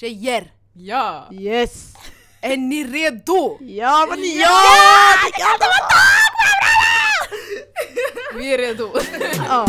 [0.00, 0.52] Tjejer!
[0.72, 1.28] Ja!
[1.32, 1.94] Yes!
[2.40, 3.58] Är ni redo?
[3.60, 4.60] Ja men ja!
[8.34, 8.90] Vi är redo.
[9.48, 9.66] ja.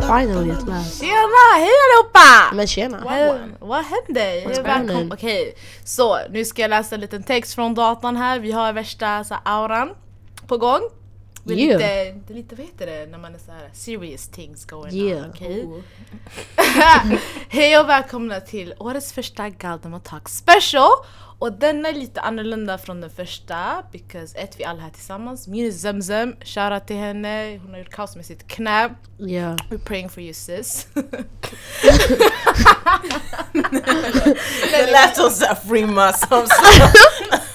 [0.00, 1.00] Finally at last.
[1.00, 1.12] Tjena!
[1.56, 2.54] Hej allihopa!
[2.54, 2.98] Men tjena.
[3.60, 4.48] Vad händer?
[4.48, 4.86] What's Välkommen.
[4.86, 5.12] going on?
[5.12, 5.54] Okej,
[5.84, 8.38] så nu ska jag läsa en liten text från datorn här.
[8.38, 9.94] Vi har värsta så här, auran
[10.46, 10.80] på gång.
[11.44, 11.78] Det är, Yeah.
[11.78, 14.94] lite, det är lite, vad heter det när man är så här serious things going
[14.94, 15.24] Yeah.
[15.24, 15.30] on?
[15.30, 15.68] okej?
[17.48, 20.88] Hej och välkomna till årets första Galdemar Talk special!
[21.40, 25.48] Och den är lite annorlunda från den första, because ett, vi alla är här tillsammans.
[25.48, 28.94] Min Zemzem, shoutout till henne, hon har gjort kaos med sitt knä.
[29.18, 29.56] Ja.
[29.70, 30.86] We're praying for you sis.
[34.70, 36.46] Det lät som såhär free muscle.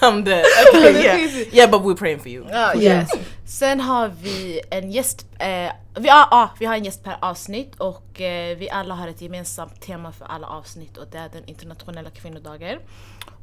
[0.02, 0.46] I'm dead.
[0.70, 1.20] Okay, yeah.
[1.54, 2.46] yeah but we're praying for you.
[2.50, 2.78] Yeah.
[2.78, 3.10] yes.
[3.46, 7.76] Sen har vi en gäst, eh, vi, ah, ah, vi har en gäst per avsnitt
[7.76, 11.46] och eh, vi alla har ett gemensamt tema för alla avsnitt och det är den
[11.46, 12.80] internationella kvinnodagen.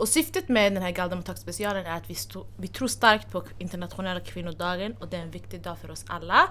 [0.02, 3.42] Och syftet med den här Galdemar specialen är att vi, sto- vi tror starkt på
[3.58, 6.48] internationella kvinnodagen och det är en viktig dag för oss alla.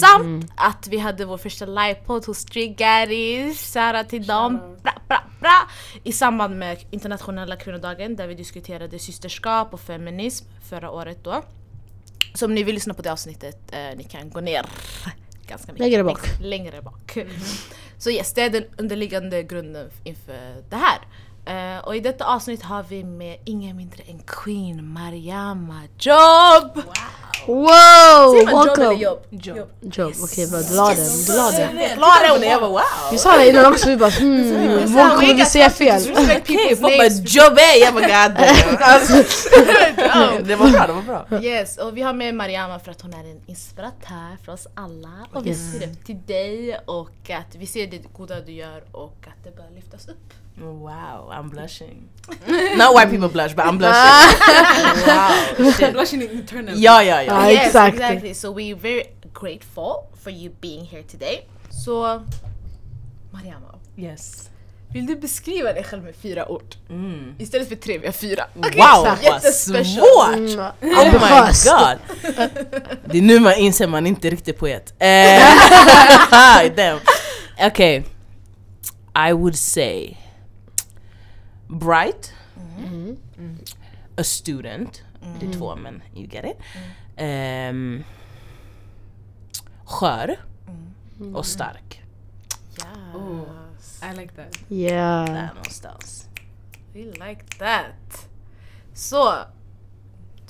[0.00, 5.24] Samt att vi hade vår första livepodd hos Street Gaddies, shoutout till dem, bra, bra,
[5.40, 5.68] bra!
[6.04, 11.42] I samband med internationella kvinnodagen där vi diskuterade systerskap och feminism förra året då.
[12.34, 14.66] Så om ni vill lyssna på det avsnittet, eh, ni kan gå ner
[15.46, 15.86] ganska mycket.
[15.86, 16.20] Längre bak.
[16.40, 17.18] Längre bak.
[17.98, 20.98] Så yes, det är den underliggande grunden inför det här.
[21.44, 26.82] Eh, och i detta avsnitt har vi med ingen mindre än Queen Mariama Job!
[27.46, 27.66] Wow!
[28.36, 28.94] Job eller Welcome!
[28.94, 29.26] jobb?
[29.30, 29.68] Job.
[29.80, 30.12] Job.
[30.22, 31.24] Okej bra, du la den.
[31.26, 32.42] Du la den.
[32.42, 32.80] Jag bara wow.
[33.12, 36.02] Vi sa det innan också, vi bara hmm, vad kommer vi säga fel?
[36.12, 37.76] Okej, folk bara Jobbe!
[37.80, 38.36] Jag bara god
[40.46, 41.42] Det var bra, det var bra.
[41.42, 45.26] Yes, och vi har med Mariama för att hon är en inspiratör för oss alla.
[45.32, 49.26] Och vi ser upp till dig och att vi ser det goda du gör och
[49.26, 50.34] att det bör lyftas upp.
[50.60, 52.08] Wow, I'm blushing.
[52.76, 53.94] Not white people blush, but I'm blushing.
[55.06, 55.72] wow.
[55.78, 55.92] Shit.
[55.92, 56.80] Blushing internally.
[56.82, 57.32] Ja, ja, ja.
[57.44, 57.94] Ja, yes, exakt.
[57.94, 58.34] exactly.
[58.34, 61.46] So we're very grateful for you being here today.
[61.84, 62.22] Så
[63.32, 64.50] Mariama, Yes.
[64.92, 66.74] vill du beskriva dig själv med fyra ord?
[66.90, 67.34] Mm.
[67.38, 68.44] Istället för tre, vi har fyra.
[68.54, 69.06] Wow, exakt.
[69.06, 70.04] vad Jättespecial.
[70.06, 70.36] svårt!
[70.36, 71.68] Mm, Oh my Ambitiöst.
[71.70, 71.98] god!
[73.04, 74.94] Det är nu man inser man inte är riktigt poet.
[74.98, 75.42] Eh,
[76.76, 76.98] damn.
[77.70, 78.02] Okay.
[79.28, 80.16] I would say
[81.70, 82.34] bright,
[84.16, 85.02] a student,
[85.40, 86.56] det är två men you get it.
[87.22, 88.04] Um,
[89.84, 90.36] skör
[91.34, 92.02] och stark.
[93.80, 94.02] Yes.
[94.02, 94.58] I like that.
[94.70, 95.26] Yeah.
[95.26, 96.28] Där någonstans.
[96.92, 98.28] We like that.
[98.94, 99.34] Så,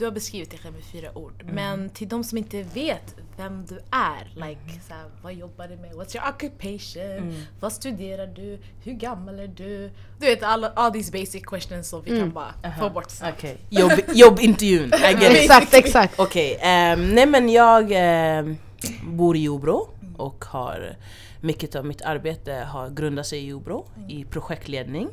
[0.01, 1.43] du har beskrivit dig själv med fyra ord.
[1.53, 5.77] Men till de som inte vet vem du är, like så här, vad jobbar du
[5.77, 5.93] med?
[5.93, 7.45] What's your occupation?
[7.61, 8.59] Vad studerar du?
[8.85, 9.91] Hur gammal är du?
[10.19, 13.39] Du vet alla all these basic questions som vi kan bara få bort snabbt.
[13.39, 14.93] Okej, Jobb, jobbintervjun.
[14.95, 15.33] I get.
[15.33, 16.21] Exakt, exakt.
[16.21, 18.57] Okej, ehm, nej men jag ehm,
[19.05, 20.97] bor i Jordbro och har
[21.41, 25.09] mycket av mitt arbete har grundat sig i Jordbro i projektledning.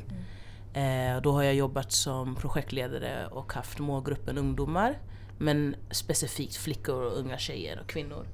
[0.72, 4.98] Eh, då har jag jobbat som projektledare och haft målgruppen ungdomar.
[5.38, 8.26] Men specifikt flickor och unga tjejer och kvinnor.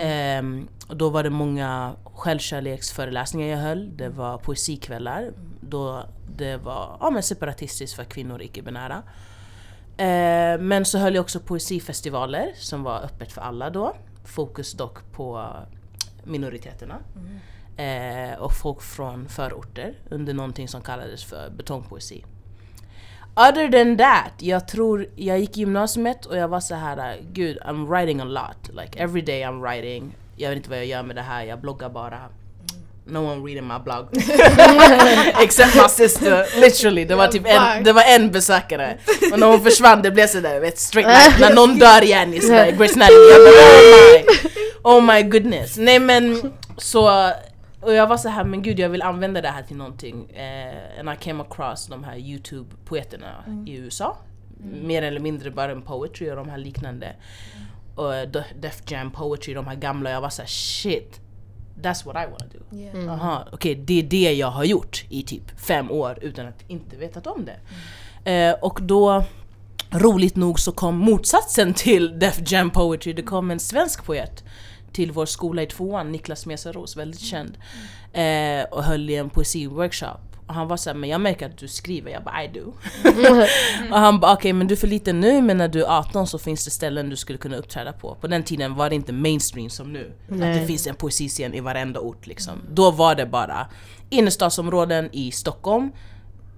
[0.00, 3.96] Ehm, och då var det många självkärleksföreläsningar jag höll.
[3.96, 5.32] Det var poesikvällar.
[5.60, 6.06] Då
[6.36, 9.02] det var ja, men separatistiskt för kvinnor och icke-binära.
[9.96, 13.96] Eh, men så höll jag också poesifestivaler som var öppet för alla då.
[14.24, 15.50] Fokus dock på
[16.24, 16.98] minoriteterna.
[17.76, 22.24] Eh, och folk från förorter under någonting som kallades för betongpoesi.
[23.34, 27.58] Other than that, jag tror, jag gick i gymnasiet och jag var så här, gud
[27.58, 28.76] I'm writing a lot.
[28.82, 30.16] Like every day I'm writing.
[30.36, 32.18] Jag vet inte vad jag gör med det här, jag bloggar bara.
[33.08, 34.06] No one reading my blog.
[35.42, 37.04] Except my sister, literally.
[37.04, 38.98] Det var typ en, det var en besökare.
[39.32, 42.38] Och när hon försvann det blev sådär, vet straight like, när någon dör igen i
[42.38, 43.08] Grace bara,
[44.84, 45.76] oh oh my goodness.
[45.76, 47.32] Nej men så,
[47.86, 50.30] och jag var så här, men gud jag vill använda det här till någonting.
[50.30, 54.16] Eh, and I came across de här YouTube-poeterna i USA.
[54.82, 57.16] Mer eller mindre bara en poetry och de här liknande.
[57.94, 60.10] Och De- Def Jam poetry, de här gamla.
[60.10, 61.20] Jag var så här, shit.
[61.82, 62.76] That's what I wanna do.
[62.76, 63.12] Yeah.
[63.12, 66.96] Aha, okej det är det jag har gjort i typ fem år utan att inte
[66.96, 68.30] vetat om det.
[68.32, 69.24] Eh, och då,
[69.90, 74.44] roligt nog så kom motsatsen till Def Jam Poetry, det kom en svensk poet
[74.96, 77.58] till vår skola i tvåan, Niklas Mesaros, väldigt känd.
[78.12, 80.20] Eh, och höll i en poesiworkshop.
[80.46, 82.72] Och han var såhär, men jag märker att du skriver, jag bara I do.
[83.90, 85.98] och han bara okej okay, men du är för liten nu men när du är
[85.98, 88.16] 18 så finns det ställen du skulle kunna uppträda på.
[88.20, 90.12] På den tiden var det inte mainstream som nu.
[90.28, 90.50] Nej.
[90.50, 92.52] Att det finns en poesiscen i varenda ort liksom.
[92.70, 93.66] Då var det bara
[94.10, 95.90] innerstadsområden i Stockholm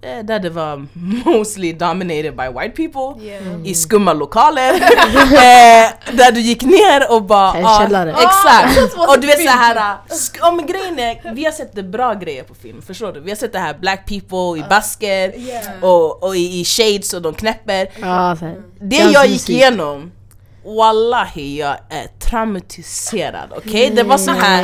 [0.02, 0.86] eh, där det var
[1.24, 3.42] mostly dominated by white people Yeah.
[3.64, 7.54] i skumma lokaler eh, där du gick ner och bara...
[7.58, 8.10] En ah, källare.
[8.10, 8.94] Exakt!
[9.08, 9.74] och du vet såhär,
[10.08, 13.20] sk- ja, men grejen är, vi har sett det bra grejer på film, förstår du?
[13.20, 15.84] Vi har sett det här black people i basket Yeah.
[15.84, 17.88] och, och i, i shades och de knäpper.
[18.02, 18.56] Här.
[18.80, 20.12] Det jag gick igenom,
[20.64, 23.90] wallahi jag är traumatiserad, okej?
[23.94, 24.62] Det var så här.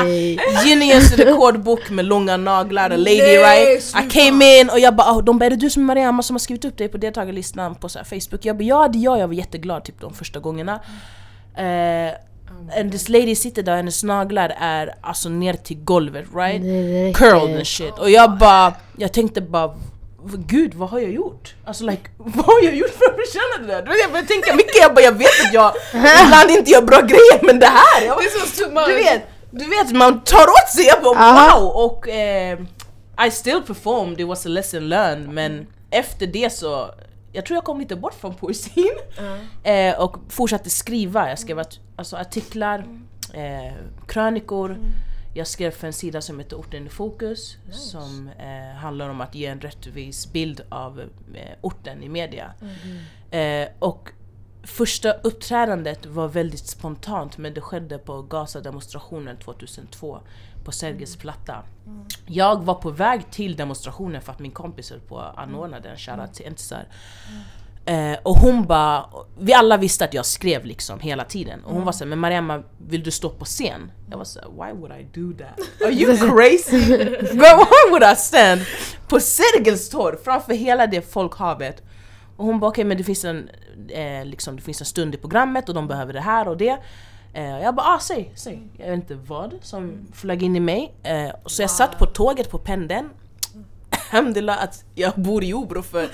[0.64, 3.78] Guinness rekordbok med långa naglar, a lady Nej, right?
[3.78, 4.08] I sluta.
[4.10, 6.34] came in och jag bara oh, de bara är det du som är Mariama som
[6.34, 8.44] har skrivit upp dig på deltagarlistan på så Facebook?
[8.44, 10.80] Jag bara ja det är jag, jag var jätteglad typ de första gångerna.
[11.56, 12.14] Eh,
[12.80, 16.62] and this lady sitter där och hennes naglar är alltså ner till golvet right?
[17.16, 17.98] Curled and shit.
[17.98, 19.74] Och jag bara, jag tänkte bara "V-
[20.46, 21.54] Gud vad har jag gjort?
[21.64, 23.82] Alltså like, vad har jag gjort för att förtjäna det där?
[23.82, 25.72] Du vet, Jag började tänka mycket, jag bara jag vet att jag
[26.24, 28.06] ibland inte gör bra grejer men det här!
[28.06, 28.88] Jag bara, much.
[28.88, 31.58] du vet, du vet man tar åt sig, jag bara Aha.
[31.60, 31.68] wow!
[31.68, 32.58] Och eh,
[33.26, 36.90] I still performed, it was a lesson learned men efter det så
[37.32, 38.94] jag tror jag kom lite bort från poesin
[39.64, 41.28] eh, och fortsatte skriva.
[41.28, 42.78] Jag skrev att, alltså, artiklar,
[43.32, 43.72] eh,
[44.08, 44.76] krönikor.
[45.36, 49.34] Jag skrev för en sida som heter Orten i fokus som eh, handlar om att
[49.34, 51.08] ge en rättvis bild av eh,
[51.60, 52.52] orten i media.
[53.30, 54.10] Eh, och
[54.62, 60.20] första uppträdandet var väldigt spontant men det skedde på Gaza-demonstrationen 2002
[60.64, 61.62] på Sergels platta.
[62.26, 65.96] Jag var på väg till demonstrationen för att min kompis höll på att anordna den,
[65.96, 66.88] shoutout till Entisar.
[67.86, 69.06] Eh, och hon bara,
[69.38, 71.64] vi alla visste att jag skrev liksom hela tiden.
[71.64, 73.92] Och hon var såhär, men Mariamma vill du stå på scen?
[74.10, 75.82] Jag var såhär, why would I do that?
[75.86, 76.96] Are you crazy?
[77.32, 78.60] Why would I stand
[79.08, 81.82] på Sergels torg framför hela det folkhavet?
[82.36, 83.50] Och hon bara okej men det finns, en,
[83.88, 86.78] eh, liksom, det finns en stund i programmet och de behöver det här och det.
[87.34, 88.62] Eh, jag bara ah, säg, säg.
[88.78, 90.94] Jag vet inte vad som flög in i mig.
[91.02, 93.10] Eh, så jag satt på tåget på pendeln.
[94.14, 96.08] Alhamdulillah att jag bor i Jobro för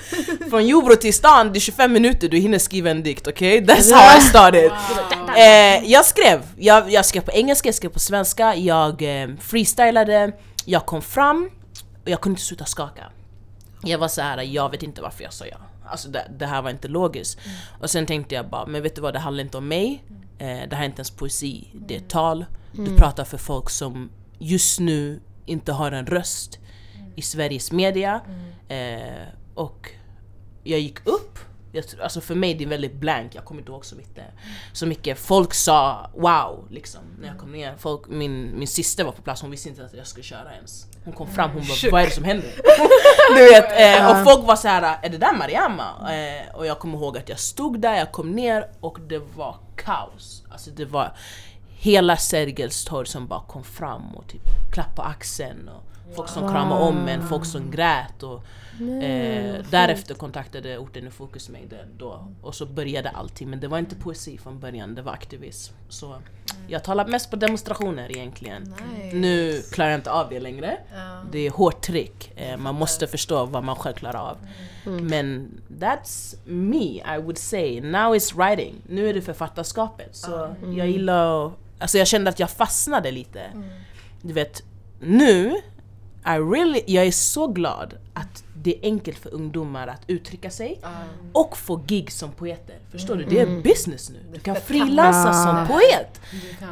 [0.49, 3.61] från Jobro till stan det är 25 minuter du hinner skriva en dikt okej?
[3.65, 4.71] That's how I started.
[5.37, 10.31] Eh, jag skrev, jag, jag skrev på engelska, jag skrev på svenska, jag eh, freestylade,
[10.65, 11.49] jag kom fram
[12.03, 13.03] och jag kunde inte sluta skaka.
[13.83, 15.57] Jag var så här, jag vet inte varför jag sa ja.
[15.85, 17.39] Alltså det, det här var inte logiskt.
[17.81, 20.03] Och sen tänkte jag bara, men vet du vad, det handlar inte om mig.
[20.37, 22.45] Eh, det här är inte ens poesi, det är tal.
[22.71, 24.09] Du pratar för folk som
[24.39, 26.59] just nu inte har en röst
[27.15, 28.21] i Sveriges media.
[28.67, 29.91] Eh, och
[30.63, 31.39] jag gick upp,
[31.71, 34.25] jag, alltså för mig det är väldigt blank, jag kommer inte ihåg så mycket.
[34.73, 35.19] Så mycket.
[35.19, 37.75] Folk sa wow liksom när jag kom ner.
[37.77, 40.87] Folk, min, min syster var på plats, hon visste inte att jag skulle köra ens.
[41.03, 42.51] Hon kom fram, hon bara vad är det som händer?
[43.35, 46.13] du vet, eh, och folk var så här är det där Mariama?
[46.13, 49.55] Eh, och jag kommer ihåg att jag stod där, jag kom ner och det var
[49.75, 50.43] kaos.
[50.51, 51.13] Alltså det var
[51.67, 54.41] hela Sergels torg som bara kom fram och typ
[54.73, 55.69] klappade axeln.
[55.69, 55.83] Och
[56.15, 58.23] folk som kramade om en, folk som grät.
[58.23, 58.43] Och,
[59.03, 62.27] eh, därefter kontaktade orten i fokus mig det- då.
[62.41, 63.49] Och så började allting.
[63.49, 65.73] Men det var inte poesi från början, det var aktivism.
[65.89, 66.15] Så
[66.67, 68.61] jag talar mest på demonstrationer egentligen.
[68.63, 69.15] Nice.
[69.17, 70.77] Nu klarar jag inte av det längre.
[70.93, 71.21] Ja.
[71.31, 72.31] Det är hårt tryck.
[72.35, 74.37] Eh, man måste förstå vad man själv klarar av.
[74.85, 77.81] Men that's me, I would say.
[77.81, 78.75] Now it's writing.
[78.87, 80.15] Nu är det författarskapet.
[80.15, 81.53] Så jag gillar att...
[81.79, 83.41] Alltså jag kände att jag fastnade lite.
[84.21, 84.63] Du vet,
[84.99, 85.55] nu,
[86.25, 90.81] I really, jag är så glad att det är enkelt för ungdomar att uttrycka sig
[91.33, 92.75] och få gig som poeter.
[92.91, 93.25] Förstår du?
[93.25, 94.19] Det är business nu.
[94.33, 96.21] Du kan frilansa som poet.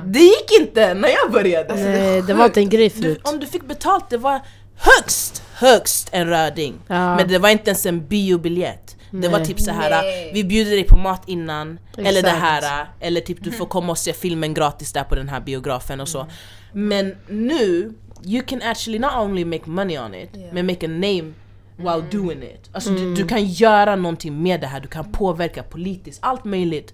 [0.05, 1.75] Det gick inte när jag började.
[1.75, 3.21] Nej, det var inte en grej Du, förut.
[3.23, 4.39] om du fick betalt, det var
[4.75, 6.73] högst, högst en röding.
[6.87, 7.15] Ja.
[7.15, 8.88] Men det var inte ens en biobiljett.
[9.11, 9.47] Det var Nej.
[9.47, 10.31] typ så här Nej.
[10.33, 12.41] vi bjuder dig på mat innan, eller det Exakt.
[12.41, 15.99] här, eller typ du får komma och se filmen gratis där på den här biografen
[15.99, 16.27] och så.
[16.73, 17.93] Men nu,
[18.25, 20.53] you can actually not only make money on it, Yeah.
[20.53, 21.33] men make a name
[21.77, 22.69] while doing it.
[22.71, 26.93] Alltså du, du kan göra någonting med det här, du kan påverka politiskt, allt möjligt.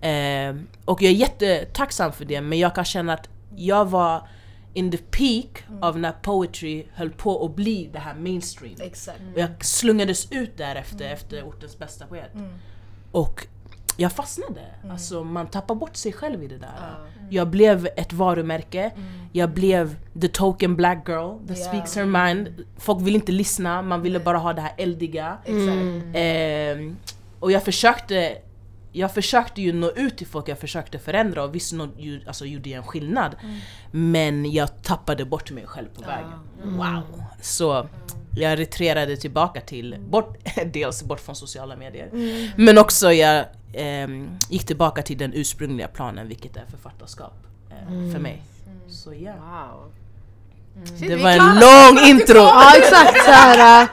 [0.00, 0.54] Eh,
[0.84, 4.28] och jag är jättetacksam för det, men jag kan känna att jag var
[4.76, 8.74] in the peak av när poetry höll på att bli det här mainstream.
[8.80, 9.20] Exakt.
[9.34, 12.30] Och jag slungades ut därefter efter ortens bästa poet.
[13.12, 13.46] Och
[13.96, 14.60] jag fastnade.
[14.90, 16.94] Alltså man tappar bort sig själv i det där.
[17.30, 18.90] Jag blev ett varumärke.
[19.32, 21.64] Jag blev the token black girl that Ja.
[21.64, 22.64] speaks her mind.
[22.78, 25.38] Folk vill inte lyssna, man ville bara ha det här eldiga.
[26.14, 26.96] Ehm,
[27.40, 28.38] och jag försökte
[28.96, 32.44] jag försökte ju nå ut till folk, jag försökte förändra och visst nå, ju, alltså,
[32.44, 33.36] gjorde jag en skillnad.
[33.90, 36.32] Men jag tappade bort mig själv på vägen.
[36.64, 37.22] Wow!
[37.40, 37.88] Så
[38.36, 40.36] jag retrerade tillbaka till, bort,
[40.72, 42.10] dels bort från sociala medier,
[42.56, 47.34] men också jag ehm, gick tillbaka till den ursprungliga planen vilket är författarskap
[47.70, 48.42] eh, för mig.
[48.88, 49.34] Så ja.
[49.34, 49.92] Wow.
[50.98, 52.36] Shit, Det var en lång intro!
[52.38, 53.82] Ja exakt såhär.
[53.82, 53.88] äh,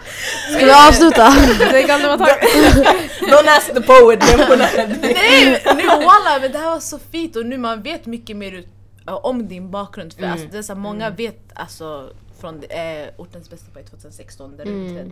[0.56, 1.30] Ska vi avsluta?
[1.72, 2.44] Det kan det vara tack.
[3.22, 4.20] Don't ask the poet.
[5.02, 8.52] Nej, nej walla men det här var så fint och nu man vet mycket mer
[8.52, 8.68] ut,
[9.08, 10.13] äh, om din bakgrund.
[10.13, 12.10] För alltså, det är så här, många vet alltså
[12.42, 15.12] från eh, Ortens bästa poet 2016 där du Mm.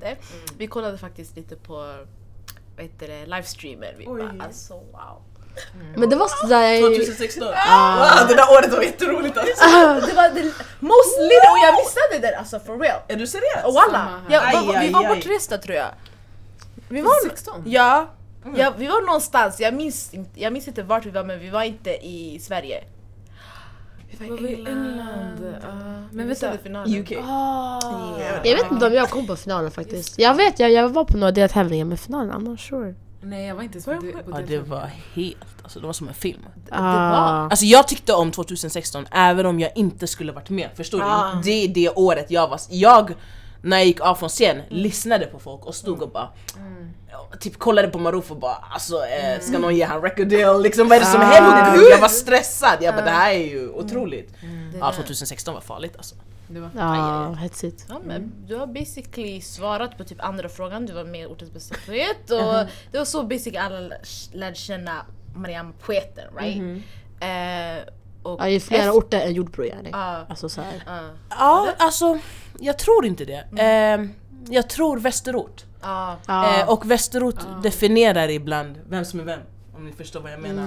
[0.57, 1.73] Vi kollade faktiskt lite på
[2.75, 3.95] vad heter det, livestreamer.
[3.97, 5.21] Vi bara alltså wow.
[5.95, 6.81] Men det var sådär...
[6.81, 7.43] 2016?
[7.47, 9.65] Wow, det där året var jätteroligt alltså!
[10.07, 10.41] Det var det
[10.79, 12.99] most lit och jag missade det alltså for real.
[13.07, 13.65] Är du seriös?
[13.65, 15.89] Och walla, Aj, var, vi var bortresta tror jag.
[16.89, 17.63] Vi var, 16?
[17.65, 18.09] ja,
[18.55, 21.49] ja, vi var någonstans, jag minns, inte, jag minns inte vart vi var men vi
[21.49, 22.83] var inte i Sverige.
[24.19, 25.57] Vi Var vi i England?
[25.61, 25.67] Ja.
[25.71, 26.55] Men Men vi vänta.
[26.55, 27.01] i finalen.
[27.01, 27.11] UK.
[27.23, 28.19] Ah.
[28.43, 30.19] Jag vet inte om jag kom på finalen faktiskt.
[30.19, 32.95] Jag vet, jag, jag var på några deltävlingar men finalen, I'm not sure.
[33.23, 34.13] Nej jag var inte så på det.
[34.31, 36.45] Ja det var helt, alltså det var som en film.
[36.65, 36.79] Det var.
[36.79, 37.47] Ah.
[37.49, 41.33] Alltså jag tyckte om 2016 även om jag inte skulle varit med, förstår Ah.
[41.35, 41.41] du?
[41.41, 43.13] Det är det året jag var, jag
[43.61, 46.29] när jag gick av från scen lyssnade på folk och stod och bara
[47.39, 50.61] Typ kollade på Maruf och bara alltså eh, ska någon ge han record deal?
[50.63, 51.23] Liksom vad är det som Ah.
[51.23, 51.89] händer?
[51.91, 54.33] Jag var stressad, jag bara det här är ju otroligt.
[54.71, 56.15] Det Ja var- 2016 var farligt alltså.
[56.53, 56.69] Det var.
[56.75, 57.85] Ja, hetsigt.
[57.89, 61.51] Ja, men du har basically svarat på typ andra frågan, du var med i Ortens
[61.53, 63.95] bästa poet och det var så basically alla
[64.33, 65.05] lärde känna
[65.35, 66.83] Mariam poeten right?
[67.19, 67.93] Eh,
[68.23, 69.89] och Ja, i flera efter- orter än Jordbro yani.
[69.91, 70.83] Ja, Alltså såhär.
[70.85, 72.19] ja, Ja alltså
[72.59, 73.45] jag tror inte det.
[73.61, 74.05] Eh,
[74.53, 75.63] jag tror västerort.
[75.81, 76.17] ja.
[76.27, 79.39] Eh, och västerort definierar ibland vem som är vem.
[79.75, 80.63] Om ni förstår vad jag menar.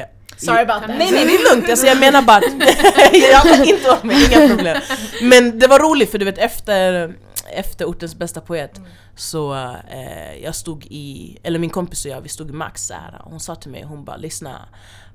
[0.00, 0.06] Eh,
[0.38, 0.88] Sorry about that.
[0.98, 4.48] Nej nej det är lugnt, alltså jag menar bara att jag har inte mig, inga
[4.56, 4.82] problem.
[5.22, 7.14] Men det var roligt för du vet efter,
[7.52, 8.80] efter ortens bästa poet
[9.16, 9.54] så
[9.90, 13.22] eh, jag stod i, eller min kompis och jag, vi stod i Max så här,
[13.24, 14.68] och hon sa till mig, hon bara lyssna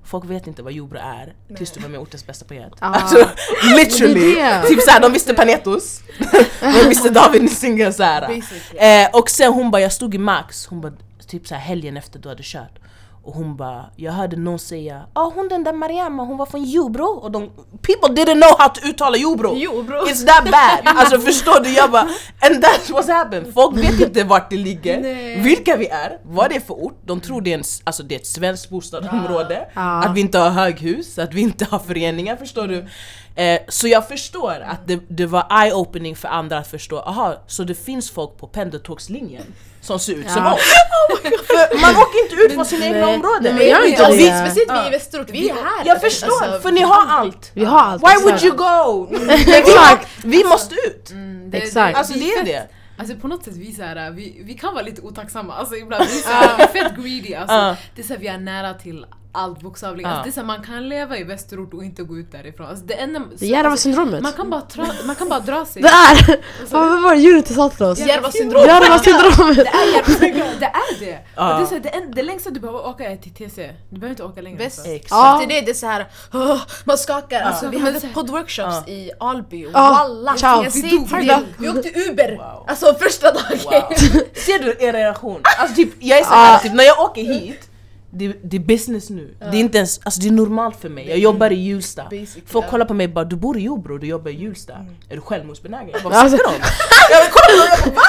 [0.06, 2.74] Folk vet inte vad Jordbro är tills du var med ortens bästa poet.
[2.80, 2.88] Ah.
[2.88, 3.30] Alltså
[3.75, 4.36] literally!
[4.36, 4.68] Det det.
[4.68, 6.01] Typ såhär, de visste Panetos,
[6.60, 8.42] de visste David Nisinga såhär.
[8.75, 10.94] Eh, och sen hon bara, jag stod i Max, hon bara
[11.27, 12.80] typ så här helgen efter du hade kört
[13.25, 16.63] och hon bara, jag hörde någon säga ah hon den där Mariama, hon var från
[16.63, 17.50] Jordbro och de,
[17.82, 19.53] people didn't know how to uttala Jordbro!
[19.56, 19.98] Jo bro.
[19.98, 20.96] It's that bad!
[20.98, 21.70] Alltså förstår du?
[21.74, 22.01] Jag bara,
[22.42, 23.53] and that's what's happened!
[23.53, 25.42] Folk vet inte vart det ligger, Nej.
[25.42, 28.15] vilka vi är, vad det är för ort, de tror det är, en, alltså det
[28.15, 30.03] är ett svenskt bostadsområde, Ah.
[30.03, 32.88] att vi inte har höghus, att vi inte har föreningar, förstår du?
[33.36, 37.63] Eh, så jag förstår att det, det var eye-opening för andra att förstå, aha, så
[37.63, 39.44] det finns folk på pendeltågslinjen
[39.82, 40.54] som ser ut som Ja.
[40.54, 40.62] oss.
[41.48, 43.56] för man åker inte ut från sina egna områden.
[43.56, 44.46] Nej, men inte vi, det.
[44.48, 45.86] speciellt vi i Västerort, vi är här!
[45.86, 47.52] Jag förstår, Alltså, för ni har allt!
[47.54, 48.04] Vi har allt.
[48.04, 49.08] Why would you go?
[49.54, 50.08] Exakt.
[50.24, 51.12] Vi måste ut!
[51.12, 51.98] Mm, det, Exakt.
[51.98, 52.68] Alltså det är det.
[52.98, 56.06] Alltså på något sätt vi, så här, vi, vi kan vara lite otacksamma, alltså ibland
[56.06, 57.84] vi är, så här, vi är fett greedy alltså.
[57.96, 60.12] Det är så här, vi är nära till allt bokstavligen.
[60.12, 60.18] Ja.
[60.18, 62.68] Alltså, det är så här, man kan leva i västerort och inte gå ut därifrån.
[62.68, 64.22] Alltså, det enda, är Järvasyndromet.
[64.22, 65.82] man, kan bara tra, man kan bara dra sig.
[65.82, 66.40] Det är!
[66.72, 68.00] Vad vad var det Unity sa till oss?
[68.00, 68.63] Järvasyndrom!
[68.66, 69.56] Järvasyndromet!
[69.58, 71.20] Det är Järvasyndromet, det är det!
[71.36, 71.44] Ja.
[71.58, 74.00] Det, är så här, det, en, det längsta du behöver åka är till TC, du
[74.00, 74.58] behöver inte åka längre.
[74.58, 74.80] Väst.
[74.80, 74.92] alltså.
[74.94, 75.12] Exakt.
[75.12, 75.38] Ja.
[75.48, 77.42] Det är det, det är så här, åh, man skakar.
[77.42, 78.94] Alltså, vi hade så här- poddworkshops Ja.
[78.94, 80.56] i Alby och Ja, walla, ciao.
[80.56, 82.38] jag Vi säger till vi dig, vi åkte Uber!
[82.38, 82.66] Wow.
[82.68, 83.60] Alltså första dagen!
[83.63, 83.98] Wow.
[84.34, 85.42] Ser du er relation?
[85.58, 87.70] Alltså typ, jag är såhär, typ, när jag åker hit
[88.15, 91.10] det, det är business nu, det är inte ens, alltså det är normalt för mig,
[91.10, 92.03] jag jobbar i Hjulsta
[92.46, 92.70] Folk ja.
[92.70, 95.22] kollar på mig och bara 'du bor i Jordbro, du jobbar i Hjulsta' Är du
[95.22, 95.89] självmordsbenägen?
[95.93, 96.72] Jag bara Alltså- vad snackar de om?
[97.12, 98.01] Jag kollar på dem, jag bara va?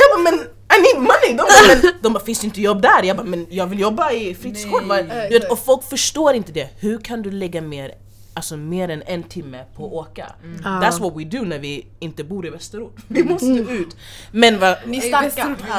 [0.00, 0.46] Jag bara men
[0.78, 1.28] I need money!
[1.28, 3.80] De bara, men, de bara 'finns det inte jobb där?' Jag bara 'men jag vill
[3.80, 7.94] jobba i fritidsgård' du Och folk förstår inte det, hur kan du lägga mer
[8.38, 10.26] Alltså mer än en timme på att åka.
[10.64, 10.68] Ja.
[10.70, 12.96] That's what we do när vi inte bor i västerort.
[13.08, 13.96] Vi måste ut.
[14.30, 14.76] Men vad...
[14.86, 15.30] Ni Ah, Ja,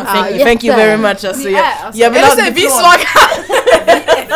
[0.06, 2.46] thank, you, thank you very much alltså, jag, är, alltså, jag vill Är ha det
[2.46, 3.08] så vi är svaga?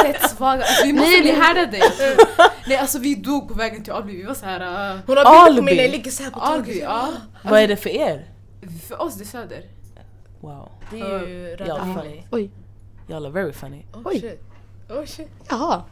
[0.04, 1.78] Vi fett svaga, alltså, vi måste Nej, bli härdade.
[2.68, 4.60] Nej alltså vi dog på vägen till Alby, vi var såhär...
[4.62, 7.10] Uh, Hon har bilder på mig när jag ligger såhär på Alby, ja.
[7.44, 8.26] Vad är det för er?
[8.88, 9.64] För oss det är söder.
[10.42, 12.04] Wow, Det är ju Ja, Röda fan.
[12.06, 12.24] Linjen.
[12.32, 12.50] Oj.
[13.08, 13.86] y'all are very funny.
[13.94, 14.20] Oh Oj.
[14.20, 14.42] shit.
[14.90, 15.30] Oh shit.
[15.50, 15.84] Jaha.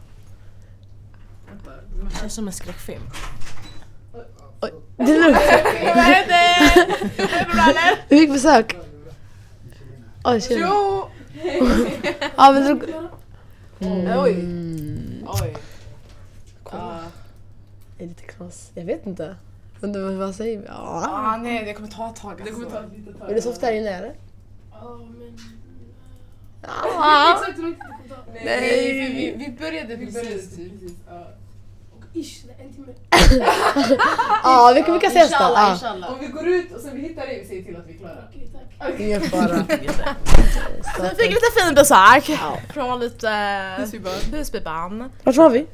[2.12, 3.01] Det känns som en skräckfilm.
[4.98, 5.38] Det är lugnt.
[5.96, 6.36] Vad händer?
[7.17, 8.05] Är det bra eller?
[8.10, 8.75] Hur gick besök?
[10.24, 10.67] Oj, tjena.
[10.67, 11.10] Jo!
[12.38, 12.81] Ja men
[13.82, 14.20] det...
[14.22, 14.32] Oj.
[14.34, 15.26] Mm.
[15.42, 15.56] Oj.
[16.64, 17.00] Kolla.
[18.00, 18.72] Är lite knas.
[18.76, 19.36] Jag vet inte.
[19.82, 20.66] Undrar vad- säger vi?
[20.68, 21.04] Ja.
[21.10, 22.42] Ah, nej, det kommer ta ett tag.
[22.46, 22.92] Det kommer ta Alltså.
[22.94, 23.30] ett litet tag.
[23.32, 24.14] Är det soft här inne eller?
[27.34, 28.16] Exakt hur långt det kommer ta.
[28.46, 30.56] Nej, vi, vi, vi började precis.
[30.56, 30.72] typ.
[31.10, 31.28] Ja.
[32.13, 32.88] Ish, en timme.
[34.44, 35.36] Ja, vi kan, vi kan ses då.
[35.36, 35.74] Inshallah, Ja.
[35.74, 36.12] inshallah.
[36.13, 37.98] Om vi går ut och sen vi hittar dig, vi säger till att vi är
[37.98, 38.13] klara.
[38.30, 38.50] Okej,
[38.80, 39.00] tack.
[39.00, 39.65] Ingen fara.
[40.98, 42.58] Så vi fick lite fin besök Ja.
[42.74, 43.30] från lite
[44.32, 45.10] Husbybarn.
[45.24, 45.65] Vart var vi?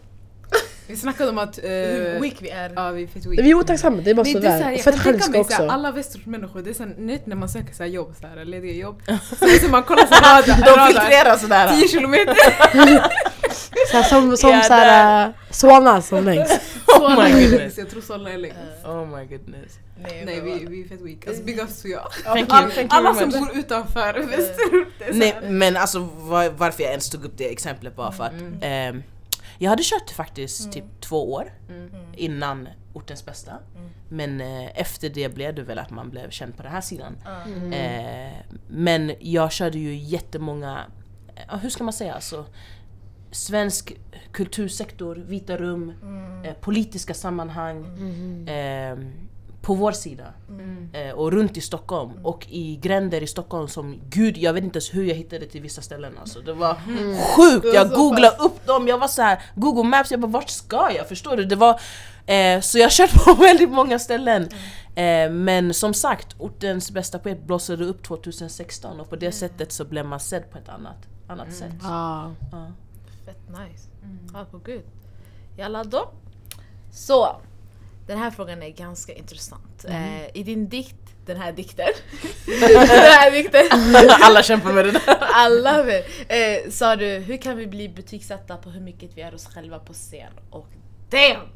[0.89, 1.57] Vi snackade om att...
[1.57, 2.71] eh, Hur weak vi är.
[2.75, 3.39] Ja, vi är fett weak.
[3.39, 4.71] Vi är otacksamma, det är bara Nej, det är såhär, väl.
[4.71, 5.73] jag Och Fett kan tänka själviska mig såhär, också.
[5.73, 9.01] alla västerortsmänniskor, det är såhär, ni vet när man söker såhär jobb, såhär, lediga jobb.
[9.39, 11.69] Så, så man kollar såhär radar, De radar, filtrerar sådär.
[11.69, 12.35] 10 kilometer.
[13.91, 16.61] Så här, som som Ja, så här, äh, Solna som längst.
[16.99, 17.77] Oh my goodness.
[17.77, 18.57] jag tror Solna är längst.
[18.85, 19.79] Oh my goodness.
[20.25, 21.87] Nej vi, vi är fett weak, alltså big ups to.
[22.23, 24.87] Thank you, thank Alla som bor utanför västerort.
[25.13, 28.57] Nej men alltså var, varför jag ens tog upp det exemplet var för att Mm.
[28.61, 29.03] ehm,
[29.57, 31.89] jag hade kört faktiskt typ två år Mm.
[32.15, 33.51] innan ortens bästa.
[34.09, 37.17] Men eh, efter det blev det väl att man blev känd på den här sidan.
[37.73, 38.33] Eh,
[38.67, 40.85] men jag körde ju jättemånga,
[41.35, 42.45] eh, hur ska man säga alltså?
[43.31, 43.93] Svensk
[44.31, 45.93] kultursektor, vita rum,
[46.45, 47.85] eh, politiska sammanhang.
[48.47, 48.97] Eh,
[49.67, 50.33] på vår sida.
[50.93, 52.11] Eh, och runt i Stockholm.
[52.23, 55.61] Och i gränder i Stockholm som, gud jag vet inte ens hur jag hittade till
[55.61, 56.39] vissa ställen alltså.
[56.41, 56.75] Det var
[57.35, 57.67] sjukt!
[57.73, 61.07] Jag googlade upp dem, jag var så här Google Maps, jag bara vart ska jag?
[61.07, 61.45] Förstår du?
[61.45, 61.79] Det var,
[62.25, 64.49] eh, så jag har kört på väldigt många ställen.
[64.95, 69.85] Eh, men som sagt, ortens bästa poet blossade upp 2016 och på det sättet så
[69.85, 71.75] blev man sedd på ett annat, annat sätt.
[71.81, 72.31] Ja.
[72.51, 72.67] Ja.
[73.27, 73.89] Fett nice.
[74.33, 74.83] Ja, på gud.
[75.57, 76.11] Jalla då.
[76.91, 77.41] Så,
[78.07, 79.85] den här frågan är ganska intressant.
[79.87, 81.87] Eh, I din dikt, den här dikten,
[82.45, 83.65] den här dikten,
[84.23, 85.17] Alla kämpar med det där.
[85.33, 89.35] alla vet, eh, sa du hur kan vi bli betygsatta på hur mycket vi är
[89.35, 90.33] oss själva på scen?
[90.49, 90.67] Och
[91.09, 91.47] damn!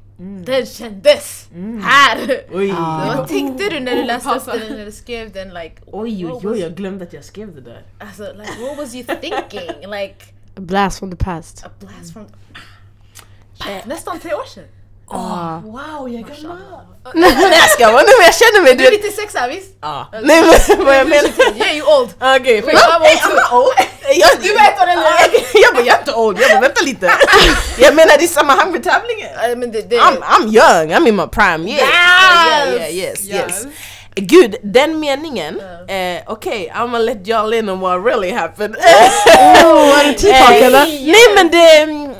[0.45, 1.49] Den kändes
[1.83, 2.45] här!
[2.51, 3.13] Oj, Ja.
[3.17, 4.57] Vad tänkte du när du läste upp Passa.
[4.57, 5.53] den, när du skrev den?
[5.53, 7.83] Like, oj, oj, oj, jag glömde att jag skrev det där.
[7.99, 9.89] Alltså, like, what was you thinking?
[9.91, 10.15] Like,
[10.61, 11.65] A blast from the past.
[11.65, 12.25] a blast from...
[13.85, 14.63] Nästan tre år sedan.
[15.09, 15.61] Ja.
[15.65, 16.57] Wow, jag är gammal!
[17.13, 19.03] Nej jag skojar, men jag känner mig Du är vet.
[19.03, 19.71] 96 här visst?
[19.81, 20.07] Ja.
[20.11, 21.29] Nej men vad jag menar...
[21.55, 22.09] Yeah you old!
[22.19, 23.73] Okej, Wait, I'm old.
[24.21, 25.61] Jag, du vet vad det är!
[25.63, 27.11] Jag bara, jag är inte old, jag bara vänta lite.
[27.77, 29.29] Jag menar i sammanhang med tävlingen.
[29.51, 31.81] Uh, men det, det, I'm, I'm young, I'm in my prime, yes!
[31.81, 33.65] Yeah, yeah, yes, yes.
[33.65, 33.67] Yes.
[34.15, 38.75] Gud, den meningen, eh, okej, I'ma let y'all in on what really happened.
[38.75, 40.85] Oh, är det TikTok Eh, eller?
[40.85, 41.77] Nej men det...
[41.81, 42.13] mm,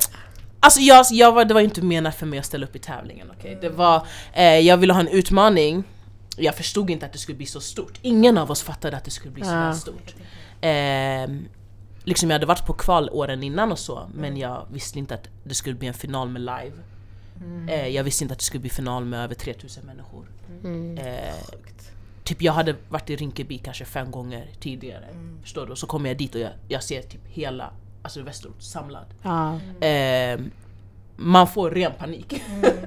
[0.60, 3.32] Alltså jag, jag var, det var inte menat för mig att ställa upp i tävlingen,
[3.38, 3.58] okej?
[3.60, 5.84] Det var, eh, jag ville ha en utmaning,
[6.36, 7.98] jag förstod inte att det skulle bli så stort.
[8.02, 9.74] Ingen av oss fattade att det skulle bli så här Ja.
[9.74, 10.14] stort.
[10.60, 11.36] Eh,
[12.04, 15.28] liksom jag hade varit på kval åren innan och så, men jag visste inte att
[15.44, 16.72] det skulle bli en final med live.
[17.68, 20.26] Eh, jag visste inte att det skulle bli final med över 3000 människor.
[20.98, 21.34] Eh,
[22.24, 25.08] typ jag hade varit i Rinkeby kanske fem gånger tidigare.
[25.42, 25.72] Förstår du?
[25.72, 29.06] Och så kommer jag dit och jag, jag ser typ hela alltså Västerort samlad.
[29.22, 29.58] Ja.
[29.86, 30.40] Eh,
[31.16, 32.42] man får ren panik.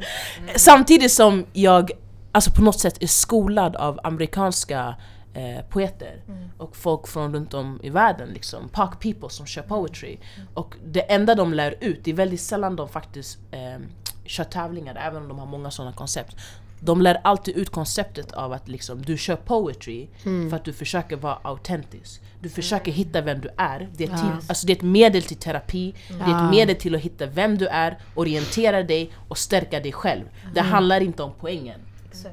[0.56, 1.92] Samtidigt som jag
[2.32, 4.96] alltså på något sätt är skolad av amerikanska
[5.34, 6.22] eh, poeter
[6.58, 10.18] och folk från runt om i världen, liksom, park people som kör poetry.
[10.54, 13.80] Och det enda de lär ut, det är väldigt sällan de faktiskt eh,
[14.26, 16.36] kör tävlingar, även om de har många sådana koncept.
[16.86, 20.08] De lär alltid ut konceptet av att liksom, du kör poetry
[20.50, 22.22] för att du försöker vara autentisk.
[22.42, 23.90] Du försöker hitta vem du är.
[23.98, 24.18] Det är, Ja.
[24.18, 26.46] till, alltså det är ett medel till terapi, det är Ja.
[26.46, 30.24] ett medel till att hitta vem du är, orientera dig och stärka dig själv.
[30.54, 31.80] Det handlar inte om poängen.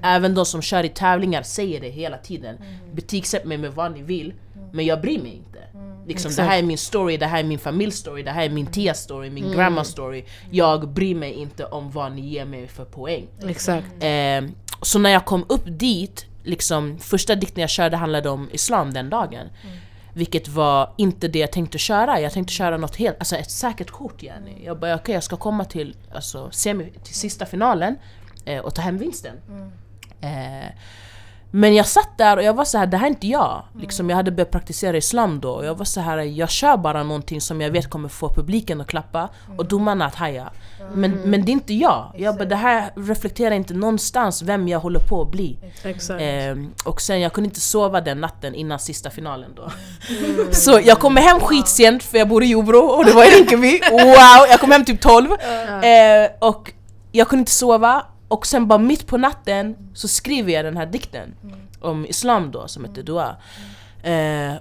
[0.03, 2.57] Även de som kör i tävlingar säger det hela tiden.
[2.95, 4.35] Betygsätt mig med vad ni vill,
[4.73, 5.52] men jag bryr mig inte.
[6.07, 8.51] Liksom, det här är min story, det här är min familjs story, det här är
[8.51, 10.25] min tias story, min grandmas story.
[10.51, 13.27] Jag bryr mig inte om vad ni ger mig för poäng.
[13.49, 13.87] Exakt.
[14.01, 14.43] Eh,
[14.83, 19.11] så när jag kom upp dit, liksom, första dikten jag körde handlade om islam den
[19.11, 19.47] dagen.
[20.15, 23.91] Vilket var inte det jag tänkte köra, jag tänkte köra något helt, alltså ett säkert
[23.91, 24.65] kort yani.
[24.65, 27.97] Jag bara okej jag ska komma till, alltså, semi, till sista finalen
[28.45, 29.37] eh, och ta hem vinsten.
[30.21, 30.69] Eh,
[31.55, 33.63] men jag satt där och jag var så här, det här är inte jag.
[33.81, 37.03] Liksom, jag hade börjat praktisera islam då och jag var så här, jag kör bara
[37.03, 40.51] någonting som jag vet kommer få publiken att klappa och domarna att haja.
[40.95, 42.13] Men, men det är inte jag.
[42.17, 45.59] jag bara, det här reflekterar inte någonstans vem jag håller på att bli.
[46.21, 49.71] Ehm, och sen jag kunde inte sova den natten innan sista finalen då.
[50.51, 53.81] Så jag kommer hem skitsent för jag bor i Jordbro och det var i Rinkeby.
[53.91, 54.47] Wow!
[54.51, 55.31] Jag kom hem typ 12.
[55.33, 56.73] Eh, och
[57.13, 60.87] jag kunde inte sova och sen bara mitt på natten så skriver jag den här
[60.87, 61.35] dikten
[61.81, 63.37] om islam då som heter Dua.
[64.03, 64.55] Eh,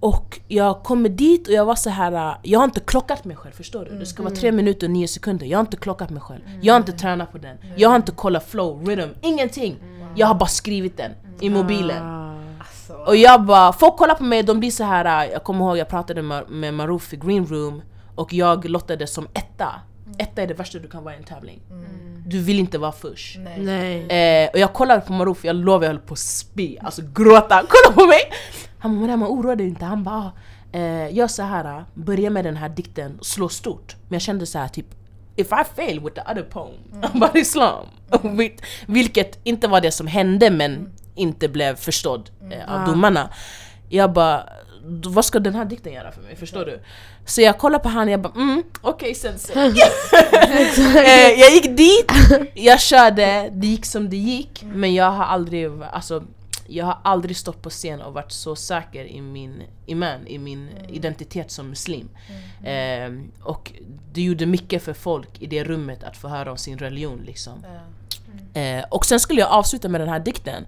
[0.00, 2.12] och jag kommer dit och jag var så här.
[2.12, 3.98] äh, jag har inte klockat mig själv förstår du?
[3.98, 6.40] Det ska vara tre minuter och nio sekunder, jag har inte klockat mig själv.
[6.62, 9.76] Jag har inte tränat på den, jag har inte kollat flow, rhythm, ingenting.
[10.16, 12.02] Jag har bara skrivit den i mobilen.
[12.02, 12.32] Ah.
[12.58, 15.24] Alltså, Och jag bara, folk kollar på mig, de blir så här.
[15.26, 17.82] äh, jag kommer ihåg jag pratade med, med Maruf i green room
[18.14, 19.68] och jag lottade som etta
[20.18, 21.60] Etta är det värsta du kan vara i en tävling.
[22.26, 23.38] Du vill inte vara först.
[23.38, 23.60] Nej.
[23.60, 24.44] Nej.
[24.44, 27.62] Eh, och jag kollade på Maruf, jag lovar jag höll på att spy, alltså gråta.
[27.68, 28.20] Kolla på mig!
[28.78, 30.16] Han bara “Mariam oroa dig inte” Han bara
[30.72, 34.46] ah, eh, “Gör så här, börja med den här dikten, slå stort” Men jag kände
[34.46, 34.86] så här typ
[35.36, 40.06] If I fail with the other poem about Islam Vil- Vilket inte var det som
[40.06, 42.86] hände men inte blev förstådd eh, av Ah.
[42.86, 43.30] domarna
[43.88, 44.42] Jag bara "Då
[44.88, 46.36] vad ska den här dikten göra för mig?
[46.36, 46.80] Förstår du?
[47.24, 49.54] Så jag kollar på han jag bara mm, okej sensei
[50.96, 52.12] eh, Jag gick dit,
[52.54, 56.22] jag körde, det gick som det gick Men jag har aldrig, alltså
[56.68, 60.68] jag har aldrig stått på scen och varit så säker i min iman, i min
[60.88, 62.08] identitet som muslim.
[62.64, 63.72] Eh, och
[64.12, 67.64] det gjorde mycket för folk i det rummet att få höra om sin religion liksom.
[67.64, 67.80] Ja.
[68.60, 70.66] Eh, och sen skulle jag avsluta med den här dikten.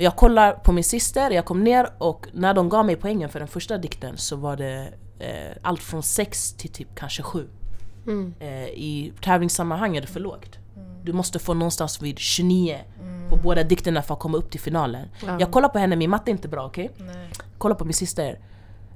[0.00, 3.38] Jag kollar på min syster, jag kom ner och när de gav mig poängen för
[3.38, 7.48] den första dikten så var det eh, allt från 6 till typ kanske 7.
[8.06, 8.34] Mm.
[8.40, 10.58] Eh, I tävlingssammanhang är det för lågt.
[11.02, 12.78] Du måste få någonstans vid 29
[13.30, 15.08] på båda dikterna för att komma upp till finalen.
[15.26, 15.36] Ja.
[15.40, 16.90] Jag kollar på henne, min matte är inte bra okej?
[16.96, 17.30] Nej.
[17.58, 18.38] Kollar på min syster.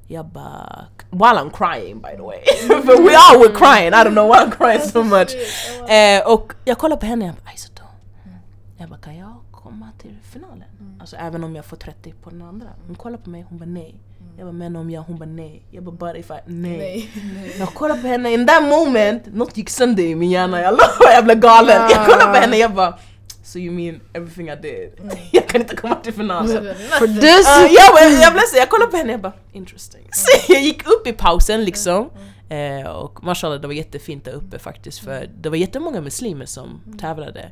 [0.08, 0.84] Jag bara...
[1.10, 2.38] While I'm crying by the way.
[2.86, 5.30] But we all were crying, I don't know why I'm crying so much.
[5.90, 7.82] Eh, och jag kollar på henne jag bara Aisato.
[8.78, 9.41] Jag bara kan jag
[9.72, 10.68] komma till finalen?
[11.00, 12.66] Alltså även om jag får 30 på den andra.
[12.86, 13.94] Hon kollar på mig, hon bara nej.
[14.36, 15.62] Jag bara men om jag, hon bara nej.
[15.70, 17.10] Jag bara but if I, nej.
[17.34, 17.56] Nej.
[17.58, 21.12] Jag kollar på henne, in that moment, något gick sönder i min hjärna, jag lovar
[21.14, 21.90] jag blev galen.
[21.90, 22.98] Jag kollar på henne jag bara
[23.44, 24.90] So you mean everything I did?
[25.32, 26.74] jag kan inte komma till finalen.
[26.98, 27.46] For this!
[27.48, 30.06] Uh, jag, var- jag blev så, jag kollade på henne jag bara interesting.
[30.12, 32.10] Så jag gick upp i pausen liksom.
[32.52, 36.80] Eh, och mashallah det var jättefint där uppe faktiskt för det var jättemånga muslimer som
[37.00, 37.50] tävlade.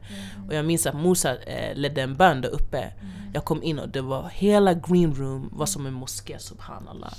[0.49, 2.93] Och jag minns att Musa eh, ledde en bön där uppe.
[3.35, 7.13] Jag kom in och det var hela green room var som en moské subhanallah.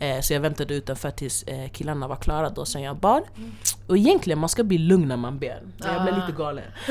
[0.00, 3.22] Eh, så jag väntade utanför tills eh, killarna var klara då sen jag bad.
[3.86, 5.62] Och egentligen man ska bli lugn när man ber.
[5.78, 6.26] Men jag blev Ah.
[6.26, 6.64] lite galen.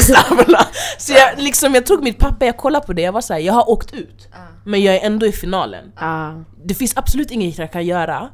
[0.98, 3.52] Så jag, liksom, jag tog mitt papper, jag kollade på det, jag var såhär, jag
[3.52, 4.28] har åkt ut.
[4.64, 5.92] Men jag är ändå i finalen.
[5.96, 6.32] Ah.
[6.64, 8.28] Det finns absolut inget jag kan göra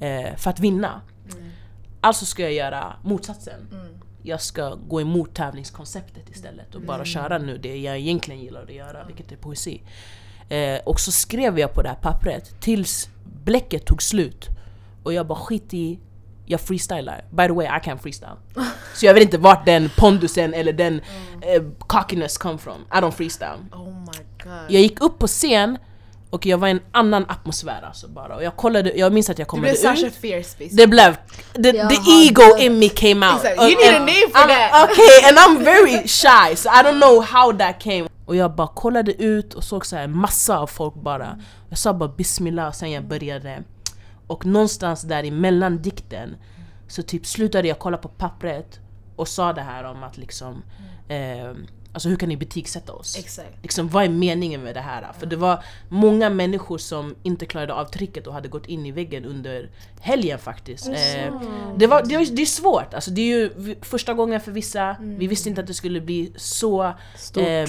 [0.00, 1.00] eh, för att vinna.
[2.00, 3.68] Alltså ska jag göra motsatsen.
[4.22, 8.74] Jag ska gå emot tävlingskonceptet istället och bara köra nu det jag egentligen gillar att
[8.74, 9.82] göra, vilket är poesi.
[10.48, 13.08] Eh, och så skrev jag på det här pappret tills
[13.44, 14.48] bläcket tog slut.
[15.02, 15.98] Och jag bara skit i,
[16.46, 17.24] jag freestylar.
[17.30, 18.36] By the way, I can freestyle.
[18.94, 21.00] Så jag vet inte vart den pondusen eller den
[21.42, 22.80] eh, cockiness come from.
[22.92, 23.58] I don't freestyle.
[23.72, 24.04] Oh.
[24.68, 25.78] Jag gick upp på scen
[26.30, 28.36] och jag var i en annan atmosfär alltså bara.
[28.36, 29.98] Och jag kollade, jag minns att jag Du kollade blev ut.
[29.98, 30.76] Sasha Fierce basically.
[30.76, 31.16] Det blev,
[31.54, 32.60] the, the ego dött.
[32.60, 33.40] in me came out.
[33.58, 34.90] Och- you need a name for I'm- that.
[34.90, 38.08] Okay, and I'm very shy so I don't know how that came.
[38.26, 41.38] Och jag bara kollade ut och såg så här massa av folk bara.
[41.68, 43.62] Jag sa bara bismillah och sen jag började.
[44.26, 46.36] Och någonstans där emellan dikten
[46.88, 48.78] så typ slutade jag kolla på pappret
[49.16, 50.62] och sa det här om att liksom
[51.08, 51.52] eh,
[51.98, 53.18] Alltså hur kan ni betygsätta oss?
[53.18, 53.62] Exakt.
[53.62, 55.12] liksom, vad är meningen med det här?
[55.18, 58.90] För det var många människor som inte klarade av trycket och hade gått in i
[58.90, 60.88] väggen under helgen faktiskt.
[60.88, 60.94] Eh,
[61.76, 64.96] det, var, det, var, det är svårt, alltså, det är ju första gången för vissa,
[65.00, 67.68] vi visste inte att det skulle bli så eh,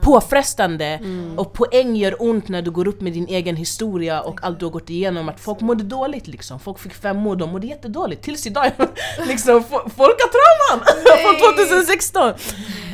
[0.00, 1.00] påfrestande.
[1.36, 4.64] Och poäng gör ont när du går upp med din egen historia och allt du
[4.66, 5.28] har gått igenom.
[5.28, 8.22] Att folk mådde dåligt liksom, folk fick femmor, de mådde jättedåligt.
[8.22, 8.70] Tills idag.
[9.26, 10.86] liksom, fo- folk har trauman!
[11.40, 12.28] Från 2016!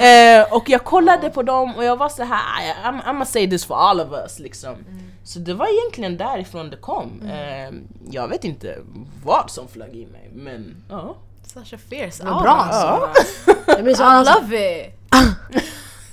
[0.01, 3.51] Eh, och jag kollade på dem och jag var så här, I'm, I'm gonna say
[3.51, 4.75] this for all of us liksom.
[5.25, 7.23] Så det var egentligen därifrån det kom.
[7.23, 7.71] Eh,
[8.11, 8.79] jag vet inte
[9.25, 11.17] vad som flög i mig men ja.
[11.47, 12.25] Sasha Fierce.
[12.25, 13.23] Vad oh bra, alltså.
[13.67, 13.95] Jag I
[14.35, 14.95] love it!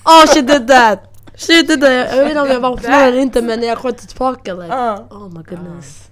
[0.06, 1.00] Oh she did that!
[1.36, 2.16] She did that!
[2.16, 4.74] Jag vet inte om jag var på eller inte men när jag sköt tillbaka like,
[5.10, 6.10] oh my goodness.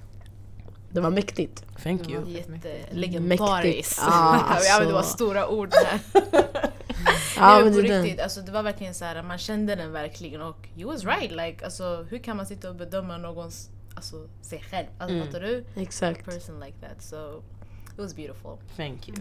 [0.96, 1.66] Det var mäktigt.
[1.84, 2.30] Thank you.
[2.30, 4.00] Jättelegendariskt.
[4.06, 5.14] Ja, Jag använder bara alltså.
[5.14, 6.00] stora ord här.
[7.38, 10.68] Ja men på riktigt, alltså, det var verkligen så här, man kände den verkligen och
[10.78, 11.32] you was right.
[11.32, 14.88] Like, alltså, hur kan man sitta och bedöma någons, alltså, sig själv?
[14.98, 15.28] Alltså, Mm.
[15.28, 15.66] Fattar du?
[15.76, 16.26] Exakt.
[16.26, 17.02] person like that.
[17.04, 17.38] So
[17.94, 18.58] it was beautiful.
[18.76, 19.18] Thank you.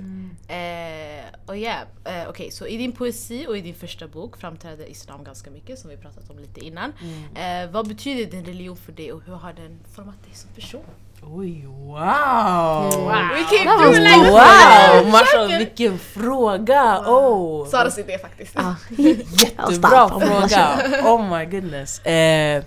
[0.48, 4.87] Eh, och ja, eh, okej så i din poesi och i din första bok framträder
[4.87, 6.92] islam ganska mycket som vi pratat om lite innan.
[7.34, 10.84] Eh, vad betyder din religion för dig och hur har den format dig som person?
[11.26, 11.94] Oj, wow!
[11.94, 13.34] Wow.
[13.34, 15.10] We That through was like Wow!
[15.10, 17.00] Mashallah, vilken fråga!
[17.06, 17.66] Oh!
[17.66, 18.56] Saras idé faktiskt.
[18.56, 18.74] Ah.
[18.98, 20.78] Jättebra fråga!
[21.04, 21.98] Oh my goodness.
[21.98, 22.64] Eh,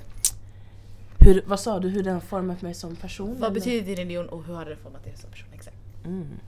[1.19, 3.35] hur, vad sa du, hur den har format mig som person?
[3.39, 3.59] Vad eller?
[3.59, 5.47] betyder din religion och hur har den format dig som person?
[5.53, 5.77] Exakt.
[6.05, 6.39] Mm.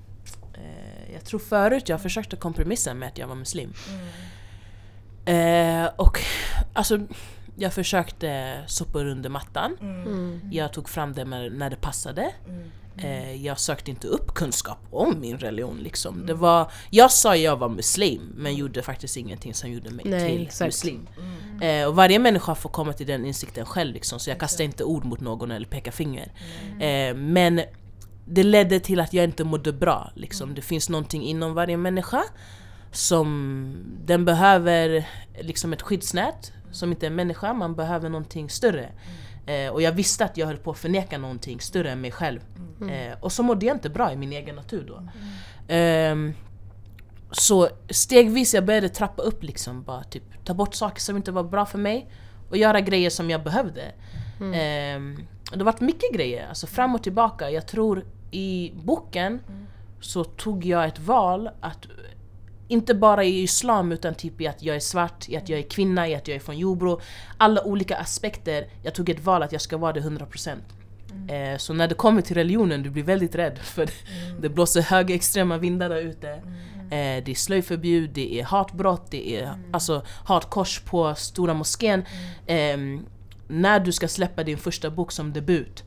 [0.54, 3.74] Eh, jag tror förut jag försökte kompromissa med att jag var muslim.
[5.26, 6.20] Eh, och
[6.74, 7.00] alltså,
[7.60, 9.78] jag försökte sopa under mattan.
[9.82, 10.42] Mm.
[10.52, 12.32] Jag tog fram det när, det passade.
[12.48, 12.72] Mm.
[12.98, 16.26] Eh, jag sökte inte upp kunskap om min religion liksom.
[16.26, 20.32] Det var, jag sa jag var muslim men gjorde faktiskt ingenting som gjorde mig Nej,
[20.32, 20.68] till exakt.
[20.68, 21.08] muslim.
[21.62, 24.84] Eh, och varje människa får komma till den insikten själv liksom, så jag kastar inte
[24.84, 26.32] ord mot någon eller pekar finger.
[26.80, 27.62] Eh, men
[28.26, 30.12] det ledde till att jag inte mådde bra.
[30.16, 30.56] Liksom.
[30.56, 32.24] Det finns någonting inom varje människa
[32.92, 35.08] som den behöver
[35.42, 38.90] liksom ett skyddsnät som inte är en människa, man behöver någonting större.
[39.46, 42.40] Eh, och jag visste att jag höll på att förneka någonting större än mig själv.
[42.90, 45.10] Eh, och så mådde jag inte bra i min egen natur då.
[45.68, 46.34] Ehm,
[47.32, 51.44] så stegvis jag började trappa upp liksom, bara typ ta bort saker som inte var
[51.44, 52.10] bra för mig
[52.50, 53.92] och göra grejer som jag behövde.
[54.54, 55.18] Ehm,
[55.52, 57.50] och det har varit mycket grejer, alltså fram och tillbaka.
[57.50, 59.40] Jag tror i boken
[60.02, 61.88] så tog jag ett val att
[62.70, 65.64] inte bara i islam utan typ i att jag är svart, i att jag är
[65.64, 67.02] kvinna, i att jag är från Jordbro.
[67.38, 68.68] Alla olika aspekter.
[68.84, 70.58] Jag tog ett val att jag ska vara det 100%.
[71.30, 73.90] Eh, så när det kommer till religionen, du blir väldigt rädd för
[74.42, 76.30] det blåser högerextrema vindar där ute.
[76.30, 82.06] Eh, det är slöjförbud, det är hatbrott, det är alltså hatkors på stora moskén.
[82.48, 83.06] Ehm,
[83.48, 85.84] när du ska släppa din första bok som debut,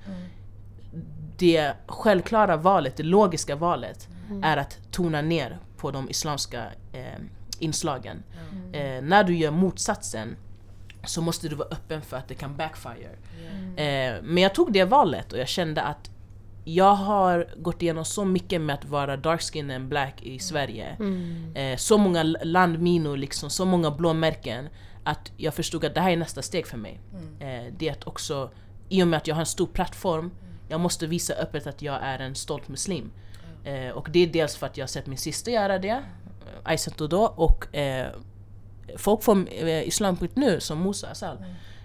[1.38, 4.08] det självklara valet, det logiska valet,
[4.42, 7.18] är att tona ner på de islamska eh,
[7.58, 8.22] inslagen.
[8.72, 10.36] Eh, när du gör motsatsen
[11.04, 13.10] så måste du vara öppen för att det kan backfire.
[13.76, 16.10] Eh, men jag tog det valet och jag kände att
[16.64, 20.96] jag har gått igenom så mycket med att vara dark skin and black i Sverige.
[21.54, 24.68] Eh, så många landminor, liksom, så många blåmärken.
[25.04, 27.00] Att jag förstod att det här är nästa steg för mig.
[27.40, 28.50] Eh, det är att också,
[28.88, 30.30] i och med att jag har en stor plattform,
[30.68, 33.10] jag måste visa öppet att jag är en stolt muslim.
[33.64, 35.98] Eh, och det är dels för att jag har sett min syster göra det, eh,
[36.62, 38.06] Aisat då, och eh,
[38.96, 41.36] folk från eh, islam.nu som Musa Asal.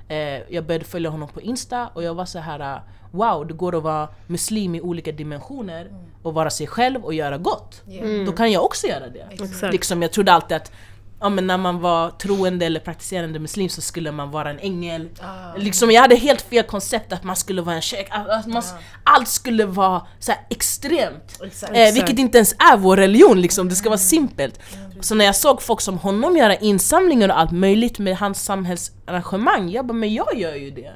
[0.08, 0.18] Eh,
[0.54, 3.76] jag började följa honom på Insta och jag var så här eh, wow, det går
[3.76, 5.92] att vara muslim i olika dimensioner
[6.24, 7.82] och vara sig själv och göra gott.
[8.26, 9.28] Då kan jag också göra det.
[9.32, 9.74] Exakt.
[9.74, 10.72] Liksom, jag trodde alltid att
[11.20, 15.10] ja, men när man var troende eller praktiserande muslim så skulle man vara en ängel.
[15.58, 18.08] Liksom, jag hade helt fel koncept att man skulle vara en sheik.
[18.10, 18.64] Att man,
[19.04, 21.40] Allt skulle vara så extremt.
[21.46, 21.72] Exakt.
[21.76, 23.70] Eh, vilket inte ens är vår religion, liksom.
[23.70, 24.60] det ska vara simpelt.
[25.02, 29.70] Så när jag såg folk som honom göra insamlingar och allt möjligt med hans samhällsarrangemang,
[29.70, 30.94] jag bara men jag gör ju det.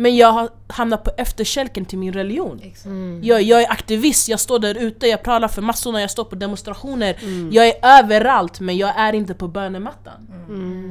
[0.00, 2.60] Men jag har hamnat på efterkälken till min religion.
[2.62, 2.94] Exakt.
[3.22, 6.34] Jag, jag är aktivist, jag står där ute, jag pratar för massorna, jag står på
[6.36, 7.16] demonstrationer.
[7.52, 10.28] Jag är överallt men jag är inte på bönemattan.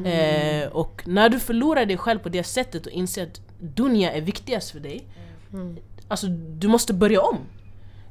[0.06, 4.22] Eh, och när du förlorar dig själv på det sättet och inser att dunja är
[4.22, 5.08] viktigast för dig.
[6.08, 7.38] Alltså du måste börja om.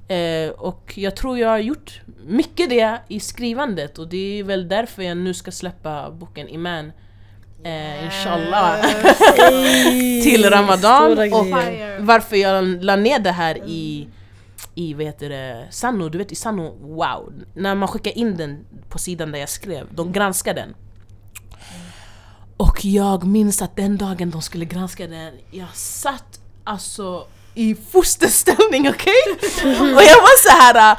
[0.09, 4.69] Eh, och jag tror jag har gjort mycket det i skrivandet och det är väl
[4.69, 6.93] därför jag nu ska släppa boken Iman.
[7.65, 8.81] Eh, inshallah.
[10.23, 11.19] till Ramadan.
[11.33, 11.47] Och
[11.99, 14.09] varför jag la ner det här i,
[14.75, 17.33] i vad heter det, Sanno, du vet i Sanno, wow!
[17.55, 20.75] När man skickar in den på sidan där jag skrev, de granskar den.
[22.57, 28.89] Och jag minns att den dagen de skulle granska den, jag satt alltså i fosterställning,
[28.89, 29.23] okej?
[29.65, 30.99] Och jag var så här.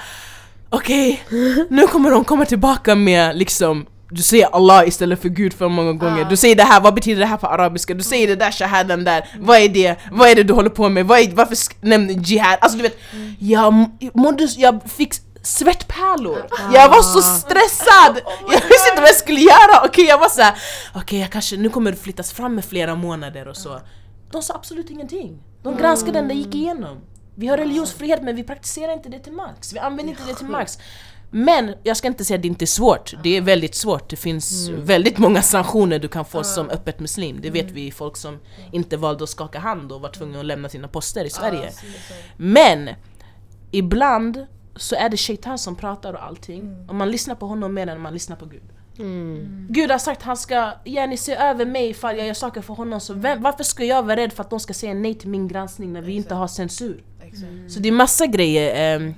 [0.69, 1.24] okej,
[1.69, 5.93] nu kommer de komma tillbaka med liksom du säger Allah istället för Gud för många
[5.93, 7.93] gånger, du säger det här, vad betyder det här på arabiska?
[7.93, 9.95] Du säger det där shahadan där, vad är det?
[10.12, 11.06] Vad är det du håller på med?
[11.08, 12.58] Vad är, varför nämner jihad?
[12.62, 12.98] Alltså du vet,
[13.39, 18.22] jag, m- mådde, jag fick svettpärlor, jag var så stressad!
[18.41, 20.54] Jag visste inte vad jag skulle göra, okej jag var såhär,
[20.95, 23.82] okej jag kanske, nu kommer det flyttas fram med flera månader och så.
[24.32, 26.98] De sa absolut ingenting, de granskade den, det gick igenom.
[27.36, 30.48] Vi har religionsfrihet men vi praktiserar inte det till max, vi använder inte det till
[30.48, 30.78] max
[31.32, 34.10] men jag ska inte säga att det inte är svårt, det är väldigt svårt.
[34.10, 37.39] Det finns väldigt många sanktioner du kan få som öppet muslim.
[37.42, 38.39] Det vet vi folk som
[38.72, 41.72] inte valde att skaka hand och var tvungna att lämna sina poster i Sverige.
[42.38, 42.89] Men
[43.72, 46.86] ibland så är det shaitan som pratar och allting.
[46.89, 48.62] Och man lyssnar på honom mer än man lyssnar på Gud.
[49.70, 53.00] Gud har sagt han ska gärna se över mig ifall jag gör saker för honom.
[53.00, 55.48] Så vem, varför ska jag vara rädd för att de ska säga nej till min
[55.48, 57.04] granskning när vi inte har censur?
[57.22, 57.52] Exakt.
[57.68, 58.96] Så det är massa grejer.
[58.96, 59.13] ehm,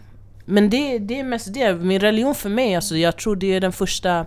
[0.46, 1.76] men det, det är mest det.
[1.76, 4.26] Min religion för mig, alltså, jag tror det är den första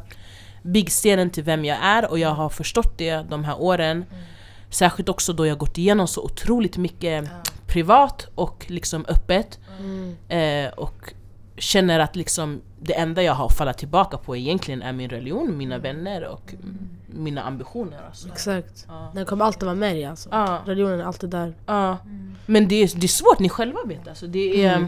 [0.62, 4.04] byggstenen till vem jag är och jag har förstått det de här åren.
[4.70, 7.28] Särskilt också då jag gått igenom så otroligt mycket
[7.66, 9.58] privat och liksom öppet.
[10.28, 11.14] Eh, och
[11.56, 15.56] känner att liksom det enda jag har att falla tillbaka på egentligen är min religion,
[15.56, 16.54] mina vänner och
[17.06, 18.02] mina ambitioner.
[18.06, 18.28] Alltså.
[18.28, 18.86] Exakt.
[18.88, 19.10] Ja.
[19.14, 20.28] Den kommer alltid vara med dig alltså.
[20.32, 20.62] Ja.
[20.66, 21.54] Religionen är alltid där.
[21.66, 21.98] Ja.
[22.46, 24.26] Men det är, det är svårt, ni själva vet alltså.
[24.26, 24.86] Det är...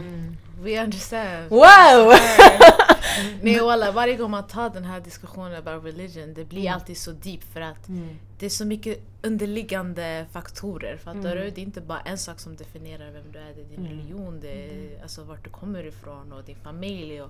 [0.67, 1.49] We understand.
[1.49, 2.13] Wow!
[3.41, 6.73] Nej walla, varje gång man tar den här diskussionen about religion, det blir Mm.
[6.73, 7.87] alltid så deep för att
[8.39, 10.97] det är så mycket underliggande faktorer.
[10.97, 11.37] Fattar Mm.
[11.37, 11.49] du?
[11.51, 13.53] Det är inte bara en sak som definierar vem du är.
[13.55, 17.21] Det är din religion, det är alltså vart du kommer ifrån och din familj.
[17.21, 17.29] Och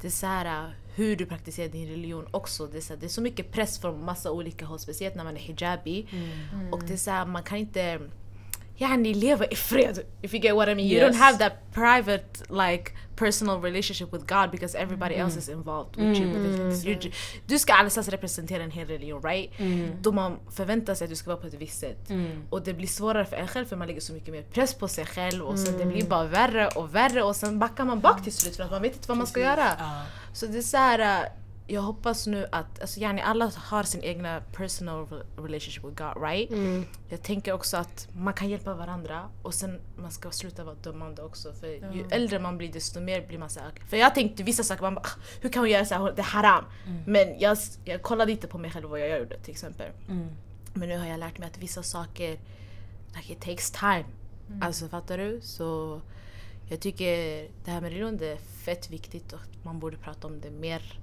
[0.00, 2.66] det är så här, äh, hur du praktiserar din religion också.
[2.66, 5.24] Det är så, här, det är så mycket press från massa olika håll, speciellt när
[5.24, 6.06] man är hijabi.
[6.52, 6.72] Mm.
[6.72, 8.00] Och det är så här, man kan inte
[8.78, 9.98] yani leva i fred.
[10.22, 10.88] If you get what I mean.
[10.88, 11.10] You Yes.
[11.16, 16.18] don't have that private like personal relationship with God because everybody else is involved with
[16.32, 16.84] things.
[16.84, 17.10] You ju-
[17.46, 19.50] Du ska alldeles representera en hel religion right?
[20.02, 22.10] Då man förväntar sig att du ska vara på ett visst sätt.
[22.50, 24.88] Och det blir svårare för en själv för man lägger så mycket mer press på
[24.88, 28.22] sig själv och sen det blir bara värre och värre och sen backar man bak
[28.24, 29.68] till slut för att man vet inte vad man ska göra.
[30.32, 31.28] Så det är så här, äh,
[31.66, 36.22] jag hoppas nu att, alltså yani alla har sin egna personal re- relationship with God,
[36.22, 36.50] right?
[37.08, 41.22] Jag tänker också att man kan hjälpa varandra och sen man ska sluta vara dömande
[41.22, 44.62] också för ju äldre man blir desto mer blir man såhär, för jag tänkte vissa
[44.62, 46.64] saker, man bara, "Ah, hur kan hon göra såhär, det är haram.
[47.06, 49.90] Men jag, jag kollade inte på mig själv vad jag gjorde till exempel.
[50.74, 52.38] Men nu har jag lärt mig att vissa saker,
[53.16, 54.04] like it takes time.
[54.60, 55.40] Alltså fattar du?
[55.42, 56.00] Så
[56.68, 57.06] jag tycker
[57.64, 60.98] det här med religion det är fett viktigt och man borde prata om det mer.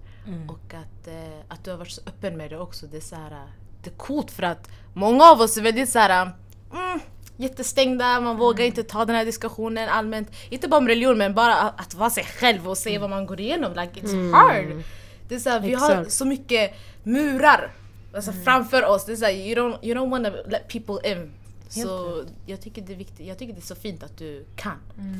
[0.47, 2.85] Och att, eh, att du har varit så öppen med det också.
[2.87, 3.47] Det är, så här,
[3.83, 6.31] det är coolt för att många av oss är väldigt så här,
[6.73, 6.99] mm,
[7.37, 10.31] jättestängda, man vågar inte ta den här diskussionen allmänt.
[10.49, 13.25] Inte bara om religion men bara att, att vara sig själv och se vad man
[13.25, 13.73] går igenom.
[13.73, 14.83] Like it's hard!
[15.27, 17.71] Det är så här, vi har så mycket murar
[18.15, 19.05] alltså, framför oss.
[19.05, 21.31] Det är så här, you, don't, you don't wanna let people in.
[21.69, 24.77] Så jag tycker, det är viktigt, jag tycker det är så fint att du kan.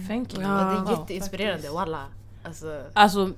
[0.08, 0.44] Thank you.
[0.44, 0.50] Ja.
[0.50, 2.06] det är jätteinspirerande, walla.
[2.44, 3.32] Alltså, Alltså,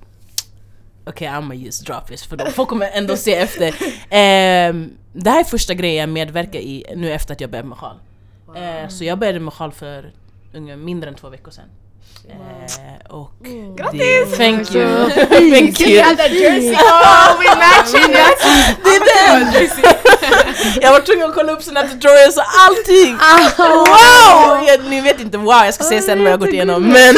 [1.05, 3.75] okej okay, I'ma just drop this för de folk kommer ändå se efter.
[4.09, 7.77] Ehm, det här är första grejen jag medverkar i nu efter att jag började med
[7.77, 7.95] sjal.
[8.55, 10.11] Eh, så jag började med sjal för
[10.53, 11.69] ungefär mindre än två veckor sedan.
[12.29, 13.31] Eh, och
[13.77, 14.37] Grattis!
[14.37, 15.09] Thank you!
[15.49, 16.01] Thank you!
[16.03, 16.75] Had that jersey!
[16.83, 18.11] Oh, we matching!
[18.83, 19.69] Det är den!
[20.81, 23.17] jag var tvungen att kolla upp sina tutorials och allting!
[23.57, 24.67] Wow!
[24.67, 26.83] Jag, ni vet inte wow, jag ska säga sen vad jag har gått igenom.
[26.83, 27.15] Men,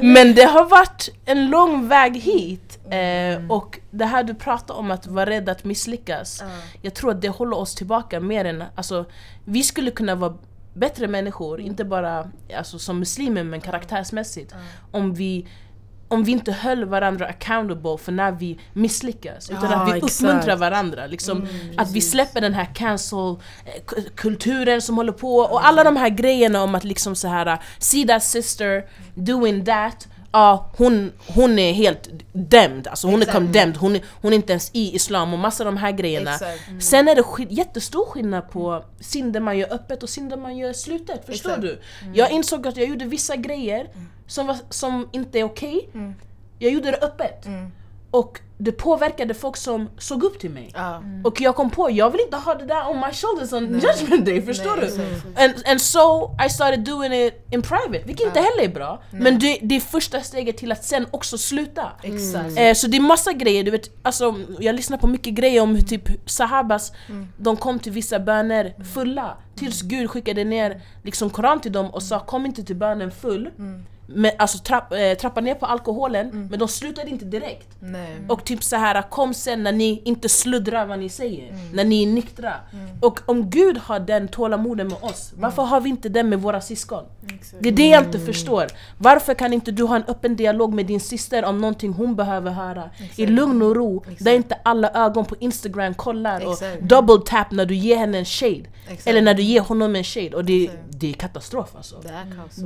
[0.00, 2.67] men det har varit en lång väg hit.
[2.90, 6.42] Eh, och det här du pratar om att vara rädd att misslyckas.
[6.82, 8.64] Jag tror att det håller oss tillbaka mer än...
[8.74, 9.04] Alltså,
[9.44, 10.34] vi skulle kunna vara
[10.74, 14.54] bättre människor, inte bara alltså, som muslimer men karaktärsmässigt.
[14.90, 15.46] Om vi
[16.10, 19.50] om vi inte höll varandra accountable för när vi misslyckas.
[19.50, 20.20] Utan Ja, att vi exakt.
[20.22, 21.06] uppmuntrar varandra.
[21.06, 21.46] Liksom,
[21.76, 26.74] att vi släpper den här cancel-kulturen som håller på och alla de här grejerna om
[26.74, 32.88] att liksom så här see that sister doing that Ja, hon, hon är helt dömd,
[32.88, 33.34] alltså hon är Exakt.
[33.38, 36.32] condemned, hon är, hon är inte ens i islam och massa av de här grejerna.
[36.34, 36.60] Exakt.
[36.84, 40.72] Sen är det sk- jättestor skillnad på synder man gör öppet och synder man gör
[40.72, 41.62] slutet, förstår Exakt.
[41.62, 41.78] du?
[42.14, 43.88] Jag insåg att jag gjorde vissa grejer
[44.26, 45.88] som, var, som inte är okej,
[46.58, 47.46] jag gjorde det öppet.
[48.10, 50.70] Och det påverkade folk som såg upp till mig.
[50.74, 51.02] Ja.
[51.24, 54.26] Och jag kom på, jag vill inte ha det där on my shoulders on judgment
[54.26, 54.90] day, förstår Nej,
[55.34, 55.44] du?
[55.44, 59.02] And, and so I started doing it in private, vilket inte heller är bra.
[59.10, 61.92] Men det, det är första steget till att sen också sluta.
[62.02, 62.58] Exakt.
[62.58, 65.74] Eh, så det är massa grejer, du vet, alltså, jag lyssnar på mycket grejer om
[65.74, 66.92] hur typ sahabas,
[67.36, 69.36] de kom till vissa böner fulla.
[69.56, 73.50] Tills Gud skickade ner liksom Koran till dem och sa kom inte till bönen full.
[74.10, 77.68] Men, alltså trapp, eh, trappa ner på alkoholen, men de slutade inte direkt.
[77.80, 78.16] Nej.
[78.28, 82.02] Och typ så här kom sen när ni inte sluddrar vad ni säger, när ni
[82.02, 82.54] är nyktra.
[83.00, 86.60] Och om Gud har den tålamoden med oss, varför har vi inte den med våra
[86.60, 87.04] syskon?
[87.60, 88.66] Det är det jag inte förstår.
[88.98, 92.50] Varför kan inte du ha en öppen dialog med din syster om någonting hon behöver
[92.50, 92.90] höra?
[93.16, 96.82] I lugn och ro, där inte alla ögon på Instagram kollar och Exakt.
[96.82, 98.64] double tap när du ger henne en shade.
[98.88, 99.06] Exakt.
[99.06, 100.36] Eller när du ger honom en shade.
[100.36, 100.82] Och det, Exakt.
[100.90, 101.96] det är katastrof alltså.
[102.02, 102.08] Det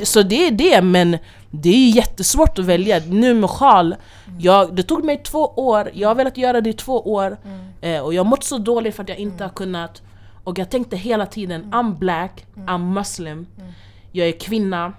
[0.00, 1.18] är Så det är det, men
[1.50, 3.00] det är jättesvårt att välja.
[3.08, 3.96] Nu med sjal,
[4.38, 7.36] jag, det tog mig två år, jag har velat göra det i två år
[7.80, 10.02] eh, och jag har mått så dåligt för att jag inte har kunnat.
[10.44, 13.46] Och jag tänkte hela tiden, I'm black, I'm muslim,
[14.12, 14.92] jag är kvinna,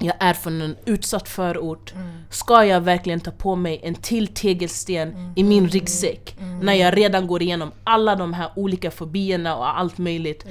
[0.00, 1.94] jag är från en utsatt förort.
[2.30, 6.36] Ska jag verkligen ta på mig en till tegelsten i min ryggsäck?
[6.62, 10.46] När jag redan går igenom alla de här olika fobierna och allt möjligt.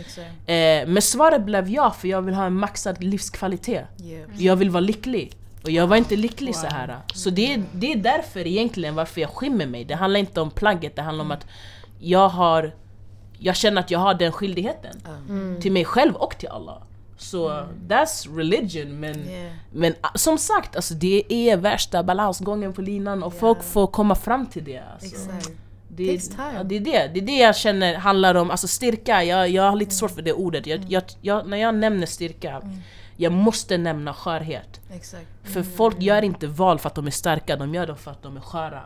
[0.46, 3.86] Eh, men svaret blev ja, för jag vill ha en maxad livskvalitet.
[4.04, 4.30] Yeah.
[4.38, 5.36] Jag vill vara lycklig.
[5.64, 6.98] Och jag var inte lycklig så här.
[7.14, 9.86] Så det är, det är därför egentligen varför jag skymmer mig.
[9.86, 11.46] Det handlar inte om plagget, det handlar om att
[12.00, 12.76] jag har...
[13.42, 14.96] Jag känner att jag har den skyldigheten.
[15.62, 16.82] Till mig själv och till alla.
[17.22, 19.52] Så that's religion men, Yeah.
[19.72, 24.16] men ah, som sagt, alltså, det är värsta balansgången på linan och folk får komma
[24.16, 24.84] fram till det.
[24.94, 25.32] Alltså.
[25.88, 26.22] Det,
[26.56, 27.08] ja, det, är det.
[27.14, 30.22] det är det jag känner handlar om, alltså styrka, jag, jag har lite svårt för
[30.22, 30.68] det ordet.
[30.68, 32.62] Jag, jag, jag, när jag nämner styrka,
[33.18, 34.80] jag måste nämna skörhet.
[34.94, 35.26] Exakt.
[35.44, 38.24] För folk gör inte val för att de är starka, de gör det för att
[38.24, 38.82] de är sköra.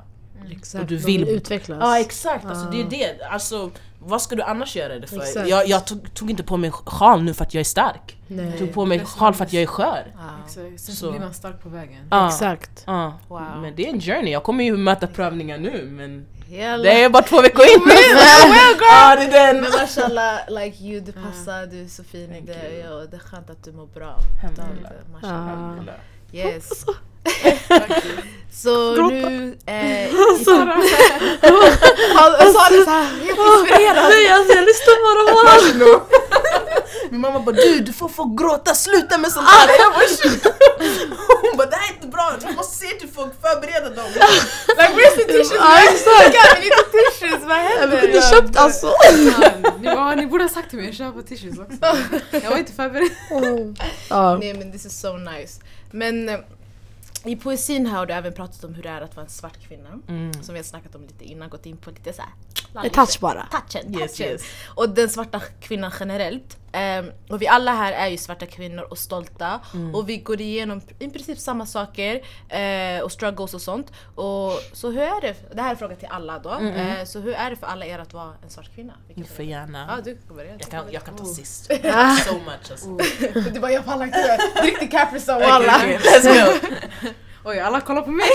[0.52, 0.82] Exakt.
[0.84, 1.78] Och du De vill- utvecklas.
[1.82, 2.72] Ja exakt, alltså, Ah.
[2.72, 3.26] det är det.
[3.26, 3.72] Alltså,
[4.06, 5.18] vad ska du annars göra det för?
[5.18, 5.50] Exakt.
[5.50, 8.18] Jag, jag tog, tog inte på mig sjal nu för att jag är stark.
[8.28, 8.60] Jag Nej.
[8.60, 10.06] tog på mig sjal för att jag är skör.
[10.46, 10.54] Exakt.
[10.54, 11.12] Sen så, Så.
[11.12, 12.08] blir man stark på vägen.
[12.12, 12.84] Ja, Exakt.
[12.86, 13.14] ja.
[13.28, 13.42] Wow.
[13.62, 16.84] Men det är en journey, jag kommer ju möta prövningar nu men Jalla.
[16.84, 17.82] det är bara två veckor in.
[18.80, 19.62] Ja, det är den.
[19.62, 22.80] Men mashallah, like you, du passar, du är så fin i det.
[22.84, 24.16] Ja, och det är skönt att du mår bra.
[24.44, 24.92] Alhamdulillah.
[25.24, 25.94] Ah.
[26.32, 26.86] Yes.
[28.64, 29.58] Så nu...
[29.66, 30.10] Eh,
[30.46, 30.74] Sara,
[32.16, 34.10] han sa det såhär, helt inspirerad.
[34.10, 36.02] Nej alltså jag lyssnar bara på honom.
[37.10, 39.68] Min mamma bara du, du får få gråta, sluta med sånt här!
[39.80, 40.48] Jag bara "Shit."
[41.42, 44.06] Hon bara det här är inte bra, du måste se till folk, förbereda dem.
[44.78, 45.52] Like where's the tissues?
[45.56, 46.60] Ja exakt.
[46.60, 48.02] Need the tissues, vad händer?
[48.02, 48.94] kunde köpt alltså.
[49.84, 51.78] Ja, ni borde ha sagt till mig att köpa tissues också.
[52.32, 53.10] Jag var inte förberedd.
[54.40, 55.62] Nej men this is so nice.
[55.92, 56.40] Men eh,
[57.26, 59.68] i poesin här har du även pratat om hur det är att vara en svart
[59.68, 59.90] kvinna.
[60.08, 60.34] Mm.
[60.34, 62.90] Som vi har snackat om lite innan, gått in på lite såhär...
[62.90, 63.48] Touch bara.
[63.52, 64.32] Touchen, Yes, touchen.
[64.32, 64.42] yes.
[64.76, 66.58] Och den svarta kvinnan generellt.
[66.74, 69.60] Ehm, och vi alla här är ju svarta kvinnor och stolta.
[69.74, 69.96] Mm.
[69.96, 73.92] Och vi går igenom i princip samma saker eh, och struggles och sånt.
[74.16, 75.36] Och, så hur är det?
[75.56, 76.50] Det här är en fråga till alla då.
[76.50, 78.94] Eh, så hur är det för alla er att vara en svart kvinna?
[79.08, 79.86] Du Vilken får gärna.
[79.90, 80.52] Ja, du kan börja.
[80.52, 81.34] Jag kan, jag kan ta Oh.
[81.34, 81.66] sist.
[82.26, 82.98] So much alltså.
[83.54, 84.38] Du bara jag pallar inte.
[84.64, 85.80] Riktig Caprison Okej, walla.
[86.24, 86.68] go!
[87.46, 88.30] Oj, alla kollar på mig.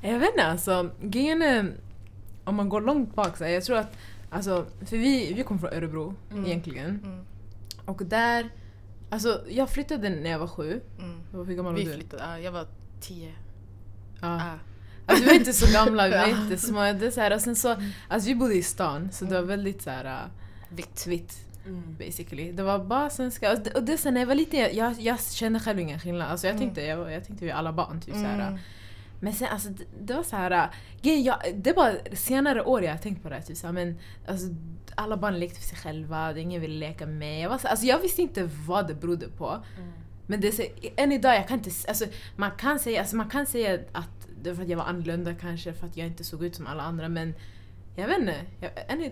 [0.00, 1.72] jag vet inte alltså, grejen är,
[2.44, 3.92] om man går långt bak så jag tror att,
[4.30, 6.14] alltså, för vi, vi kommer från Örebro
[6.46, 7.00] egentligen.
[7.04, 7.24] Mm.
[7.84, 8.50] Och där,
[9.10, 10.80] alltså jag flyttade när jag var sju.
[10.98, 11.20] Mm.
[11.46, 11.92] Hur gammal var Vi du?
[11.94, 12.66] flyttade, ja, jag var
[13.00, 13.32] tio.
[14.20, 14.28] Ja.
[14.36, 14.58] Ah.
[15.06, 16.80] Alltså, vi var inte så gamla, vi var inte små.
[16.80, 17.76] Det är så här, och sen så,
[18.08, 20.28] alltså, vi bodde i stan så det var väldigt så här, äh,
[20.76, 21.06] Vitt.
[21.06, 21.46] vitt.
[21.98, 22.52] Basically.
[22.52, 23.52] Det var bara svenska.
[23.52, 26.28] Och det, och det sen när jag var liten, jag, jag kände själv ingen skillnad.
[26.30, 28.00] Alltså, jag, tänkte, jag, jag tänkte vi alla barn.
[28.00, 28.58] Typ, så här, Mm.
[29.20, 30.70] Men sen alltså det, det var så här,
[31.02, 33.74] äh, jag, det var senare år jag har tänkt på det här, typ så här,
[33.74, 33.98] men
[34.28, 34.46] alltså
[34.94, 37.40] alla barn lekte för sig själva, det ingen ville leka med.
[37.40, 39.64] Jag, var så, alltså, jag visste inte vad det berodde på.
[40.26, 40.62] Men det är så,
[40.96, 42.04] än idag, jag kan inte, alltså,
[42.36, 45.34] man, kan säga, alltså, man kan säga att det var för att jag var annorlunda
[45.34, 47.34] kanske, för att jag inte såg ut som alla andra men
[47.96, 49.10] jag vet inte, jag, än,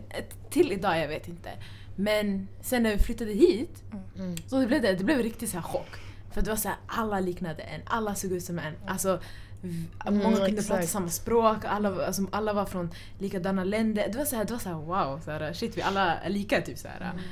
[0.50, 1.50] till idag jag vet inte.
[1.96, 3.82] Men sen när vi flyttade hit
[4.18, 4.36] Mm.
[4.46, 5.90] så det blev det, det blev riktigt så här chock.
[6.30, 8.74] För det var så här, alla liknade en, alla såg ut som en.
[8.86, 9.22] Alltså, v-
[9.62, 10.68] Mm, många kunde exakt.
[10.68, 14.08] prata samma språk, alla, alltså, alla var från likadana länder.
[14.12, 16.30] Det var så här, det var så här wow, så här, shit vi alla är
[16.30, 17.00] lika typ så här.
[17.00, 17.24] Mm.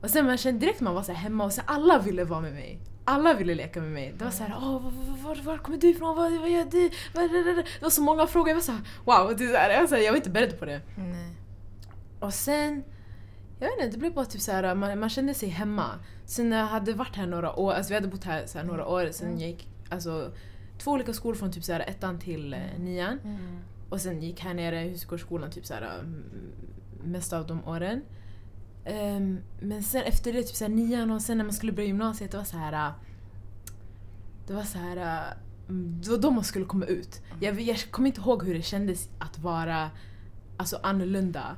[0.00, 2.52] Och sen man kände direkt man var så hemma och så alla ville vara med
[2.52, 2.78] mig.
[3.04, 4.14] Alla ville leka med mig.
[4.18, 6.16] Det var så här, Åh, var, var, var kommer du ifrån?
[6.16, 6.88] Vad, vad gör du?
[7.12, 8.48] Det var så många frågor.
[8.48, 10.16] Jag var så här, wow, det är så här, jag, var så här, jag var
[10.16, 10.80] inte beredd på det.
[10.96, 11.34] Nej.
[12.20, 12.84] Och sen,
[13.60, 15.90] jag vet inte, det blev bara typ så här, man, man kände sig hemma.
[16.26, 18.86] Sen när jag hade varit här några år, alltså vi hade bott här så några
[18.86, 20.30] år, sen jag gick alltså,
[20.84, 23.18] två olika skolor från typ så här, ettan till eh, nian.
[23.88, 26.22] Och sen gick här nere i Husgårdsskolan typ så här, mm,
[27.04, 28.02] mest av de åren.
[28.84, 31.86] Ehm, men sen efter det, typ så här, nian och sen när man skulle börja
[31.86, 32.92] gymnasiet, det var så här.
[34.46, 34.96] Det var så här.
[35.68, 37.22] mm, Det var då man skulle komma ut.
[37.40, 39.90] Jag, jag kommer inte ihåg hur det kändes att vara
[40.56, 41.56] alltså, annorlunda.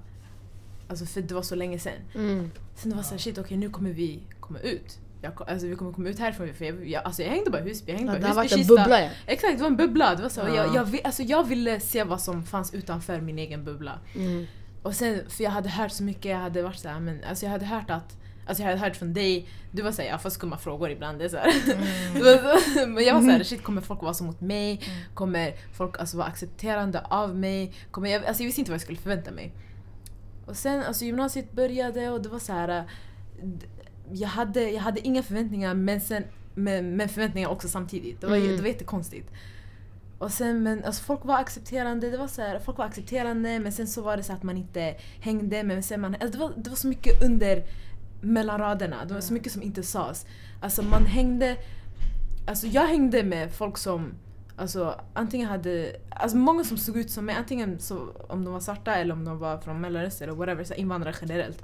[0.89, 2.01] Alltså för det var så länge sen.
[2.15, 2.51] Mm.
[2.75, 4.99] Sen det var såhär shit okej nu kommer vi komma ut.
[5.37, 6.55] Jag, alltså, vi kommer komma ut härifrån.
[6.55, 8.35] För jag, jag, alltså, jag hängde bara i Husby, jag hängde Ja, bara det har
[8.35, 9.11] varit en bubbla ja.
[9.27, 10.15] Exakt, det var en bubbla.
[10.15, 10.55] Det var så, Ja.
[10.55, 13.99] jag, jag, alltså, jag ville se vad som fanns utanför min egen bubbla.
[14.15, 14.47] Mm.
[14.83, 17.51] Och sen, för jag hade hört så mycket, jag hade varit såhär, men alltså jag
[17.53, 18.17] hade hört att
[18.49, 21.19] Alltså jag hade hört från dig, du var såhär, jag får skumma frågor ibland.
[21.19, 21.37] Det är så
[22.81, 24.81] så- men jag var såhär, shit kommer folk vara så mot mig?
[25.15, 27.73] Kommer folk alltså vara accepterande av mig?
[27.91, 29.53] Kommer jag, alltså jag visste inte vad jag skulle förvänta mig.
[30.47, 32.85] Och sen alltså gymnasiet började och det var så här.
[34.13, 38.21] Jag hade, jag hade inga förväntningar men, sen, men, men förväntningar också samtidigt.
[38.21, 38.57] Det var, Mm.
[38.57, 39.31] det var jättekonstigt.
[40.19, 43.73] Och sen, men alltså folk var accepterande, det var så här, folk var accepterande men
[43.73, 46.53] sen så var det så att man inte hängde men sen man, alltså det, var,
[46.57, 47.65] det var så mycket under
[48.21, 50.27] mellan raderna, det var så mycket som inte sades.
[50.61, 51.57] Alltså man hängde,
[52.47, 54.15] alltså jag hängde med folk som
[54.59, 58.61] Alltså antingen hade, alltså många som såg ut som mig, antingen så, om de var
[58.61, 61.63] svarta eller om de var från Mellanöstern eller whatever, så invandrare generellt.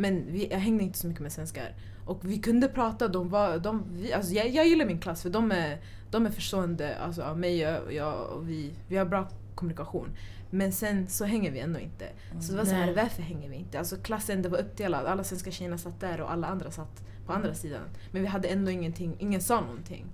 [0.00, 1.74] Men vi, jag hängde inte så mycket med svenskar.
[2.04, 5.30] Och vi kunde prata, de var, de, vi, alltså jag, jag gillar min klass för
[5.30, 5.78] de är,
[6.10, 10.10] de är förstående alltså, av mig och jag och vi, vi har bra kommunikation.
[10.50, 12.08] Men sen så hänger vi ändå inte.
[12.40, 13.78] Så det var så här, varför hänger vi inte?
[13.78, 17.32] Alltså klassen det var uppdelad, alla svenska tjejerna satt där och alla andra satt på
[17.32, 17.82] andra sidan.
[18.12, 20.06] Men vi hade ändå ingenting, ingen sa någonting.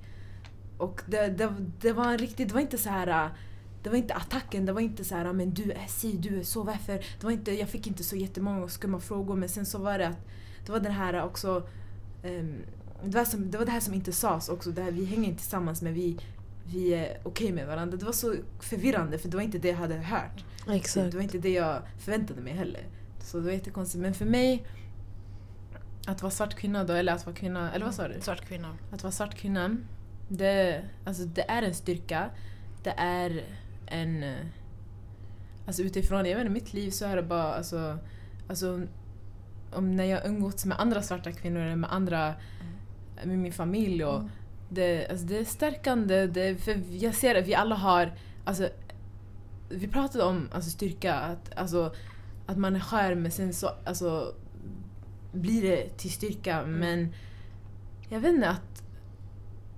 [0.79, 3.31] Och det, det, det var en riktigt, det var inte så här.
[3.85, 6.43] Det var inte attacken, det var inte så här men du är si, du är
[6.43, 6.93] så, varför?
[6.93, 10.09] Det var inte, jag fick inte så jättemånga skumma frågor men sen så var det
[10.09, 10.27] att
[10.67, 11.69] det var den här också
[12.23, 12.63] ehm,
[13.05, 15.29] det, var som, det var det här som inte sades också, det här, vi hänger
[15.29, 16.19] inte tillsammans men vi,
[16.65, 17.97] vi är okej med varandra.
[17.97, 20.45] Det var så förvirrande för det var inte det jag hade hört.
[20.69, 21.11] Exakt.
[21.11, 22.87] Det var inte det jag förväntade mig heller.
[23.21, 24.03] Så det var jättekonstigt.
[24.03, 24.67] Men för mig,
[26.07, 28.21] att vara svart kvinna då, eller att vara kvinna, eller vad sa du?
[28.21, 28.77] Svart kvinna.
[28.93, 29.77] Att vara svart kvinna,
[30.29, 32.31] det, alltså, det är en styrka.
[32.83, 33.45] Det är
[33.87, 34.23] en...
[34.23, 34.47] eh,
[35.67, 37.99] Alltså utifrån, jag vet inte, mitt liv så är det bara alltså,
[38.49, 38.81] alltså
[39.73, 42.35] om när jag umgåtts med andra svarta kvinnor eller med andra,
[43.25, 44.23] med min familj och
[44.69, 46.27] det, alltså, det är stärkande.
[46.27, 48.13] Det, för jag ser att vi alla har,
[48.45, 48.69] alltså
[49.69, 51.95] vi pratade om alltså, styrka, att, alltså,
[52.47, 54.35] att man är skör men sen så alltså,
[55.33, 57.15] blir det till styrka men
[58.09, 58.74] jag vet inte att,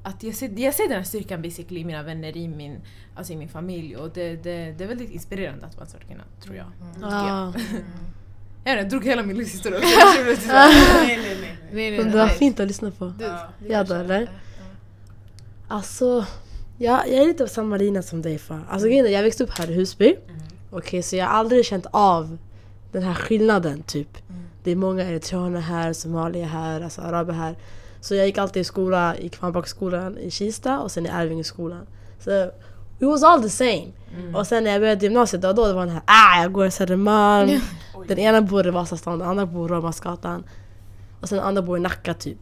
[0.06, 2.80] att jag, ser, jag ser den här styrkan basically i mina vänner, i min,
[3.16, 6.56] alltså, i min familj och det, det, det är väldigt inspirerande att vara kvinna tror
[6.56, 6.66] jag.
[7.00, 7.52] Ja.
[8.64, 9.78] Jag, vet inte, jag drog hela min livshistoria.
[10.46, 11.58] nej, nej, nej.
[11.72, 13.04] Nej, Men det var fint att lyssna på.
[13.04, 13.24] Du,
[13.68, 13.84] Ja.
[13.84, 14.30] Då, eller?
[15.68, 16.26] Alltså,
[16.78, 18.60] jag, jag är lite på samma linje som dig Fa.
[18.68, 20.16] Alltså jag växte upp här i Husby.
[20.70, 22.38] Okej, så jag har aldrig känt av
[22.92, 24.18] den här skillnaden typ.
[24.64, 27.56] Det är många eritreaner här, somalier här, alltså araber här.
[28.06, 31.86] Så jag gick alltid i skola i Kvarnbacksskolan i Kista och sen i Arvingeskolan.
[32.20, 32.44] Så
[32.98, 33.86] it was all the same.
[34.34, 36.66] Och sen när jag började gymnasiet, då, då det var den här ah, jag går
[36.66, 37.60] i Södermalm.
[38.08, 40.44] Den ena bor i Vasastan, den andra bor i Råmasgatan.
[41.20, 42.38] Och sen den andra bor i Nacka typ.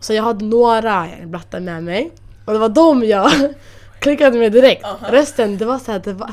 [0.00, 2.10] Så jag hade några blattar med mig.
[2.44, 3.30] Och det var dem jag
[3.98, 4.84] klickade med direkt.
[5.00, 6.32] Resten, det var så här, det var,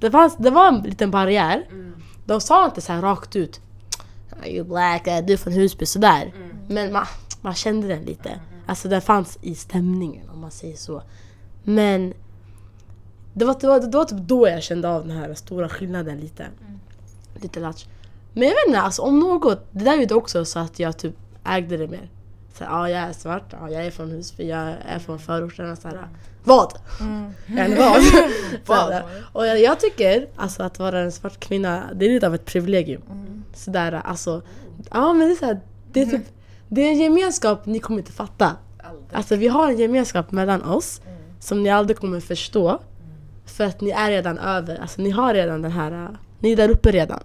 [0.00, 1.66] det, fanns, det var en liten barriär.
[2.26, 3.60] De sa inte så här rakt ut.
[4.42, 6.32] "Ah, You black, du är från Husby, sådär.
[6.68, 7.06] Men man,
[7.40, 8.40] man kände den lite.
[8.66, 11.02] Alltså den fanns i stämningen om man säger så.
[11.62, 12.14] Men
[13.32, 16.20] det var, det, var, det var typ då jag kände av den här stora skillnaden
[16.20, 16.46] lite.
[17.34, 17.86] Lite latch.
[18.32, 21.14] Men jag vet inte, alltså om något, det där gjorde också så att jag typ
[21.44, 22.10] ägde det mer.
[22.54, 25.76] Så, ja, jag är svart, ja, jag är från Husby, jag är från förorten.
[25.82, 26.08] Så här,
[26.44, 26.78] vad?
[27.00, 27.76] Mm.
[27.76, 28.02] vad?
[28.86, 32.26] Så här, och jag, jag tycker alltså, att vara en svart kvinna, det är lite
[32.26, 33.02] av ett privilegium.
[33.54, 34.42] Sådär, alltså,
[34.90, 35.60] ja men det är, så här,
[35.92, 36.26] det, är typ,
[36.72, 38.56] det är en gemenskap ni kommer inte fatta.
[39.12, 41.00] Alltså vi har en gemenskap mellan oss
[41.40, 42.78] som ni aldrig kommer förstå.
[43.44, 46.68] För att ni är redan över, alltså ni har redan den här, ni är där
[46.68, 47.20] uppe redan.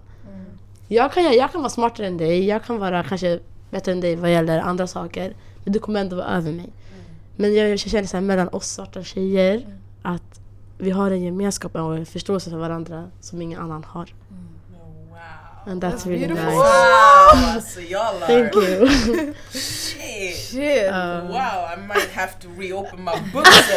[0.88, 3.40] Jag kan, jag kan vara smartare än dig, jag kan vara kanske
[3.70, 5.34] bättre än dig vad gäller andra saker.
[5.64, 6.72] Men du kommer ändå vara över mig.
[7.36, 9.66] Men jag, jag känner så här, mellan oss svarta tjejer
[10.02, 10.40] att
[10.78, 14.14] vi har en gemenskap och en förståelse för varandra som ingen annan har.
[15.66, 15.72] Wow.
[15.72, 16.44] And that's really beautiful.
[16.44, 16.54] nice.
[16.54, 18.26] Wow, alltså y'all are...
[18.26, 19.34] Thank you.
[19.50, 20.36] Shit.
[20.36, 20.88] Shit.
[20.88, 23.50] Um, Wow, I might have to reopen my books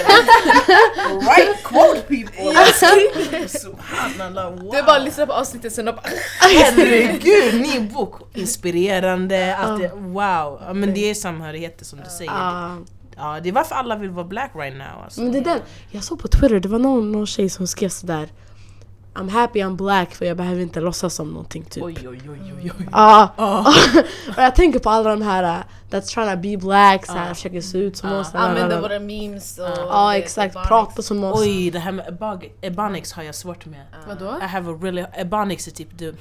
[1.09, 2.53] and write quote people.
[3.47, 4.71] Subhanallah, wow.
[4.71, 6.05] Du är bara att lyssna på avsnittet sen och bara...
[6.39, 8.13] Herregud, ny bok!
[8.33, 10.61] Inspirerande, att det, wow.
[10.65, 12.31] Ja, men det är samhörigheter som du säger.
[12.31, 12.77] Ah,
[13.21, 15.03] Ja, det är varför alla vill vara black right now.
[15.03, 15.21] Alltså.
[15.21, 15.61] men det där,
[15.91, 18.29] jag såg på Twitter, det var någon, någon tjej som skrev sådär
[19.19, 21.83] I'm happy I'm black för jag behöver inte låtsas som någonting typ.
[21.83, 22.87] Oj, oj, oj, oj, oj.
[22.91, 23.33] Ja.
[23.37, 23.65] Ja.
[24.37, 27.33] och jag tänker på alla de här uh, that's trying to be black, så här,
[27.33, 28.19] försöker se ut som Ja.
[28.19, 28.35] oss.
[28.35, 29.79] Använder våra memes och...
[29.89, 31.41] Ja exakt, prata som oss.
[31.41, 32.19] Oj, det här med
[32.61, 33.85] ebonics har jag svårt med.
[34.07, 34.37] Vadå?
[34.41, 35.05] I have a really...
[35.13, 36.13] Ebonics är typ the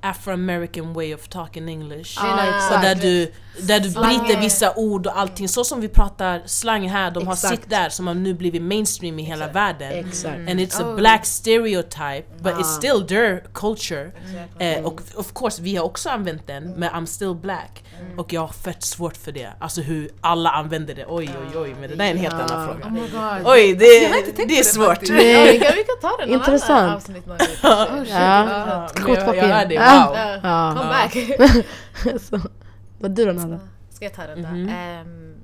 [0.00, 2.20] afro-american way of talking English.
[2.20, 2.46] Tjena.
[2.46, 2.74] exakt.
[2.74, 3.32] Och där du,
[3.62, 4.18] där du Slang.
[4.24, 5.48] bryter vissa ord och allting.
[5.48, 7.54] Så som vi pratar slang här, de har Exakt.
[7.60, 9.92] sitt där som har nu blivit mainstream i hela världen.
[9.92, 10.34] Exakt.
[10.36, 10.96] And it's a Oh.
[10.96, 12.56] black stereotype, but Ah.
[12.58, 14.10] it's still their culture.
[14.58, 17.84] Eh, och of course, vi har också använt den, men I'm still black.
[18.18, 19.48] Och jag har fett svårt för det.
[19.58, 21.04] Alltså hur alla använder det.
[21.08, 21.74] Oj, oj, oj.
[21.80, 22.44] Men det där är en helt Ja.
[22.44, 22.90] annan Oh fråga.
[22.90, 23.52] my god.
[23.52, 24.86] Oj, det, har det är det svårt.
[24.86, 25.12] faktiskt.
[25.12, 25.18] Ja,
[25.52, 26.70] vi, kan, vi kan ta den någon Intressant.
[26.70, 27.46] annan avsnitt någon gång.
[27.64, 28.08] Oh.
[28.10, 28.48] Ja.
[28.48, 29.66] Ja, jag, papper.
[29.68, 30.06] det, Ja.
[30.08, 30.16] wow.
[30.16, 30.38] Ja.
[30.42, 30.74] Ja.
[30.76, 32.42] Come back.
[33.08, 33.60] vad du då Nalla?
[33.90, 34.48] Ska jag ta den då?
[34.48, 34.68] Mhm.
[34.68, 35.34] Ehm,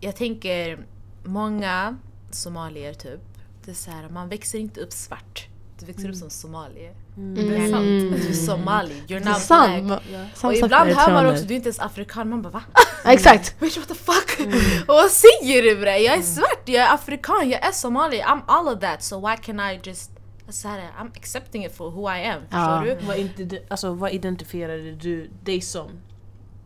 [0.00, 0.78] jag tänker,
[1.24, 1.96] många
[2.30, 3.20] somalier typ,
[3.64, 5.46] det är så här, man växer inte upp svart.
[5.78, 6.94] Du växer upp som somalier.
[7.16, 7.34] Mm.
[7.34, 7.84] Det är sant.
[8.22, 10.00] Du är somali, you're not black.
[10.02, 12.62] Ma- Och ibland hör man också du är inte ens afrikan, man bara va?
[13.04, 13.60] Ja, Exakt.
[13.60, 14.40] Bitch what the fuck?
[14.80, 15.98] Och vad säger du bre?
[15.98, 19.36] Jag är svart, jag är afrikan, jag är somali, I'm all of that so why
[19.36, 20.10] can I just
[20.48, 22.94] så här, I'm accepting it for who I am, förstår Ja.
[23.00, 23.06] du?
[23.06, 25.90] Vad, inte, alltså, vad identifierade du dig som?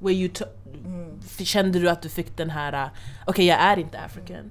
[0.04, 0.28] Where you
[1.26, 2.90] f- kände du att du fick den här, uh,
[3.26, 4.50] okej jag är inte african?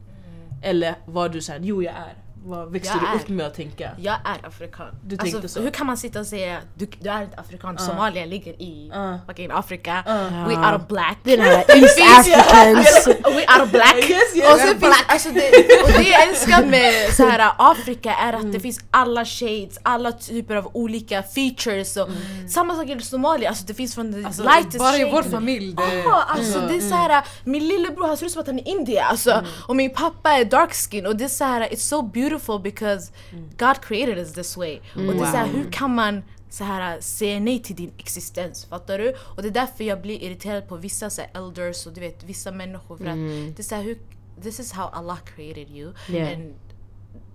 [0.61, 2.13] Eller var du såhär, jo jag är?
[2.45, 3.91] Vad växte Jag du är- upp med att tänka?
[3.97, 4.87] Jag är afrikan.
[5.03, 5.61] Du tänkte alltså, så?
[5.61, 9.15] Hur kan man sitta och säga du, du är inte afrikan, Somalia ligger i Uh.
[9.27, 10.47] fucking Afrika, Uh.
[10.47, 11.17] we are black.
[11.23, 13.07] Det är den här East Africans.
[13.35, 13.95] We are black.
[14.09, 15.05] Yes, yes, och, sen black.
[15.07, 15.49] alltså det,
[15.83, 20.11] och det jag älskar med så här, Afrika är att det finns alla shades, alla
[20.11, 21.97] typer av olika features.
[21.97, 22.09] Och
[22.49, 25.73] Samma sak i Somalia, alltså det finns från the Alltså, lightest bara i vår familj.
[25.75, 28.59] Det, Ja, alltså det är så här, min lillebror han ser ut som att han
[28.59, 31.75] är indier alltså, och min pappa är dark skin och det är så här, it's
[31.89, 33.11] so beautiful because
[33.57, 34.79] God created us this way.
[34.95, 38.65] Och det är så här, hur kan man så här, säga nej till din existens?
[38.65, 39.15] Fattar du?
[39.35, 42.23] Och det är därför jag blir irriterad på vissa så här, elders och du vet
[42.23, 43.97] vissa människor för att det är så här, hur,
[44.41, 45.93] this is how Allah created you.
[46.09, 46.33] Yeah.
[46.33, 46.53] And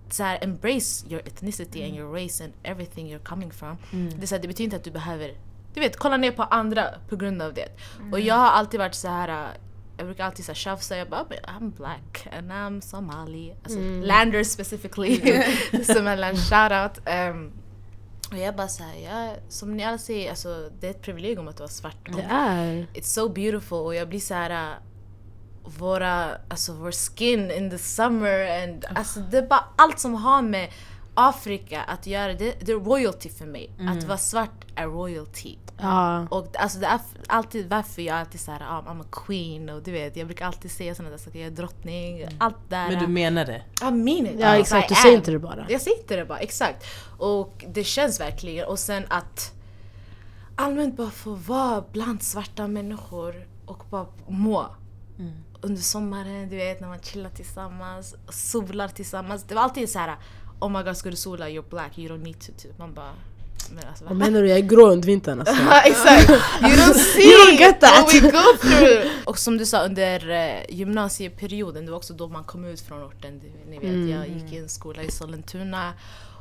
[0.09, 3.77] så här, embrace your ethnicity and your race and everything you're coming from.
[3.91, 5.33] Det, är så här, det betyder inte att du behöver
[5.73, 7.67] du vet, kolla ner på andra på grund av det.
[8.11, 9.57] Och jag har alltid varit så här.
[9.99, 13.53] Jag brukar alltid så här tjafsa, jag bara "Men I'm black and I'm somali.
[13.63, 15.43] Alltså lander specifically.
[15.83, 17.07] Somaliland shoutout.
[17.31, 17.51] Um,
[18.31, 21.59] och jag bara såhär, jag, som ni alla säger, alltså, det är ett privilegium att
[21.59, 22.15] vara svart.
[22.15, 22.87] Det är.
[22.93, 24.49] It's so beautiful och jag blir så här.
[24.71, 24.77] äh,
[25.77, 30.41] våra, alltså vår skin in the summer and alltså det är bara allt som har
[30.41, 30.69] med
[31.13, 33.69] Afrika att göra, det, det är royalty för mig.
[33.89, 35.55] Att vara svart är royalty.
[35.81, 36.27] Ja.
[36.29, 39.91] Och alltså det är alltid varför jag alltid såhär, ah, I'm a queen och du
[39.91, 42.89] vet, jag brukar alltid säga sådana där saker, jag är drottning, allt där.
[42.89, 43.63] Men du menar det?
[43.81, 44.39] I mean it.
[44.39, 45.19] Ja exakt, I du säger am.
[45.19, 45.65] inte det bara.
[45.69, 46.85] Jag säger inte det bara, exakt.
[47.17, 48.67] Och det känns verkligen.
[48.67, 49.53] Och sen att
[50.55, 54.65] allmänt bara få vara bland svarta människor och bara må.
[55.61, 59.43] Under sommaren, du vet när man chillar tillsammans, solar tillsammans.
[59.43, 60.15] Det var alltid så här.
[60.59, 61.49] Oh my god, ska du sola?
[61.49, 62.51] You're black, you don't need to.
[62.57, 62.77] Typ.
[62.77, 63.13] Man bara...
[63.71, 64.47] Men alltså, Vad menar du?
[64.49, 65.53] Jag är grå under vintern alltså.
[65.85, 66.29] Exakt!
[66.29, 67.91] You don't see You don't get that.
[68.03, 69.11] what we go through!
[69.25, 73.03] Och som du sa under eh, gymnasieperioden, det var också då man kom ut från
[73.03, 73.41] orten.
[73.69, 74.09] Ni vet, Mm.
[74.09, 75.93] jag gick i en skola i Sollentuna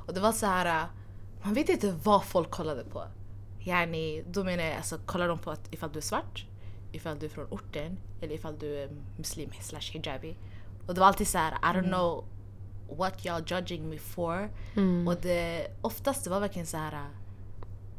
[0.06, 0.66] och det var så här.
[0.66, 0.86] eh,
[1.42, 3.02] man vet inte vad folk kollade på.
[3.64, 6.44] Yani, då menar jag alltså, kollar de på att ifall du är svart,
[6.92, 10.36] ifall du är från orten eller ifall du är muslim slash hijabi.
[10.86, 12.24] Och det var alltid så här, I don't know
[12.96, 14.48] what y'all judging me for.
[15.06, 16.92] Och det, oftast det var verkligen så här.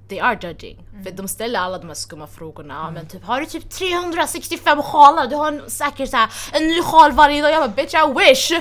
[0.10, 0.78] They are judging.
[1.04, 2.74] För de ställer alla de här skumma frågorna.
[2.74, 5.28] Ja, men typ, har du typ 365 sjalar?
[5.28, 7.52] Du har en, säkert så här, en ny sjal varje dag.
[7.52, 8.52] Jag bara bitch I wish!
[8.52, 8.56] I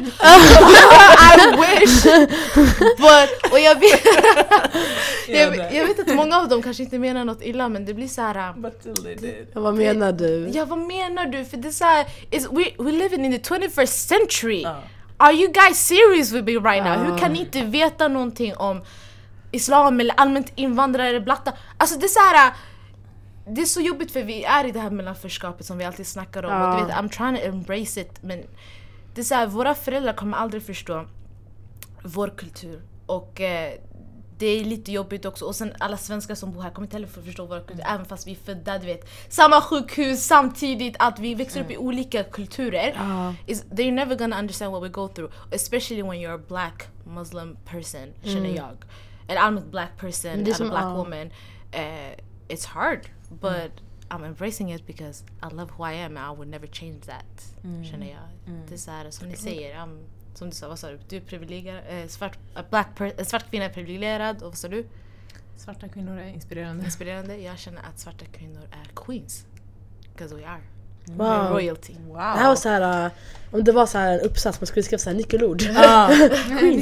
[1.57, 2.05] wish!
[2.99, 4.05] But, och jag vet,
[5.29, 8.09] jag, jag vet att många av dem kanske inte menar något illa men det blir
[8.09, 8.53] så här.
[8.53, 9.47] But till they did.
[9.55, 10.51] Ja, vad menar du?
[10.55, 11.45] Ja vad menar du?
[11.45, 14.62] För det är så här, is, we, we living in the 21st century.
[14.62, 14.83] Ja.
[15.20, 17.04] Are you guys serious with me right now?
[17.04, 17.18] Hur Ah.
[17.18, 18.82] kan ni inte veta någonting om
[19.52, 21.52] islam eller allmänt invandrare, blatta?
[21.76, 22.52] Alltså det är så här.
[23.50, 26.44] Det är så jobbigt för vi är i det här mellanförskapet som vi alltid snackar
[26.44, 26.62] om.
[26.62, 28.42] Och du vet, I'm trying to embrace it men
[29.14, 31.06] det är så här, våra föräldrar kommer aldrig förstå
[32.02, 32.82] vår kultur.
[33.06, 33.72] Och eh,
[34.39, 35.45] det är lite jobbigt också.
[35.45, 37.84] Och sen alla svenskar som bor här kommer inte heller förstå vår kultur.
[37.86, 40.97] Även fast vi är födda, du vet, samma sjukhus samtidigt.
[40.99, 42.93] Att vi växer upp i olika kulturer.
[42.97, 43.34] Ja.
[43.47, 45.32] Is, they're never gonna understand what we go through.
[45.51, 48.76] Especially when you're a black muslim person, känner jag.
[49.28, 50.95] Eller allmänt black person, eller som- black ja.
[50.97, 51.30] woman.
[51.72, 52.14] Eh,
[52.49, 53.01] it's hard.
[53.30, 53.72] But
[54.11, 57.55] I'm embracing it because I love who I am and I would never change that.
[57.91, 58.55] Känner jag.
[58.68, 60.05] Det är så här, som ni säger, I'm,
[60.39, 60.99] som du sa, vad sa du?
[61.09, 62.39] Du är privilegierad, eh, svart,
[62.70, 64.86] black per, en svart kvinna är privilegierad och vad sa du?
[65.57, 66.84] Svarta kvinnor är inspirerande.
[66.84, 67.36] Inspirerande.
[67.36, 69.47] Jag känner att svarta kvinnor är queens.
[70.12, 70.78] Because we are.
[71.16, 71.48] Wow.
[71.50, 71.92] Royalty.
[72.06, 72.16] Wow.
[72.16, 73.11] Det här var så här, uh,
[73.52, 75.62] om det var så här en uppsats man skulle skriva så här nyckelord.
[75.74, 76.11] Ja,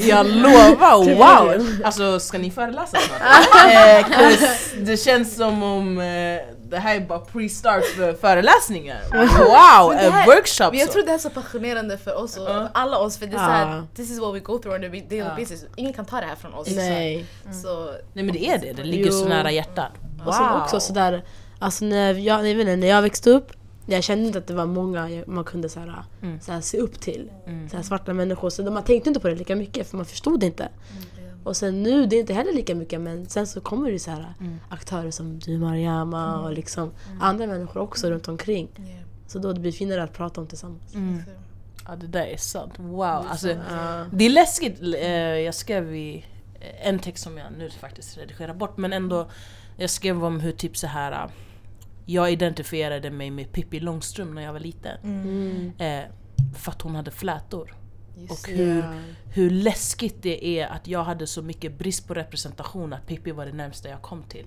[0.06, 1.66] jag lovar, wow!
[1.84, 3.20] Alltså ska ni föreläsa snart?
[3.72, 4.38] eh,
[4.86, 9.00] det känns som om eh, det här är bara pre-start för föreläsningar.
[9.12, 10.70] Wow, här- workshop!
[10.74, 10.92] Jag så.
[10.92, 12.68] tror det är så passionerande för oss och Ja.
[12.74, 14.88] alla oss för det är så här, this is what we go through on a
[14.88, 15.34] daily Ja.
[15.38, 15.64] basis.
[15.76, 16.68] Ingen kan ta det här från oss.
[16.70, 17.26] Nej.
[17.62, 19.28] Så, Nej men det är det, det ligger så Jo.
[19.28, 19.90] nära hjärtat.
[20.26, 21.24] Och sen också sådär,
[21.58, 23.52] alltså när jag, jag, vet inte, när jag växte upp,
[23.94, 26.40] jag kände inte att det var många man kunde såhär, Mm.
[26.40, 27.30] såhär, se upp till.
[27.46, 27.68] Mm.
[27.68, 30.68] Såhär, svarta människor, så man tänkte inte på det lika mycket för man förstod inte.
[31.44, 34.10] Och sen nu, det är inte heller lika mycket men sen så kommer det så
[34.10, 34.58] här Mm.
[34.68, 38.68] aktörer som du Mariama och liksom andra människor också runt omkring.
[38.78, 39.00] yeah.
[39.26, 40.94] Så då det blir finare att prata om tillsammans.
[40.94, 41.22] Mm.
[41.88, 43.02] Ja det där är sant, wow.
[43.02, 44.04] Alltså, Ja.
[44.12, 46.24] det är läskigt, eh, jag skrev i
[46.60, 49.26] eh, en text som jag nu faktiskt redigerar bort men ändå
[49.78, 51.30] Jag skrev om hur typ så här.
[52.06, 54.98] Jag identifierade mig med Pippi Långstrump när jag var liten.
[55.04, 55.72] Mm.
[55.78, 56.04] Eh,
[56.58, 57.74] för att hon hade flätor.
[58.28, 58.94] och hur, Ja.
[59.32, 63.46] hur läskigt det är att jag hade så mycket brist på representation att Pippi var
[63.46, 64.44] det närmsta jag kom till.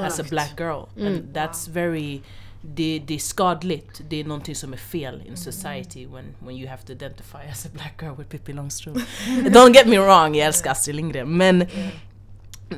[0.00, 0.82] As a black girl.
[1.06, 2.20] And that's very...
[2.62, 6.68] Det, det är skadligt, det är någonting som är fel in society when, when you
[6.68, 8.98] have to identify as a black girl with Pippi Långstrump.
[9.28, 11.66] Don't get me wrong, jag älskar Astrid Lindgren men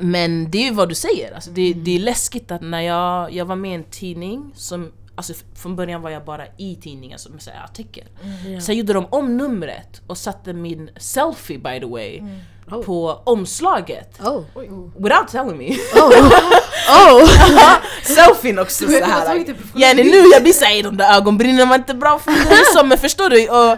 [0.00, 3.32] men det är ju vad du säger, alltså det, det är läskigt att när jag,
[3.32, 7.18] jag var med i en tidning som Alltså från början var jag bara i tidningen
[7.18, 8.04] som en artikel.
[8.62, 12.22] Sen gjorde de om numret och satte min selfie by the way
[12.70, 12.82] Oh.
[12.82, 14.20] på omslaget.
[14.20, 14.42] Oh.
[14.96, 15.76] Without telling me.
[16.88, 17.28] Oh!
[18.02, 19.44] Selfien också såhär.
[19.46, 22.40] det på Ja, nu jag blir såhär, de där ögonbrynen var inte bra för mig
[22.50, 23.48] liksom, men förstår du?
[23.48, 23.72] Och,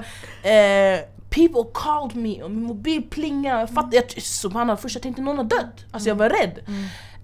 [0.50, 1.00] eh,
[1.34, 5.36] people called me och min mobil plingade, jag fattade, jag, subhanallah först jag tänkte någon
[5.36, 5.84] har dött.
[5.90, 6.58] Alltså jag var rädd.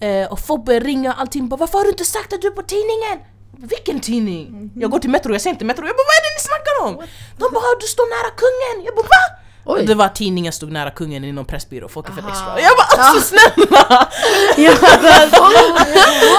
[0.01, 2.47] Eh, och folk började ringa och allting, bara varför har du inte sagt att du
[2.47, 3.19] är på tidningen?
[3.57, 4.71] Vilken tidning?
[4.77, 6.75] Jag går till Metro, jag säger inte Metro, jag bara vad är det ni snackar
[6.87, 7.09] om?
[7.39, 9.41] De bara du står nära kungen, jag bara va?
[9.65, 9.87] Oj.
[9.87, 12.61] Det var tidningen stod nära kungen i någon pressbyrå, folk är fett extra.
[12.61, 14.09] Jag bara alltså snälla!
[14.57, 14.73] Ja,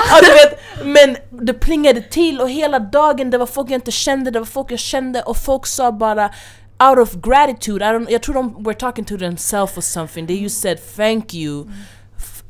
[0.09, 3.91] ja, du vet, men det plingade till och hela dagen det var folk jag inte
[3.91, 6.29] kände, det var folk jag kände och folk sa bara
[6.89, 10.43] out of gratitude, I don't, jag tror de were talking to themselves or something, they
[10.43, 11.65] just said thank you.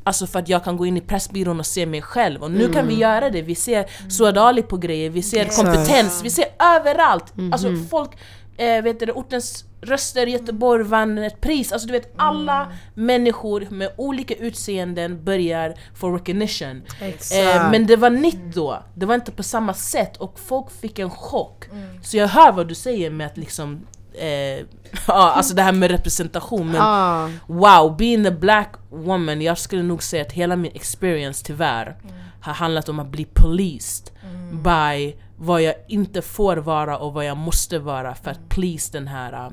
[0.04, 2.42] Alltså för att jag kan gå in i Pressbyrån och se mig själv.
[2.42, 6.20] Och nu kan vi göra det, vi ser Suad Ali på grejer, vi ser kompetens,
[6.24, 7.32] vi ser överallt!
[7.52, 8.10] Alltså folk,
[8.56, 13.90] eh, vet du, ortens röster Göteborg vann ett pris, alltså du vet alla människor med
[13.96, 16.82] olika utseenden börjar få recognition.
[17.00, 20.16] Eh, men det var nytt då, det var inte på samma sätt.
[20.16, 21.64] Och folk fick en chock.
[22.02, 24.26] Så jag hör vad du säger med att liksom eh,
[25.06, 27.28] ja, alltså det här med representation men Ah.
[27.46, 31.96] wow, being a black woman, jag skulle nog säga att hela min experience tyvärr
[32.40, 34.10] har handlat om att bli policed
[34.52, 39.08] by vad jag inte får vara och vad jag måste vara för att please den
[39.08, 39.52] här uh,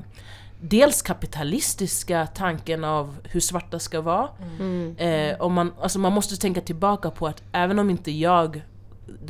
[0.62, 4.28] Dels kapitalistiska tanken av hur svarta ska vara.
[4.96, 8.62] Eh, och man, alltså man måste tänka tillbaka på att även om inte jag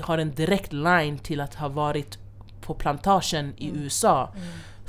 [0.00, 2.18] har en direkt line till att ha varit
[2.60, 4.32] på plantagen i USA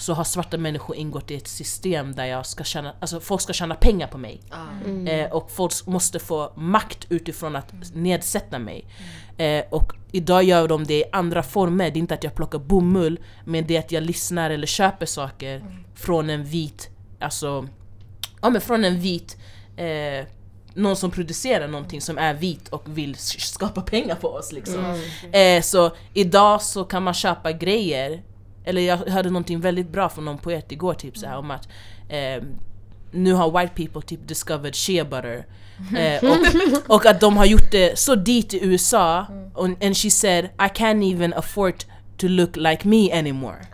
[0.01, 3.53] så har svarta människor ingått i ett system där jag ska tjäna, alltså folk ska
[3.53, 4.41] tjäna pengar på mig.
[5.07, 8.85] Eh, och folk måste få makt utifrån att nedsätta mig.
[9.37, 12.59] Eh, och idag gör de det i andra former, det är inte att jag plockar
[12.59, 15.63] bomull men det är att jag lyssnar eller köper saker
[15.95, 16.89] från en vit,
[17.19, 17.67] alltså
[18.41, 19.37] ja men från en vit
[19.77, 20.25] eh,
[20.73, 25.01] någon som producerar någonting som är vit och vill skapa pengar på oss liksom.
[25.31, 28.21] Eh, så idag så kan man köpa grejer,
[28.65, 31.67] eller jag hörde någonting väldigt bra från någon poet igår typ så här, om att
[32.09, 32.43] eh,
[33.11, 35.45] nu har white people typ discovered shea butter
[35.97, 40.11] eh, och, och att de har gjort det så dit i USA och, and she
[40.11, 41.73] said I can't even afford
[42.17, 43.65] to look like me anymore.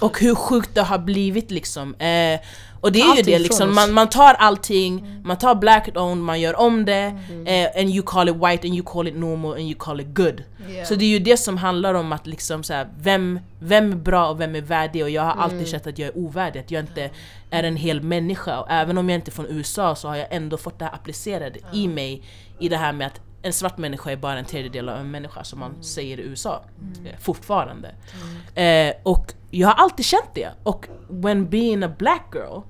[0.00, 1.94] Och hur sjukt det har blivit liksom.
[1.94, 2.40] Eh,
[2.80, 6.40] och det är ju det liksom, man, man tar allting, man tar black owned, man
[6.40, 9.60] gör om det, eh, and you call it white and you call it normal and
[9.60, 10.42] you call it good.
[10.84, 13.96] Så det är ju det som handlar om att liksom så här, vem, vem är
[13.96, 15.02] bra och vem är värdig?
[15.02, 17.10] Och jag har alltid känt att jag är ovärdig, att jag inte
[17.50, 18.60] är en hel människa.
[18.60, 20.94] Och även om jag inte är från USA så har jag ändå fått det här
[20.94, 22.22] applicerat i mig
[22.58, 25.44] i det här med att en svart människa är bara en tredjedel av en människa
[25.44, 26.64] som man säger i USA.
[27.04, 27.94] Eh, Fortfarande.
[28.54, 30.50] Eh, och jag har alltid känt det.
[30.62, 32.60] Och when being a black girl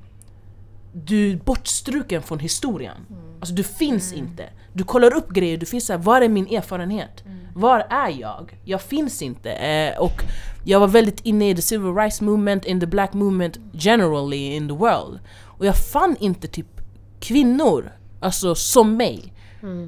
[0.92, 2.96] du är bortstruken från historien.
[3.40, 4.44] Alltså du finns inte.
[4.72, 7.24] Du kollar upp grejer, du finns såhär, var är min erfarenhet?
[7.54, 8.60] Var är jag?
[8.64, 9.52] Jag finns inte.
[9.52, 10.22] Eh, och
[10.64, 14.68] jag var väldigt inne i the civil rights movement, in the black movement generally in
[14.68, 15.18] the world.
[15.44, 16.80] Och jag fann inte typ
[17.20, 19.32] kvinnor, alltså som mig.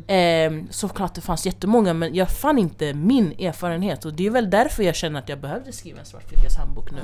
[0.06, 4.50] Eh, såklart det fanns jättemånga men jag fann inte min erfarenhet och det är väl
[4.50, 7.00] därför jag känner att jag behövde skriva en svart flickas handbok nu.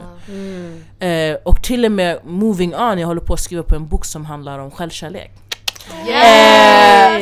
[1.06, 4.04] Eh, och till och med moving on, jag håller på att skriva på en bok
[4.04, 5.30] som handlar om självkärlek.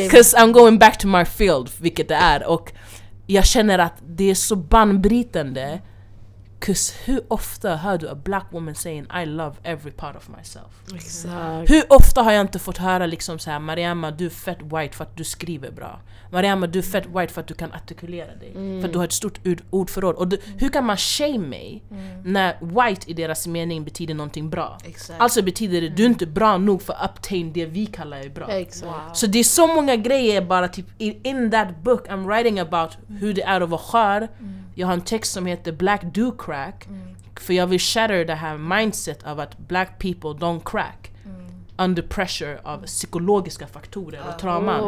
[0.03, 2.47] Because I'm going back to my field, vilket det är.
[2.47, 2.73] Och
[3.27, 5.81] jag känner att det är så bannbrytande.
[6.67, 10.95] 'Cause hur ofta hör du a black woman saying I love every part of myself?
[10.95, 11.71] Exakt.
[11.71, 14.97] Hur ofta har jag inte fått höra liksom så här Mariamma du är fett white
[14.97, 16.01] för att du skriver bra.
[16.33, 18.53] Mariamma du är fett white för att du kan artikulera dig.
[18.81, 20.15] För att du har ett stort ord- ordförråd.
[20.15, 21.83] Och du, hur kan man shame mig
[22.25, 24.79] när white i deras mening betyder någonting bra?
[24.85, 25.21] Exakt.
[25.21, 28.29] Alltså betyder det du är inte bra nog för att obtain det vi kallar är
[28.29, 28.49] bra.
[28.49, 29.17] Exakt.
[29.17, 32.91] Så det är så många grejer bara typ in, in that book I'm writing about
[33.21, 34.29] hur det är att vara skör.
[34.75, 36.89] Jag har en text som heter Black Do Crack.
[37.41, 41.11] För jag vill shatter det här mindset av att black people don't crack.
[41.77, 44.81] Under pressure av psykologiska faktorer och trauman.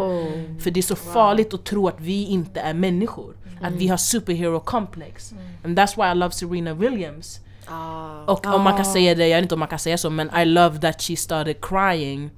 [0.61, 3.34] För det är så farligt att tro att vi inte är människor.
[3.62, 5.34] Att vi har superhero complex.
[5.64, 7.41] And that's why I love Serena Williams.
[7.68, 8.24] Ah.
[8.26, 8.93] Och om man kan Ah.
[8.93, 11.16] säga det, jag vet inte om man kan säga så men I love that she
[11.16, 12.30] started crying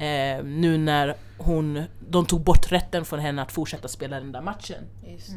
[0.00, 4.40] eh, nu när hon, de tog bort rätten från henne att fortsätta spela den där
[4.40, 4.84] matchen.
[5.06, 5.30] Just.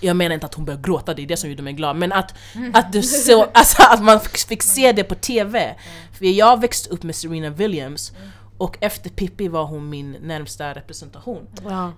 [0.00, 1.96] Jag menar inte att hon började gråta, det är det som gjorde mig glad.
[1.96, 2.34] Men att,
[2.72, 5.74] att, du så, alltså, att man fick se det på TV.
[6.12, 8.12] För jag växte upp med Serena Williams
[8.58, 11.46] och efter Pippi var hon min närmsta representation.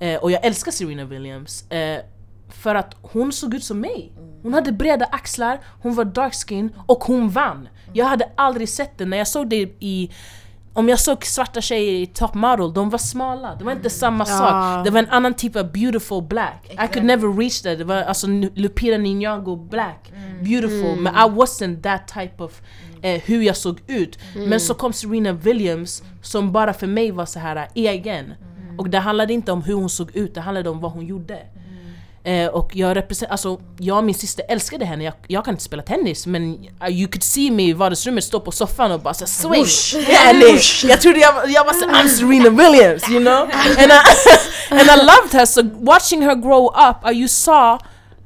[0.01, 1.71] Eh, och jag älskar Serena Williams.
[1.71, 2.01] Eh,
[2.49, 4.13] för att hon såg ut som mig.
[4.43, 7.69] Hon hade breda axlar, hon var dark skin och hon vann.
[7.93, 9.05] Jag hade aldrig sett det.
[9.05, 10.11] När jag såg det i...
[10.75, 13.55] Om jag såg svarta tjejer i Top Model, de var smala.
[13.55, 14.39] Det var inte samma Ja.
[14.39, 14.85] sak.
[14.85, 16.71] Det var en annan typ av beautiful black.
[16.73, 17.79] I could never reach that.
[17.79, 20.13] Det var alltså Lupita Nyong'o black.
[20.41, 20.97] Beautiful.
[21.01, 22.61] Men I wasn't that type of
[23.03, 24.19] eh, hur jag såg ut.
[24.37, 28.35] Men så kom Serena Williams som bara för mig var så här eh, egen.
[28.79, 31.39] Och det handlade inte om hur hon såg ut, det handlade om vad hon gjorde.
[32.25, 35.65] Eh, och jag representerar, alltså jag och min syster älskade henne, jag, jag kan inte
[35.65, 39.15] spela tennis men uh, you could see me i vardagsrummet stå på soffan och bara
[39.15, 39.67] så swing!
[40.09, 43.43] Yeah, nej, jag trodde jag, var- jag var så I'm Serena Williams you know?
[43.79, 44.01] And I,
[44.71, 47.79] and I loved her, so watching her grow up, uh, you saw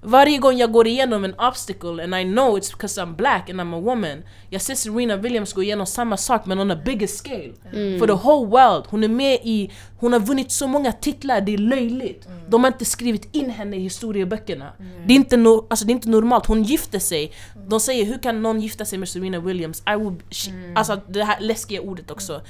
[0.07, 3.61] varje gång jag går igenom en obstacle and I know it's because I'm black and
[3.61, 7.07] I'm a woman Jag ser Serena Williams gå igenom samma sak men on a bigger
[7.07, 7.53] scale.
[7.99, 9.71] For the whole world, hon är med i...
[9.99, 12.29] Hon har vunnit så många titlar, det är löjligt.
[12.49, 14.73] De har inte skrivit in henne i historieböckerna.
[15.07, 17.33] Det, är inte no, alltså, det är inte normalt, hon gifte sig.
[17.69, 19.83] De säger hur kan någon gifta sig med Serena Williams?
[19.87, 22.41] I would, she, Alltså det här läskiga ordet också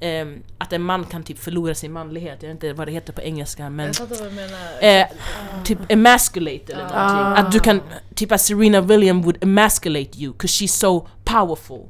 [0.00, 3.12] Ehm, Att en man kan typ förlora sin manlighet, jag vet inte vad det heter
[3.12, 5.00] på engelska men Jag fattar vad du menar.
[5.02, 5.06] eh,
[5.64, 7.44] typ emasculate eller någonting.
[7.44, 7.80] Att du kan,
[8.14, 11.80] typ att Serena Williams would emasculate you, cause she's so powerful.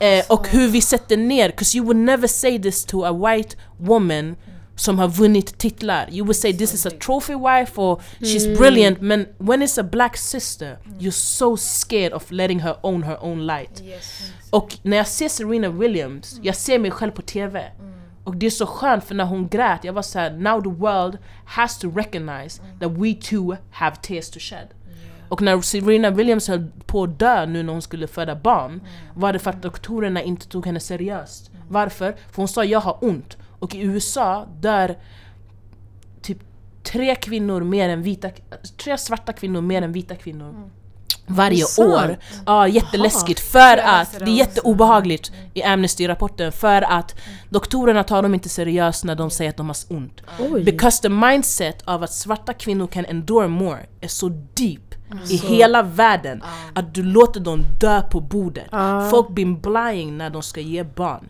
[0.00, 3.56] Eh, och hur vi sätter ner, cause you would never say this to a white
[3.78, 4.36] woman
[4.78, 6.08] som har vunnit titlar.
[6.10, 9.82] You would say this is a trophy wife or she's brilliant, men when it's a
[9.82, 13.82] black sister, you're so scared of letting her own her own light.
[13.84, 14.32] Yes.
[14.50, 17.64] Och när jag ser Serena Williams, jag ser mig själv på TV.
[18.24, 21.18] Och det är så skönt för när hon grät, jag var såhär now the world
[21.44, 24.68] has to recognize that we too have tears to shed.
[25.28, 28.80] Och när Serena Williams höll på att dö nu när hon skulle föda barn
[29.14, 31.50] var det för att doktorerna inte tog henne seriöst.
[31.68, 32.12] Varför?
[32.12, 33.36] För hon sa jag har ont.
[33.58, 34.98] Och i USA dör
[36.22, 36.38] typ
[36.82, 38.30] tre kvinnor mer än vita,
[38.76, 40.70] tre svarta kvinnor mer än vita kvinnor.
[41.26, 42.18] Varje Det är år.
[42.46, 43.40] Ja, jätteläskigt.
[43.40, 47.14] För Jag att, det är jätteobehagligt i Amnesty-rapporten, för att
[47.48, 50.22] doktorerna tar dem inte seriöst när de säger att de har ont.
[50.38, 50.64] Oj.
[50.64, 54.94] Because the mindset av att svarta kvinnor kan endure more är så deep
[55.30, 56.42] i hela världen
[56.74, 58.66] att du låter dem dö på bordet.
[58.70, 59.10] Ah.
[59.10, 61.28] Folk blir blind när de ska ge barn.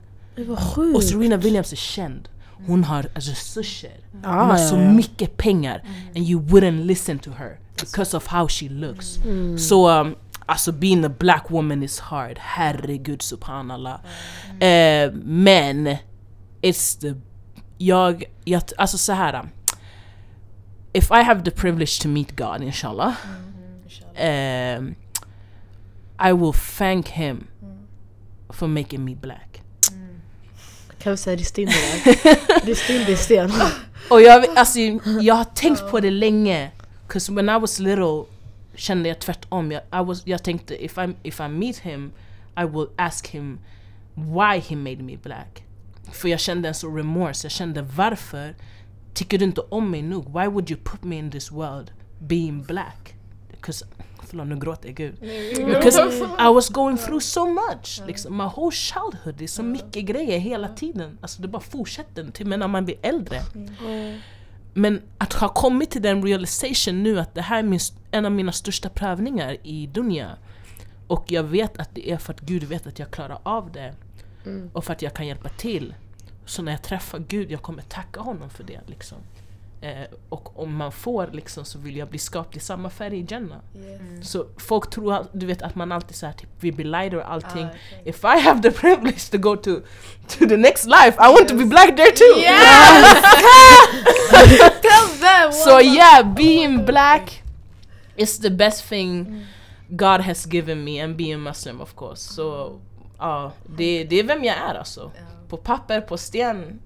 [0.95, 1.05] Och.
[1.05, 2.29] Serena Williams är känd.
[2.67, 3.93] Hon har resurser.
[4.23, 5.83] Ah, Hon har så mycket pengar.
[6.17, 9.19] And you wouldn't listen to her because of how she looks.
[9.59, 10.15] Så um,
[10.47, 12.39] alltså being a black woman is hard.
[12.41, 14.01] Herregud subhanallah.
[14.61, 15.97] Eh, men
[16.63, 17.15] it's the...
[17.79, 19.41] Jag, jag alltså så här.
[19.41, 19.49] um,
[20.93, 23.15] If I have the privilege to meet God inshallah.
[24.21, 24.95] Um,
[26.29, 27.47] I will thank him
[28.51, 29.48] for making me black.
[30.99, 32.67] Kan vi säga rista in det där?
[32.67, 33.53] Rista in det i sten.
[34.11, 34.79] Och jag, alltså,
[35.21, 36.71] jag har tänkt på det länge.
[37.09, 38.25] Cause when I was little
[38.75, 39.73] kände jag tvärtom.
[39.73, 42.13] Jag, I was, jag tänkte if I, if I meet him
[42.57, 43.59] I will ask him
[44.15, 45.63] why he made me black.
[46.13, 47.45] För jag kände en så remorse.
[47.45, 48.55] Jag kände varför
[49.15, 50.25] tycker du inte om mig nog?
[50.25, 53.15] Why would you put me in this world being black?
[53.51, 53.85] Because,
[54.29, 55.15] förlåt nu gråter jag gud.
[55.67, 56.01] Because
[56.39, 58.03] I was going through so much.
[58.07, 61.19] Liksom, my whole childhood, det är så mycket grejer hela tiden.
[61.21, 63.41] Alltså det bara fortsätter till med när man blir äldre.
[64.75, 68.33] Men att ha kommit till den realization nu att det här är min, en av
[68.33, 70.37] mina största prövningar i Dunja.
[71.07, 73.95] Och jag vet att det är för att Gud vet att jag klarar av det.
[74.73, 75.95] Och för att jag kan hjälpa till.
[76.47, 78.81] Så när jag träffar Gud, jag kommer tacka honom för det.
[78.87, 79.19] Liksom.
[79.81, 83.27] Eh, och om man får liksom, så vill jag bli skapt i samma färg i
[83.29, 83.59] Jannah.
[83.77, 84.31] Yes.
[84.31, 87.65] Så folk tror du vet, att man alltid här, typ, vi blir lighter och allting.
[87.65, 88.03] Ah, okej.
[88.05, 89.81] If I have the privilege to go to,
[90.29, 92.35] to the next life, I want to be black there too!
[94.83, 95.53] Tell them!
[95.53, 97.43] So yeah, being black
[98.17, 99.47] is the best thing
[99.89, 102.35] God has given me and being Muslim of course.
[102.35, 102.79] Så
[103.19, 105.11] ja, det, det är vem jag är alltså.
[105.49, 106.81] På papper, på sten.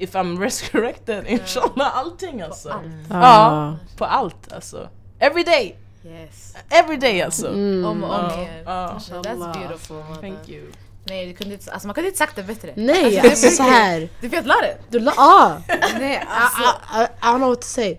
[0.00, 2.82] If I'm resurrected, inshallah, allting alltså.
[3.10, 4.88] Ja, på allt alltså.
[5.18, 6.54] Every day, Yes.
[6.70, 7.48] every day alltså.
[7.48, 7.84] Mm.
[7.84, 8.64] Om och om igen.
[8.66, 9.96] That's beautiful.
[9.96, 10.20] Mother.
[10.20, 10.62] Thank you.
[11.04, 12.72] Nej, du kunde inte, alltså man kunde inte sagt det bättre.
[12.76, 14.08] Nej, Alltså, alltså så här.
[14.20, 14.76] Du vet la det.
[14.88, 15.12] Du la...
[15.16, 15.52] Ah!
[15.98, 17.98] Nej, I, I, I don't know what to say.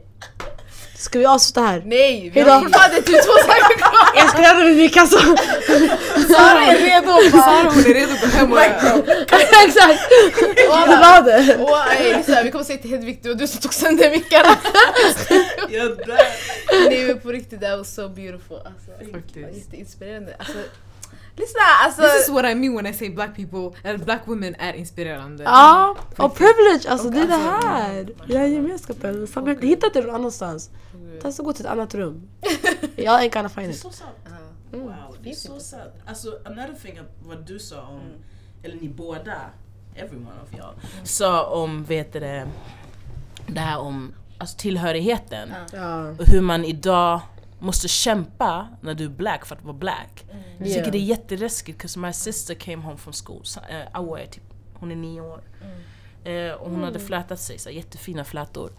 [1.02, 1.82] Ska vi avsluta här?
[1.86, 2.30] Nej!
[2.34, 2.52] Vi Hejdå.
[2.52, 3.92] har det är typ två saker kvar!
[4.16, 5.18] Jag ska göra det med Mika så.
[6.34, 7.32] Sara är redo!
[7.42, 8.60] Sara hon är redo att gå hem och
[9.66, 10.10] Exakt!
[10.56, 12.44] Det var det.
[12.44, 14.50] Vi kommer säga till Hedvig, du och du som tog sönder mickarna.
[15.70, 16.18] Jag dör!
[16.90, 18.58] Nej men på riktigt, that was so beautiful.
[18.58, 19.58] Alltså, det var Faktiskt.
[19.66, 20.36] jätteinspirerande.
[20.40, 20.58] Alltså,
[21.36, 22.02] lyssna, alltså.
[22.02, 25.44] This is what I mean when I say black people, eller black women är inspirerande.
[25.44, 28.08] Ja, och privilege, alltså Och det är det alltså- här.
[28.28, 29.28] Det här gemenskapen.
[29.28, 29.64] Samhället.
[29.64, 30.70] Hitta inte någon annanstans.
[31.22, 32.30] Ta så gå till ett annat rum.
[32.96, 33.80] Jag ain't gonna find Det är it.
[33.82, 34.16] så sant.
[34.26, 34.78] Ja.
[34.78, 35.94] Wow, det är så sant.
[36.06, 38.02] Alltså, another thing vad du sa om,
[38.64, 39.36] eller ni båda,
[39.96, 40.74] every one of y'all,
[41.06, 42.48] sa om, vet du det,
[43.48, 45.54] det här om alltså, tillhörigheten.
[45.74, 46.10] Ja.
[46.10, 47.22] Och hur man idag
[47.60, 50.26] måste kämpa när du är black för att vara black.
[50.58, 50.92] Jag tycker Yeah.
[50.92, 54.44] det är jätteläskigt, 'cause my sister came home from school, så, eh, Awa är typ,
[54.74, 55.42] hon är nio år.
[56.24, 58.72] Eh, och hon hade flätat sig, så jättefina flätor.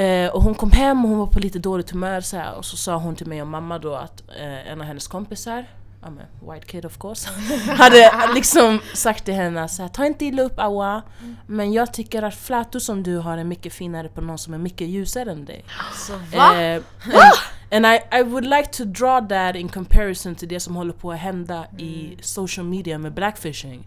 [0.00, 2.64] Eh, och hon kom hem och hon var på lite dåligt humör så här, och
[2.64, 5.66] så sa hon till mig och mamma då att eh, en av hennes kompisar,
[6.02, 6.20] I'm
[6.52, 7.28] white kid of course,
[7.76, 11.02] hade liksom sagt till henne så här, ta inte illa upp Awa,
[11.46, 14.58] men jag tycker att flätor som du har är mycket finare på någon som är
[14.58, 15.64] mycket ljusare än dig.
[15.88, 16.62] Alltså va?
[16.62, 20.76] Eh, and and I, I would like to draw that in comparison till det som
[20.76, 23.86] håller på att hända i social media med blackfishing.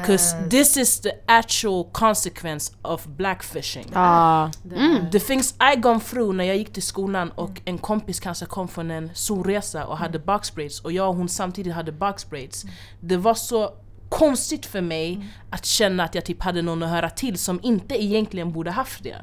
[0.00, 3.86] Because this is the actual consequence of blackfishing.
[3.94, 4.50] Ja.
[5.12, 8.68] The things I gone through när jag gick till skolan och en kompis kanske kom
[8.68, 12.64] från en solresa och hade box braids och jag och hon samtidigt hade box braids.
[13.00, 13.74] Det var så
[14.08, 18.04] konstigt för mig att känna att jag typ hade någon att höra till som inte
[18.04, 19.16] egentligen borde haft det.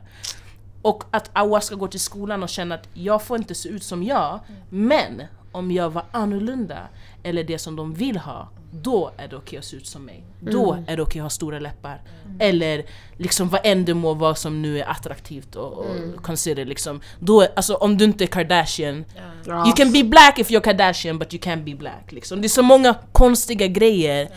[0.86, 3.84] Och att Awa ska gå till skolan och känna att jag får inte se ut
[3.84, 5.22] som jag, men
[5.52, 6.78] om jag var annorlunda
[7.24, 10.24] eller det som de vill ha, då är det okej att se ut som mig.
[10.40, 12.02] Då är det okej att ha stora läppar.
[12.40, 12.86] Eller
[13.18, 15.86] liksom vad än det må vara som nu är attraktivt och, och
[16.22, 17.02] consider liksom.
[17.20, 19.06] Då, alltså om du inte är Kardashian,
[19.48, 19.66] Ja.
[19.66, 22.12] You can be black if you're Kardashian but you can't be black.
[22.12, 22.42] Liksom.
[22.42, 24.30] Det är så många konstiga grejer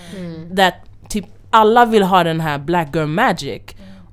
[0.57, 0.75] that
[1.09, 3.63] typ alla vill ha den här black girl magic.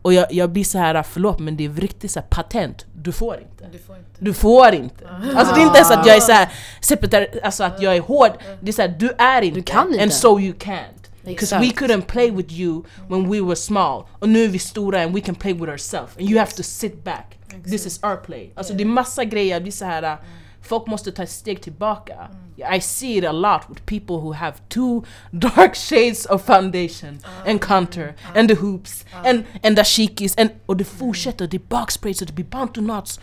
[0.05, 3.11] Och jag, jag blir så här förlåt men det är riktigt så här patent, du
[3.11, 3.67] får inte.
[3.71, 4.09] Du får inte.
[4.19, 5.07] Du får inte.
[5.35, 6.49] Alltså det är inte ens att jag är såhär,
[6.81, 8.31] separatär, alltså att jag är hård.
[8.61, 9.61] Det är såhär, du är inte.
[9.61, 10.03] kan inte.
[10.03, 11.09] And so you can't.
[11.23, 14.03] Because we couldn't play with you when we were small.
[14.11, 16.17] Och nu är vi stora and we can play with ourselves.
[16.17, 17.37] And you have to sit back.
[17.63, 18.51] This is our play.
[18.55, 20.17] Alltså det är massa grejer, jag blir så här.
[20.66, 22.30] Folk måste ta ett steg tillbaka.
[22.76, 27.61] I see it a lot with people who have two dark shades of foundation and
[27.61, 32.22] contour and the hoops and, and the shikis and, och det fortsätter, det är boxbraids
[32.22, 33.20] och det blir bantu knots.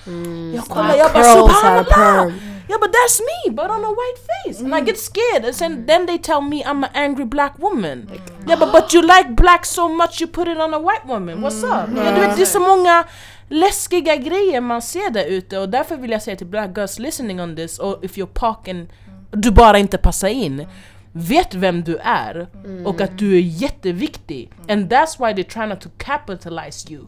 [0.55, 2.33] Jag kollar, jag bara subhanallah!
[2.69, 4.61] Yeah, but that's me, but on a white face.
[4.61, 5.45] And I get scared.
[5.45, 8.09] And then, then they tell me I'm an angry black woman.
[8.47, 11.43] Yeah, but, but you like black so much you put it on a white woman.
[11.43, 11.91] What's up?
[11.97, 13.05] Ja, du vet, det är så många
[13.53, 17.41] läskiga grejer man ser där ute och därför vill jag säga till black girls listening
[17.41, 18.89] on this, och if you're parking,
[19.31, 20.67] du bara inte passar in.
[21.13, 22.49] Vet vem du är
[22.85, 24.51] och att du är jätteviktig.
[24.69, 27.05] And that's why they're trying to capitalize you.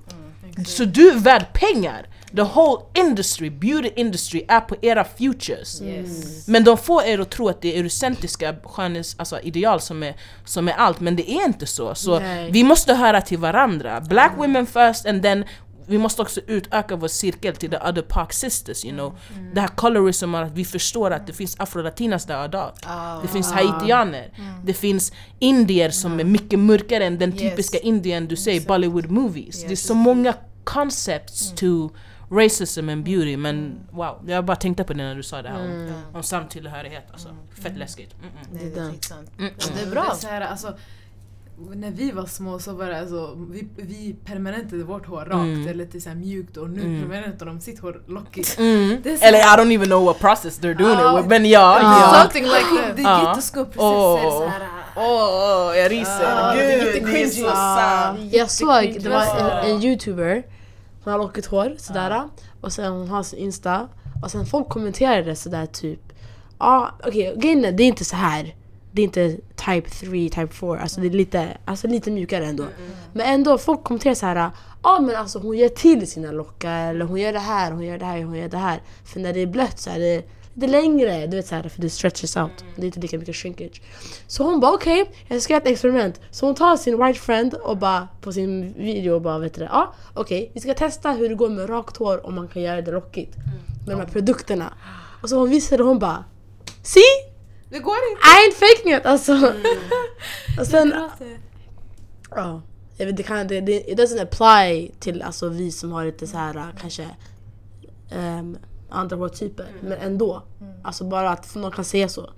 [0.67, 2.07] Så du är värd pengar!
[2.37, 5.83] The whole industry, beauty industry, är på era futures.
[5.83, 6.49] Yes.
[6.49, 10.15] Men de får er att tro att det är eurocentriska skönhets, alltså ideal som är,
[10.45, 11.95] som är allt, men det är inte så.
[11.95, 12.51] Så Nej.
[12.51, 14.01] vi måste höra till varandra.
[14.01, 15.45] Black women first and then
[15.87, 19.19] vi måste också utöka vår cirkel till the other park sisters, you know.
[19.55, 22.73] Det här colorism, att vi förstår att det finns afro-latinas där idag.
[23.23, 24.31] Det finns haitianer.
[24.65, 27.41] Det finns indier som är mycket mörkare än den Yes.
[27.41, 29.61] typiska indien du säger, Bollywood movies.
[29.61, 29.87] Det är Yes.
[29.87, 31.91] så många concepts to
[32.31, 35.61] racism and beauty men wow, jag bara tänkte på det när du sa det här
[35.65, 37.29] om, om samtillhörighet alltså.
[37.63, 38.15] Fett läskigt.
[38.15, 38.49] Mm -mm.
[38.53, 39.31] Nej, det är skitsant.
[39.39, 40.11] Mm, Ja, Det är Det bra.
[40.13, 40.75] är så här, alltså,
[41.75, 45.63] när vi var små så var det alltså, vi, vi permanentade vårt hår rakt Mm.
[45.63, 47.01] eller lite så här mjukt och nu Mm.
[47.03, 48.59] permanentar de sitt hår lockigt.
[48.59, 49.03] Mm.
[49.21, 51.13] Eller I don't even know what process they're doing Ja.
[51.13, 52.01] it with men ja, Ja.
[52.01, 52.23] ja.
[52.23, 52.97] Something like that.
[52.97, 53.81] Det är jätteskumt precis.
[54.97, 55.77] Åh.
[55.77, 56.55] jag ryser.
[56.55, 58.33] Gud, det är så sant.
[58.33, 60.43] Jag såg, det var en, en youtuber,
[61.05, 62.23] hon har lockigt hår sådär
[62.61, 63.89] och sen hon har sin insta
[64.23, 66.01] och sen folk kommenterade sådär typ
[66.59, 68.55] Ja okej, grejen är, det är inte så här.
[68.93, 72.65] Det är inte type 3, type 4, alltså det är lite, alltså lite mjukare ändå.
[73.13, 74.51] Men ändå, folk kommenterar så här.
[74.83, 77.99] Ja men alltså hon gör till sina lockar, eller hon gör det här, hon gör
[77.99, 78.83] det här, hon gör det här.
[79.05, 81.83] För när det är blött så är det lite längre, du vet så här, för
[81.83, 82.65] det stretches out.
[82.77, 83.83] Det är inte lika mycket shrinkage.
[84.27, 86.21] Så hon bara okej, jag ska göra ett experiment.
[86.31, 89.61] Så hon tar sin white friend och bara på sin video och bara vet du
[89.61, 92.63] det, ja okej vi ska testa hur det går med rakt hår om man kan
[92.63, 93.37] göra det lockigt.
[93.87, 94.75] Med de här produkterna.
[95.23, 96.25] Och så hon visade och hon bara
[96.83, 97.34] See?
[97.75, 98.23] Det går inte.
[98.23, 99.33] I ain't faking it alltså.
[100.61, 100.95] och sen,
[102.31, 102.63] ja.
[102.97, 106.27] Jag vet, det, kan, det, det it doesn't apply till alltså, vi som har lite
[106.27, 107.11] så här kanske
[108.11, 108.59] ehm,
[108.91, 109.67] andra hårtyper.
[109.81, 110.43] Men ändå.
[110.83, 112.31] Alltså bara att någon kan säga så.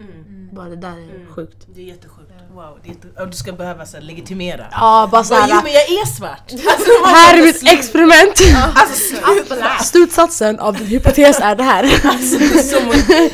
[0.52, 1.66] Bara det där är sjukt.
[1.74, 2.32] Det är jättesjukt.
[2.56, 2.90] Wow, det
[3.22, 4.66] är du ska behöva så här, legitimera.
[4.70, 5.62] Ja, bara Bara, jo såhär.
[5.62, 6.52] men jag är svart!
[6.52, 8.40] Alltså, Här är mitt experiment!
[8.76, 9.78] Alltså sluta!
[9.84, 11.82] Slutsatsen av din hypotes är det här.
[12.04, 13.30] Alltså, det är så många-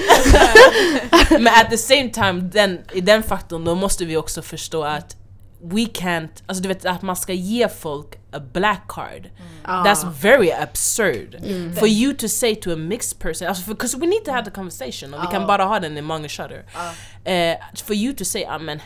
[1.41, 5.17] Men at the same time, den, i den faktorn då måste vi också förstå att
[5.65, 9.31] we can't, alltså du vet att man ska ge folk a black card.
[9.67, 11.37] That's very absurd.
[11.79, 14.51] For you to say to a mixed person, alltså because we need to have the
[14.51, 16.65] conversation och vi kan bara ha den among each other.
[17.25, 18.81] Eh, for you to say, ah, men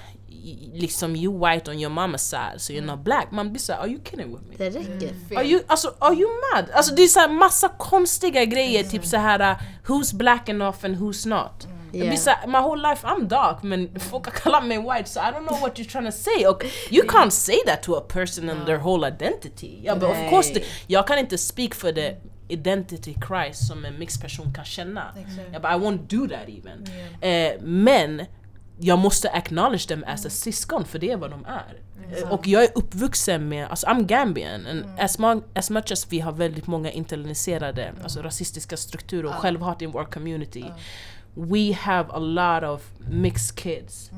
[0.74, 3.30] liksom you white on your mama's side so you're not black.
[3.30, 4.55] Man blir såhär, are you kidding with me?
[4.59, 5.36] Det räcker.
[5.36, 6.70] Are you, alltså, are you mad?
[6.70, 10.84] Alltså det är så här massa konstiga grejer, typ så här uh, who's black enough
[10.84, 11.66] and who's not.
[11.92, 12.16] Det blir Yeah.
[12.16, 15.22] så här, my whole life I'm dark men folk har kallat mig white so I
[15.22, 16.47] don't know what you're trying to say.
[16.47, 19.80] Och you can't say that to a person and their whole identity.
[19.82, 22.16] Ja, but of course, det, jag kan inte speak for the
[22.49, 25.14] identity crisis som en mixed person kan känna.
[25.53, 26.86] Ja, but I won't do that even.
[27.20, 28.26] Eh, men
[28.79, 31.81] jag måste acknowledge them as a syskon för det är vad de är.
[32.22, 36.12] Eh, Och jag är uppvuxen med, alltså I'm Gambian, and as, mo- as much as
[36.12, 40.64] vi har väldigt många internaliserade, alltså rasistiska strukturer och självhat in vår community,
[41.35, 44.11] we have a lot of mixed kids.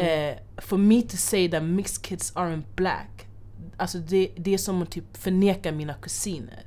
[0.00, 3.26] Eh, for me to say that mixed kids aren't black,
[3.76, 6.62] alltså det, det är som att typ förneka mina kusiner.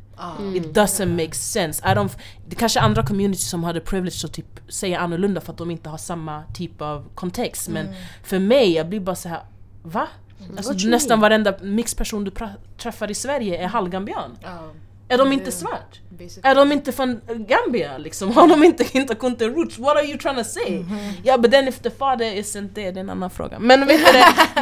[0.56, 1.84] It doesn't make sense.
[1.86, 2.18] I don't,
[2.48, 5.72] det kanske är andra communities som hade privilege att typ säga annorlunda för att de
[5.72, 7.70] inte har samma typ av kontext.
[7.70, 7.88] Men
[8.24, 9.42] för mig, jag blir bara så här.
[9.84, 10.08] va?
[10.58, 12.32] Alltså, What you nästan varenda mixed person du
[12.78, 14.38] träffar i Sverige är halvgambian.
[15.08, 16.00] Är de inte svart?
[16.24, 16.52] Basically.
[16.52, 18.32] Är de inte från Gambia liksom?
[18.32, 19.78] Har de inte inte kunde roots?
[19.80, 20.86] What are you trying to say?
[21.24, 23.60] Ja, but then if the father isn't there, det är en annan fråga.
[23.60, 24.12] Men vet du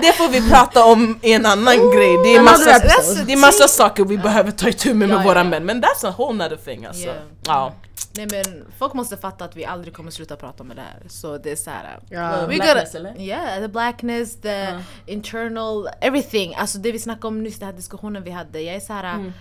[0.02, 2.18] det, får vi prata om i en annan grej.
[2.24, 3.24] Det är massa, episode.
[3.24, 5.44] det är massa saker vi behöver ta itu med med Ja, våra ja.
[5.44, 5.66] män.
[5.66, 7.06] Men that's a whole nother thing alltså.
[7.06, 7.18] Yeah.
[7.46, 7.74] Ja.
[8.16, 11.02] Nej men folk måste fatta att vi aldrig kommer sluta prata om det här.
[11.10, 12.00] Så det är såhär...
[12.10, 12.46] Ja.
[12.48, 13.20] we Blackness, gotta, eller?
[13.22, 14.68] Yeah, the blackness, the
[15.06, 16.56] internal, everything.
[16.56, 18.62] Alltså det vi snackade om nyss, den här diskussionen vi hade.
[18.62, 19.34] Jag är såhär...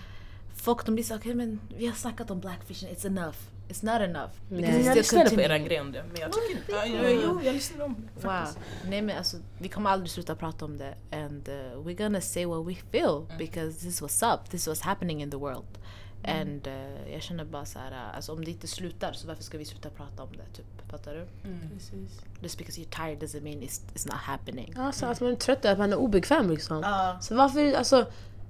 [0.61, 3.37] Folk de blir så okej men vi har snackat om blackfishing, it's enough.
[3.69, 4.31] It's not enough.
[4.49, 4.81] Because Nej.
[4.81, 5.61] it's Jag still lyssnade på continuing.
[5.63, 6.71] er grej om det, men jag tycker inte...
[6.71, 8.31] Ja, jo, jag lyssnade om det Wow.
[8.31, 8.59] faktiskt.
[8.89, 10.93] Nej men alltså vi kommer aldrig sluta prata om det.
[11.11, 11.53] And uh,
[11.85, 15.37] we're gonna say what we feel because this was up, this was happening in the
[15.37, 15.77] world.
[16.23, 19.43] And uh, jag känner bara så här, uh, alltså om det inte slutar så varför
[19.43, 20.57] ska vi sluta prata om det?
[20.57, 21.25] Typ, fattar du?
[22.41, 24.73] Just because you're tired doesn't mean it's, it's not happening.
[24.77, 26.79] Alltså att man är trött och att man är obekväm liksom.
[26.83, 27.17] Ja.
[27.21, 28.05] Så varför, alltså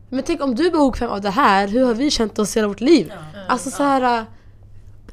[0.09, 2.67] men tänk om du blir obekväm av det här, hur har vi känt oss hela
[2.67, 3.13] vårt liv?
[3.47, 4.25] Alltså så här.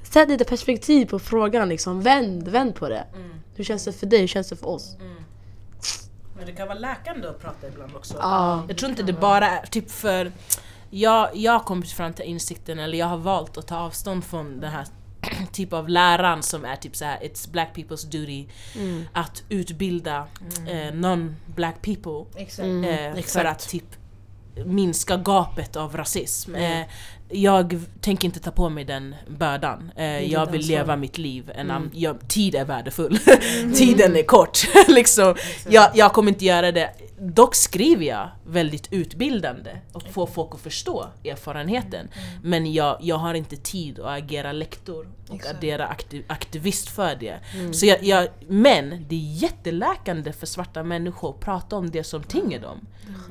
[0.03, 3.05] Sätt lite perspektiv på frågan liksom, vänd, vänd på det.
[3.55, 4.97] Hur känns det för dig, hur känns det för oss?
[6.37, 8.15] Men det kan vara läkande att prata ibland också.
[8.21, 8.65] Ja.
[8.69, 10.33] Jag tror inte det bara är typ för...
[10.91, 14.61] Jag, jag har kommit fram till insikten, eller jag har valt att ta avstånd från
[14.61, 14.87] den här
[15.53, 18.47] typ av läran som är typ såhär It's black people's duty
[19.13, 20.27] att utbilda
[20.67, 22.67] eh, non-black people Exakt.
[22.67, 23.47] eh, för exakt.
[23.47, 23.97] att typ
[24.65, 26.55] minska gapet av rasism.
[26.55, 26.87] Eh,
[27.29, 29.91] jag tänker inte ta på mig den bördan.
[29.97, 31.53] Eh, jag vill leva mitt liv.
[31.59, 33.19] And I'm, jag, tid är värdefull.
[33.75, 34.59] Tiden är kort.
[34.89, 35.35] liksom.
[35.69, 36.91] jag, jag kommer inte göra det.
[37.19, 42.09] Dock skriver jag väldigt utbildande och får folk att förstå erfarenheten.
[42.43, 45.57] Men jag, jag har inte tid att agera lektor och Exakt.
[45.59, 47.39] agera aktiv, aktivist för det.
[47.75, 52.23] Så jag, jag, men det är jätteläkande för svarta människor att prata om det som
[52.23, 52.81] tynger dem.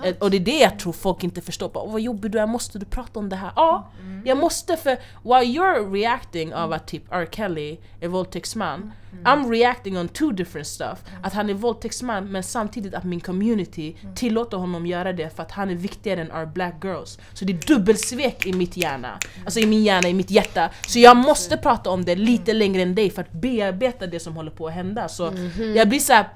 [0.03, 1.69] Eh, Och det är det jag tror folk inte förstår.
[1.69, 3.51] Bara, vad jobbig du är, måste du prata om det här?
[3.55, 3.91] Ja,
[4.25, 7.27] jag måste för while you're reacting av att typ R.
[7.31, 8.91] Kelly är våldtäktsman
[9.23, 11.03] I'm reacting on two different stuff.
[11.23, 15.51] Att han är våldtäktsman men samtidigt att min community tillåter honom göra det för att
[15.51, 17.19] han är viktigare än our black girls.
[17.33, 19.19] Så det är dubbelsvek i mitt hjärna.
[19.45, 20.69] Alltså i min hjärna, i mitt hjärta.
[20.87, 24.35] Så jag måste prata om det lite längre än dig för att bearbeta det som
[24.35, 25.07] håller på att hända.
[25.07, 25.33] Så
[25.75, 26.29] jag blir såhär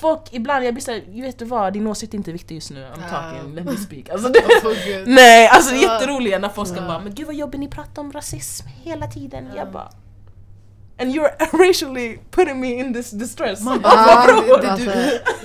[0.00, 2.80] Folk ibland, jag blir såhär, vet du vad, din åsikt är inte viktig just nu,
[2.80, 4.08] I'm talking, let me speak.
[4.08, 7.60] Alltså det, nej, alltså det är jätteroligt när folk ska bara Men gud vad jobbigt
[7.60, 9.48] ni pratar om rasism hela tiden.
[9.56, 9.90] Jag bara
[10.98, 13.60] And you're racially putting me in this distress.
[13.62, 13.92] Man bara,
[14.28, 14.84] Ja, "Vad bra." det-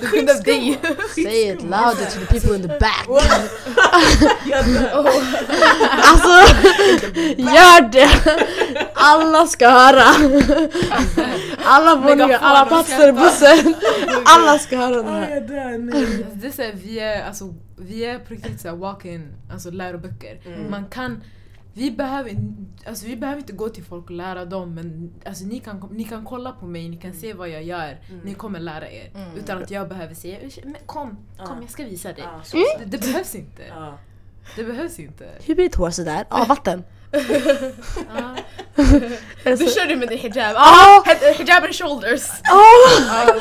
[0.00, 0.78] du, kunde dig.
[1.14, 3.06] Say it louder to the people in the back.
[3.06, 3.22] Dör.
[6.02, 6.28] Alltså,
[7.36, 8.08] gör det!
[8.94, 10.04] Alla ska höra.
[11.64, 13.74] Alla våningar, alla platser i bussen.
[14.24, 15.36] Alla ska höra det Ah, här.
[15.36, 15.54] Alltså,
[16.34, 20.38] det är vi är, alltså, vi är på riktigt så här walk-in alltså läroböcker.
[20.70, 21.22] Man kan,
[21.74, 22.36] vi behöver,
[22.86, 26.04] alltså, vi behöver inte gå till folk och lära dem men alltså, ni, kan, ni
[26.04, 27.98] kan kolla på mig, ni kan se vad jag gör.
[28.24, 29.10] Ni kommer lära er.
[29.36, 32.24] Utan att jag behöver säga men kom, kom jag ska visa dig.
[32.52, 33.62] Det, det behövs inte.
[33.68, 33.98] ja.
[34.56, 35.28] Det behövs inte.
[35.44, 36.26] Hur blir ett hår sådär?
[36.30, 36.84] Ja, vatten.
[39.44, 40.56] Du körde med din hijab.
[40.56, 41.02] Ah,
[41.38, 42.22] hijab and shoulders.
[42.52, 42.58] Åh!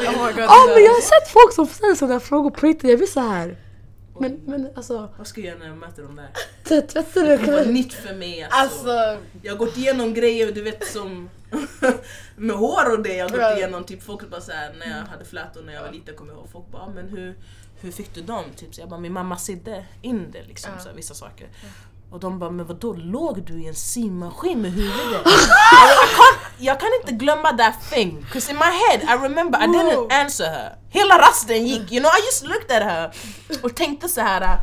[0.09, 0.43] Oh my god.
[0.43, 3.19] Ja men jag har sett folk som ställer sådana frågor på riktigt, jag blir så
[3.19, 3.57] här.
[4.19, 6.29] Men, men alltså, Vad ska jag göra när jag möter dem där?
[6.63, 7.37] t- tvättar du?
[7.37, 8.59] Det var nytt för mig alltså.
[8.89, 11.29] Alltså, Jag har gått igenom grejer du vet som
[12.35, 13.13] med hår och det.
[13.15, 15.91] Jag har gått igenom typ folk bara såhär när jag hade flätor när jag var
[15.91, 17.37] liten kommer jag ihåg folk bara "Ah, men hur,
[17.81, 18.43] hur fick du dem?
[18.55, 21.47] Typ, så jag bara min mamma sydde in det liksom så vissa saker.
[22.11, 25.21] Och de bara men vadå låg du i en symaskin med huvudet?
[25.25, 25.27] jag,
[26.57, 28.25] jag, kan, inte glömma that thing.
[28.31, 30.75] Cause in my head I remember I didn't answer her.
[30.89, 33.11] Hela rasten gick, you know I just looked at her
[33.63, 34.59] och tänkte så här.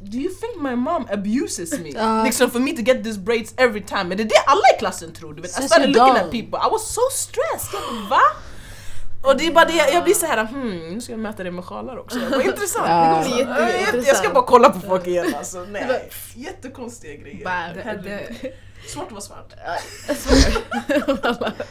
[0.00, 1.90] Do you think my mom abuses me?
[1.90, 2.24] Ja.
[2.24, 4.04] Liksom for me to get these braids every time.
[4.04, 5.34] Men det är det alla i klassen tror.
[5.34, 5.50] Du vet.
[5.50, 6.58] I started looking at people.
[6.58, 7.72] I was so stressed.
[7.72, 8.20] Jag va?
[9.26, 11.52] Och det är bara det, jag blir så här, hmm, nu ska jag möta dig
[11.52, 12.18] med sjalar också.
[12.18, 12.86] Jag bara, intressant.
[12.88, 13.24] Ja.
[13.24, 13.60] Det går Jätte- så.
[13.60, 14.34] Jag- ska jätteintressant.
[14.34, 15.64] bara kolla på folk igen alltså.
[15.70, 16.10] Nej.
[16.34, 17.44] Jättekonstiga grejer.
[17.44, 18.28] Bara- Det,
[18.88, 19.52] Svart att vara svart.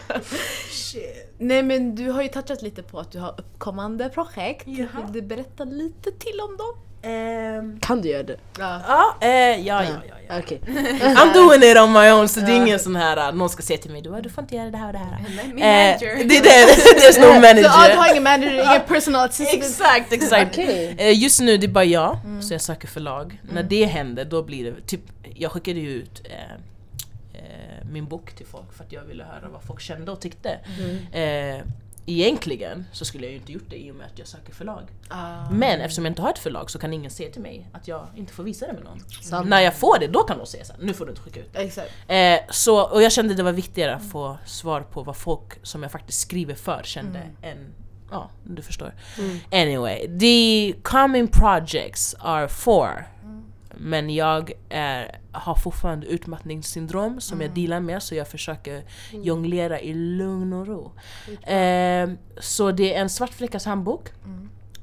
[0.71, 1.35] Shit.
[1.37, 4.63] Nej men du har ju touchat lite på att du har uppkommande projekt.
[4.67, 4.87] Jaha.
[5.03, 6.75] Vill du berätta lite till om dem?
[7.05, 8.37] Ehm, Kan du göra det?
[8.59, 8.81] Ja.
[8.87, 10.39] Ja, eh, ja, ja, ja, ja.
[10.39, 10.61] Okej.
[11.01, 13.63] I'm doing it on my own så det är ingen sån här, uh, någon ska
[13.63, 15.17] säga till mig du, du får inte göra det här och det här.
[15.53, 16.23] min Eh, manager.
[16.29, 16.65] det är det,
[17.01, 17.95] there's no Så ja, du manager.
[17.97, 19.63] har ingen manager, ingen personal assistant?
[19.63, 20.51] Exakt, exakt.
[20.51, 20.95] Okej.
[20.97, 23.41] Eh, Just nu det är bara jag, så jag söker förlag.
[23.53, 25.01] När det händer då blir det, typ,
[25.35, 26.53] jag skickade ju ut eh,
[27.33, 30.49] eh, min bok till folk för att jag ville höra vad folk kände och tyckte.
[31.11, 31.61] Eh,
[32.05, 34.83] egentligen så skulle jag ju inte gjort det i och med att jag söker förlag.
[35.09, 35.49] Ah.
[35.51, 38.07] Men eftersom jag inte har ett förlag så kan ingen säga till mig att jag
[38.15, 38.99] inte får visa det med någon.
[39.21, 39.49] Sant.
[39.49, 41.53] När jag får det, då kan de säga såhär, nu får du inte skicka ut
[41.53, 41.59] det.
[41.59, 41.91] Exakt.
[42.07, 45.83] Eh, så, och jag kände det var viktigare att få svar på vad folk som
[45.83, 47.73] jag faktiskt skriver för kände än
[48.11, 48.93] Ja, du förstår.
[49.51, 53.07] Anyway, the common projects are four.
[53.77, 59.93] Men jag är, har fortfarande utmattningssyndrom som jag dealar med så jag försöker jonglera i
[59.93, 60.91] lugn och ro.
[61.51, 62.09] Eh,
[62.39, 64.09] så det är en svart flickas handbok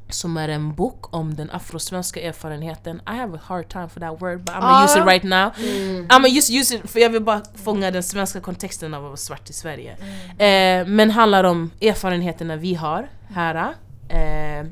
[0.09, 2.97] som är en bok om den afrosvenska erfarenheten.
[2.97, 5.51] I have a hard time for that word but I'm gonna use it right now.
[5.51, 9.09] I'm gonna just use it för jag vill bara fånga den svenska kontexten av att
[9.09, 9.93] vara svart i Sverige.
[10.39, 13.75] Eh, men handlar om erfarenheterna vi har här.
[14.09, 14.67] Eh,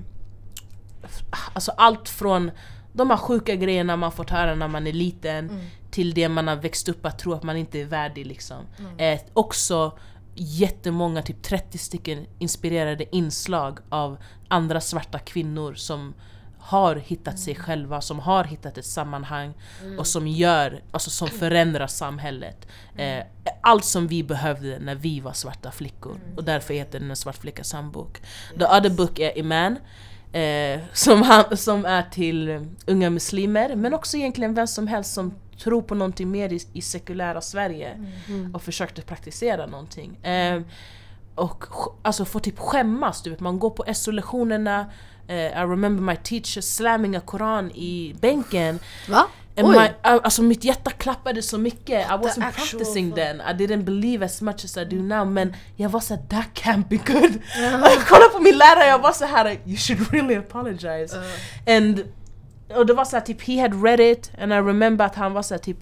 [1.53, 2.51] alltså allt från
[2.93, 5.61] de här sjuka grejerna man fått höra när man är liten
[5.91, 8.65] till det man har växt upp att tro att man inte är värdig liksom.
[8.99, 9.99] Eh, också
[10.35, 14.17] jättemånga, typ 30 stycken inspirerade inslag av
[14.49, 16.15] andra svarta kvinnor som
[16.59, 19.55] har hittat sig själva, som har hittat ett sammanhang
[19.99, 22.69] och som gör, alltså som förändrar samhället.
[22.97, 23.25] Eh,
[23.63, 26.21] allt som vi behövde när vi var svarta flickor.
[26.37, 28.19] Och därför heter den en svart flickas handbok.
[28.59, 29.77] The other book är Iman.
[30.33, 35.35] Eh, som, han, som är till unga muslimer, men också egentligen vem som helst som
[35.63, 37.99] tror på någonting mer i, i sekulära Sverige
[38.55, 40.25] och försökte praktisera någonting.
[40.25, 40.61] Eh,
[41.35, 41.65] och
[42.03, 44.87] alltså få typ skämmas, du vet man går på SO-lektionerna
[45.29, 48.79] eh, I remember my teacher slamming a koran i bänken
[49.09, 49.27] Va?
[49.57, 49.77] And Oj.
[49.77, 53.83] my, uh, alltså mitt hjärta klappade så mycket, I wasn't actual practicing then, I didn't
[53.83, 57.33] believe as much as I do now men jag var såhär that can't be good.
[57.83, 61.19] jag kollade på min lärare jag var så här you should really apologize.
[61.67, 62.05] And,
[62.75, 65.33] och det var så här, typ he had read it and I remember att han
[65.33, 65.79] var så här, typ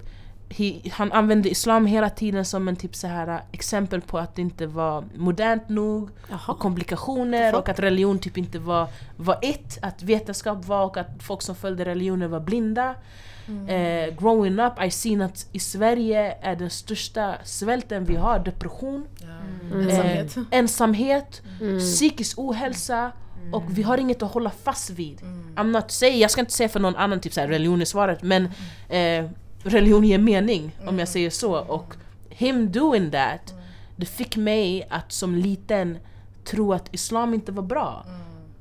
[0.49, 4.35] he, han använde islam hela tiden som en typ så här uh, exempel på att
[4.35, 6.09] det inte var modernt nog
[6.47, 11.07] och komplikationer och att religion typ inte var, var ett, att vetenskap var och att
[11.19, 12.95] folk som följde religioner var blinda.
[13.67, 19.05] Eh, growing up, I seen att i Sverige är den största svälten vi har depression,
[19.73, 20.37] Ensamhet.
[20.37, 21.41] eh, ensamhet,
[21.79, 23.11] psykisk ohälsa
[23.51, 25.21] och vi har inget att hålla fast vid.
[25.55, 27.85] I'm not saying, jag ska inte säga för någon annan typ så här, religion är
[27.85, 28.45] svaret men
[28.89, 29.25] eh,
[29.63, 31.95] religion ger mening om jag säger så och
[32.29, 33.53] him doing that
[33.99, 35.97] det fick mig att som liten
[36.43, 38.05] tro att islam inte var bra.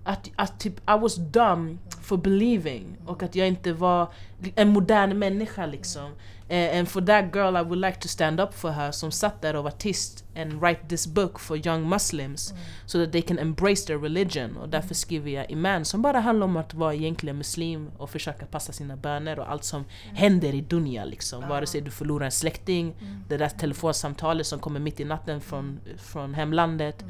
[0.05, 4.09] Att, att typ I was dumb for believing och att jag inte var
[4.55, 6.11] en modern människa liksom.
[6.51, 9.43] Eh, and for that girl I would like to stand up for her som satt
[9.43, 12.55] där och var tyst and write this book for young muslims
[12.87, 14.57] so that they can embrace their religion.
[14.57, 18.47] Och därför skriver jag Iman som bara handlar om att vara egentligen muslim och försöka
[18.47, 19.85] passa sina böner och allt som
[20.15, 21.49] händer i dunja liksom.
[21.49, 22.95] Vare sig du förlorar en släkting,
[23.29, 27.05] det där telefonsamtalet som kommer mitt i natten från, från hemlandet.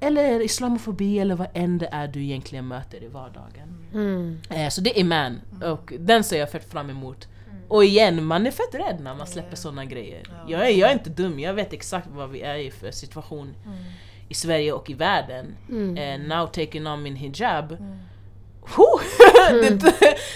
[0.00, 3.86] Eller islamofobi eller vad än det är du egentligen möter i vardagen.
[3.94, 4.40] Mm.
[4.50, 7.28] Eh, så det är man och den ser jag fett fram emot.
[7.72, 10.22] Och igen, man är fett rädd när man släpper såna grejer.
[10.48, 13.54] Jag är, jag är inte dum, jag vet exakt vad vi är i för situation
[14.28, 15.56] i Sverige och i världen.
[15.96, 17.76] Eh, now taking on min hijab.
[18.76, 19.02] Huh!
[19.60, 19.94] det,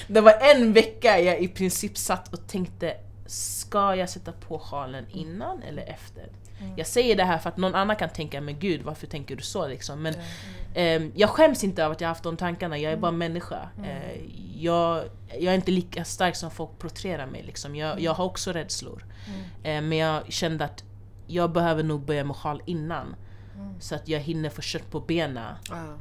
[0.09, 2.97] det var en vecka jag i princip satt och tänkte
[3.27, 6.29] ska jag sätta på sjalen innan eller efter?
[6.77, 9.43] Jag säger det här för att någon annan kan tänka, men gud varför tänker du
[9.43, 10.03] så liksom?
[10.03, 10.15] Men
[10.75, 13.69] ehm, jag skäms inte över att jag haft de tankarna, jag är bara människa.
[13.85, 14.21] Eh,
[14.57, 15.05] jag,
[15.39, 17.77] jag är inte lika stark som folk porträtterar mig liksom.
[17.77, 19.05] jag, jag har också rädslor.
[19.63, 20.85] Eh, men jag kände att
[21.27, 23.15] jag behöver nog börja med sjal innan.
[23.81, 25.55] Så att jag hinner få kött på benen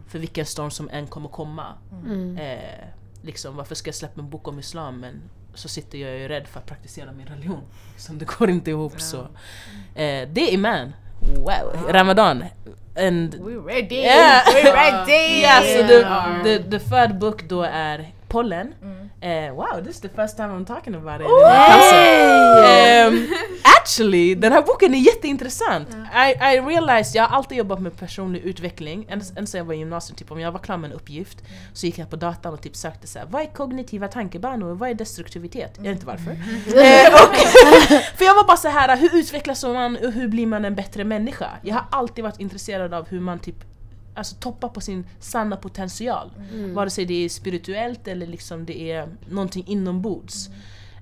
[0.08, 1.74] för vilken storm som än kommer komma.
[2.06, 2.38] Mm.
[2.38, 2.88] Eh,
[3.22, 5.22] liksom, varför ska jag släppa en bok om islam men
[5.56, 7.62] så sitter jag ju rädd för att praktisera min religion.
[7.94, 9.20] Liksom, det går inte ihop så.
[9.96, 10.94] Eh, det är Iman.
[11.20, 12.44] Wow, Ramadan.
[12.98, 13.96] And We're ready!
[13.96, 14.46] Yeah.
[14.46, 15.40] We're ready!
[15.42, 16.04] yeah, so the,
[16.44, 18.74] the, the third book då är pollen.
[19.22, 21.28] Eh, wow, this is the first time I'm talking about it.
[21.28, 23.28] Um,
[23.64, 25.88] actually, den här boken är jätteintressant.
[26.14, 29.78] I, I realized, jag har alltid jobbat med personlig utveckling, än sedan jag var i
[29.78, 31.38] gymnasiet, typ, om jag var klar med en uppgift
[31.74, 34.80] så gick jag på datan och typ sökte så här, vad är kognitiva tankebanor och
[34.80, 35.72] vad är destruktivitet?
[35.76, 36.32] Jag vet inte varför.
[36.32, 37.36] Eh, och,
[38.18, 41.04] för jag var bara så här, hur utvecklas man och hur blir man en bättre
[41.04, 41.50] människa?
[41.62, 43.75] Jag har alltid varit intresserad av hur man typ
[44.16, 46.32] alltså toppar på sin sanna potential.
[46.74, 50.50] Vare sig det är spirituellt eller liksom det är någonting inombords.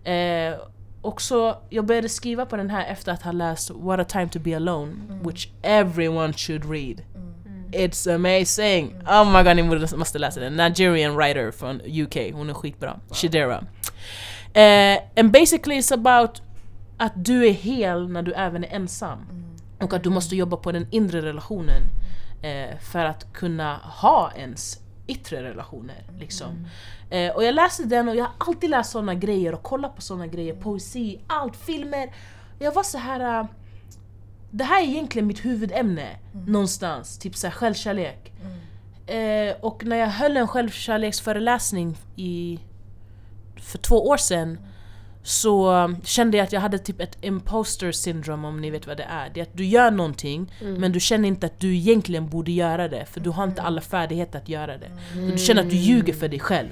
[0.03, 0.55] Eh,
[1.01, 4.29] och så jag började skriva på den här efter att ha läst What a time
[4.29, 7.01] to be alone, which everyone should read.
[7.71, 8.95] It's amazing!
[9.07, 10.55] Oh my god, ni måste- läsa den.
[10.55, 12.99] Nigerian writer från UK, hon är skitbra.
[13.11, 13.63] Shidera.
[14.53, 16.41] Eh, and basically it's about
[16.97, 19.19] att du är hel när du även är ensam.
[19.81, 21.81] Och att du måste jobba på den inre relationen
[22.43, 26.03] eh, för att kunna ha ens yttre relationer.
[26.19, 26.67] Liksom.
[27.09, 30.01] Eh, och jag läste den och jag har alltid läst såna grejer och kollat på
[30.01, 32.13] såna grejer, poesi, allt, filmer.
[32.59, 33.39] Jag var så här.
[33.39, 33.45] eh,
[34.51, 36.07] det här är egentligen mitt huvudämne
[36.47, 38.31] någonstans, typ så här självkärlek.
[39.07, 42.59] Eh, och när jag höll en självkärleksföreläsning i,
[43.55, 44.57] för två år sedan
[45.23, 49.03] så kände jag att jag hade typ ett imposter syndrome om ni vet vad det
[49.03, 49.31] är.
[49.33, 52.87] Det är att du gör någonting men du känner inte att du egentligen borde göra
[52.87, 54.91] det för du har inte alla färdigheter att göra det.
[55.13, 56.69] Så du känner att du ljuger för dig själv.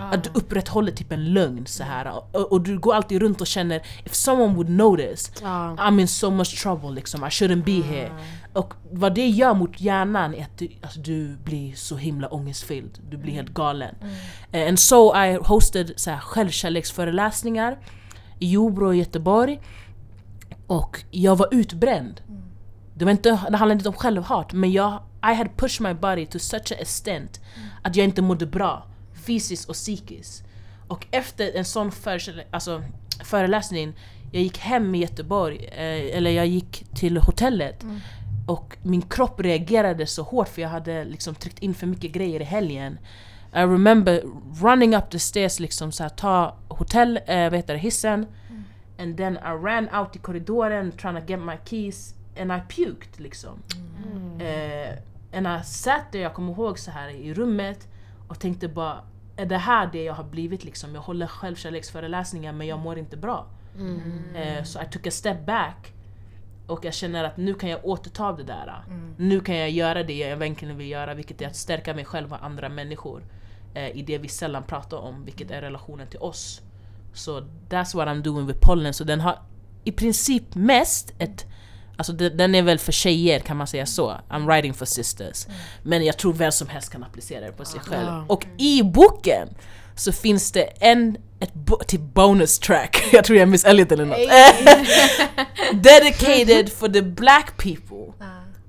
[0.00, 3.46] Att du upprätthåller typ en lögn så här och, och du går alltid runt och
[3.46, 5.76] känner if someone would notice Ja.
[5.78, 8.10] I'm in so much trouble liksom, I shouldn't be here.
[8.52, 12.98] Och vad det gör mot hjärnan är att du, alltså, du blir så himla ångestfylld,
[13.10, 13.94] du blir helt galen.
[14.52, 17.78] Eh, And so I hosted så här, självkärleksföreläsningar
[18.38, 19.60] i Jordbro och Göteborg.
[20.66, 22.20] Och jag var utbränd.
[22.94, 25.02] Det, var inte, det handlade inte om självhat men jag,
[25.32, 27.40] I had pushed my body to such a extent
[27.82, 28.86] att jag inte mådde bra
[29.26, 30.44] fysiskt och psykiskt.
[30.88, 32.82] Och efter en sån föreställ- alltså,
[33.24, 33.92] föreläsning,
[34.32, 37.84] jag gick hem i Göteborg, eh, eller jag gick till hotellet
[38.46, 42.40] och min kropp reagerade så hårt för jag hade liksom tryckt in för mycket grejer
[42.40, 42.98] i helgen.
[43.52, 44.22] I remember
[44.62, 48.26] running up the stairs, liksom så här, ta hotell, eh, vad heter det, hissen
[48.98, 53.20] and then I ran out i korridoren trying to get my keys and I puked
[53.20, 53.62] liksom.
[54.40, 54.98] Eh,
[55.38, 57.88] and I sat there, jag kommer ihåg så här i rummet
[58.28, 59.00] och tänkte bara
[59.36, 60.94] är det här det jag har blivit liksom?
[60.94, 63.46] Jag håller självkärleksföreläsningar men jag mår inte bra.
[64.36, 65.92] Eh, så I took a step back
[66.66, 68.84] och jag känner att nu kan jag återta det där.
[69.16, 72.32] Nu kan jag göra det jag verkligen vill göra vilket är att stärka mig själv
[72.32, 73.22] och andra människor
[73.74, 76.60] eh, i det vi sällan pratar om, vilket är relationen till oss.
[77.12, 78.94] Så that's what I'm doing with pollen.
[78.94, 79.38] Så den har
[79.84, 81.46] i princip mest ett
[81.96, 84.16] Alltså de- den är väl för tjejer kan man säga så.
[84.30, 85.46] I'm writing for sisters.
[85.82, 88.06] Men jag tror vem som helst kan applicera det på sig själv.
[88.08, 88.24] Ja.
[88.28, 89.48] Och i boken
[89.96, 93.92] så finns det en ett bo- typ bonus track, jag tror jag är Miss Elliot
[93.92, 94.16] eller något.
[95.82, 98.12] Dedicated for the black people.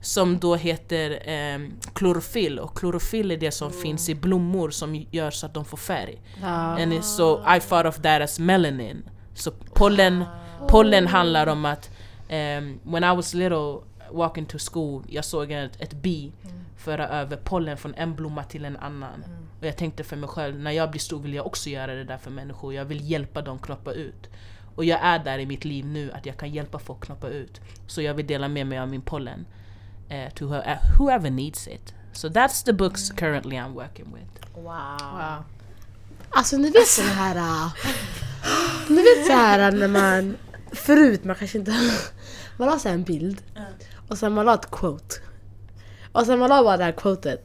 [0.02, 1.20] Som då heter
[1.56, 5.66] um, klorofyll och klorofyll är det som finns i blommor som gör så att de
[5.66, 6.22] får färg.
[6.42, 6.48] Ja.
[6.48, 9.10] And so I thought of that as melanin.
[9.36, 10.24] Så pollen,
[10.68, 11.90] pollen handlar om att
[12.30, 13.80] um, when I was little
[14.12, 16.32] walking to school, jag såg ett, ett bi
[16.78, 19.24] föra över pollen från en blomma till en annan.
[19.60, 22.04] Och jag tänkte för mig själv, när jag blir stor vill jag också göra det
[22.04, 22.74] där för människor.
[22.74, 24.30] Jag vill hjälpa dem knoppa ut.
[24.76, 27.62] Och jag är där i mitt liv nu, att jag kan hjälpa folk knoppa ut.
[27.88, 29.46] Så jag vill dela med mig av min pollen.
[30.10, 31.94] eh, to who, uh, whoever needs it.
[32.14, 34.56] So that's the books currently I'm working with.
[34.56, 34.98] Wow.
[35.00, 35.44] Wow.
[36.30, 37.36] Alltså ni vet sån här...
[37.36, 37.72] äh,
[38.90, 40.38] Ni vet så här när man...
[40.76, 41.72] Förut, man kanske inte...
[42.58, 43.42] Man la så en bild
[44.10, 45.16] och sen man la ett quote.
[46.12, 47.44] Och sen man la bara det här quotet.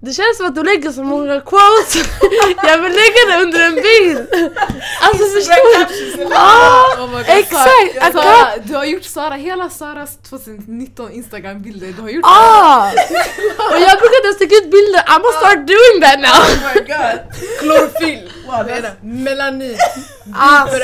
[0.00, 1.94] Det känns som att du lägger så många quotes.
[2.62, 4.28] Jag vill lägga det under en bild.
[5.00, 6.34] Alltså förstår du?
[6.34, 7.94] Ah, Oh exakt!
[7.94, 12.90] Sara, I Sara, du har gjort Sara, hela Saras 2019 instagram-bilder, du har gjort Ah!
[13.70, 15.02] Och jag brukar inte lägga ut bilder.
[15.14, 16.42] I must start doing that now.
[16.42, 17.18] Oh my god!
[17.60, 18.32] Klorofyll!
[18.46, 18.90] Wow.
[19.02, 19.78] Melanin.
[20.34, 20.78] Alltså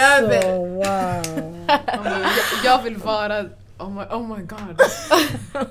[0.60, 1.51] wow.
[1.68, 2.30] Oh jag,
[2.64, 3.44] jag vill vara...
[3.78, 4.80] Oh my, oh my god.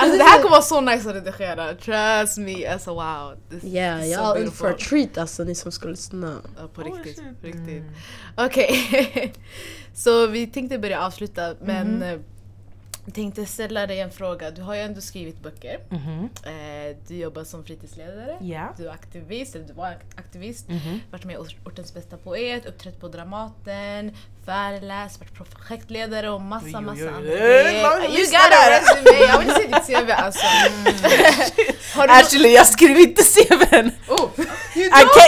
[0.00, 2.66] Alltså det här kommer vara så nice att redigera, trust me.
[2.66, 3.34] Alltså wow.
[3.50, 6.36] This Yeah, jag är in for a treat alltså ni som skulle lyssna.
[6.58, 7.16] Ja, på riktigt.
[7.16, 7.40] shit.
[7.40, 7.82] På riktigt.
[8.36, 9.32] Okej,
[9.94, 12.18] så vi tänkte börja avsluta men eh,
[13.10, 14.50] jag tänkte ställa dig en fråga.
[14.50, 15.78] Du har ju ändå skrivit böcker.
[15.88, 16.28] Mhm.
[16.46, 18.36] Eh, du jobbar som fritidsledare.
[18.40, 18.74] Ja.
[18.76, 20.68] Du är aktivist, eller du var ak- aktivist.
[20.68, 21.00] Mhm.
[21.10, 26.72] Varit med i Ortens bästa poet, uppträtt på Dramaten, föreläst, varit projektledare och massa oj,
[26.84, 29.18] massa andra Eh, lång You got a resume!
[29.28, 30.46] Jag vill se ditt CV alltså.
[31.94, 33.90] Har du Actually jag skrev inte CVn!
[34.08, 34.28] oh,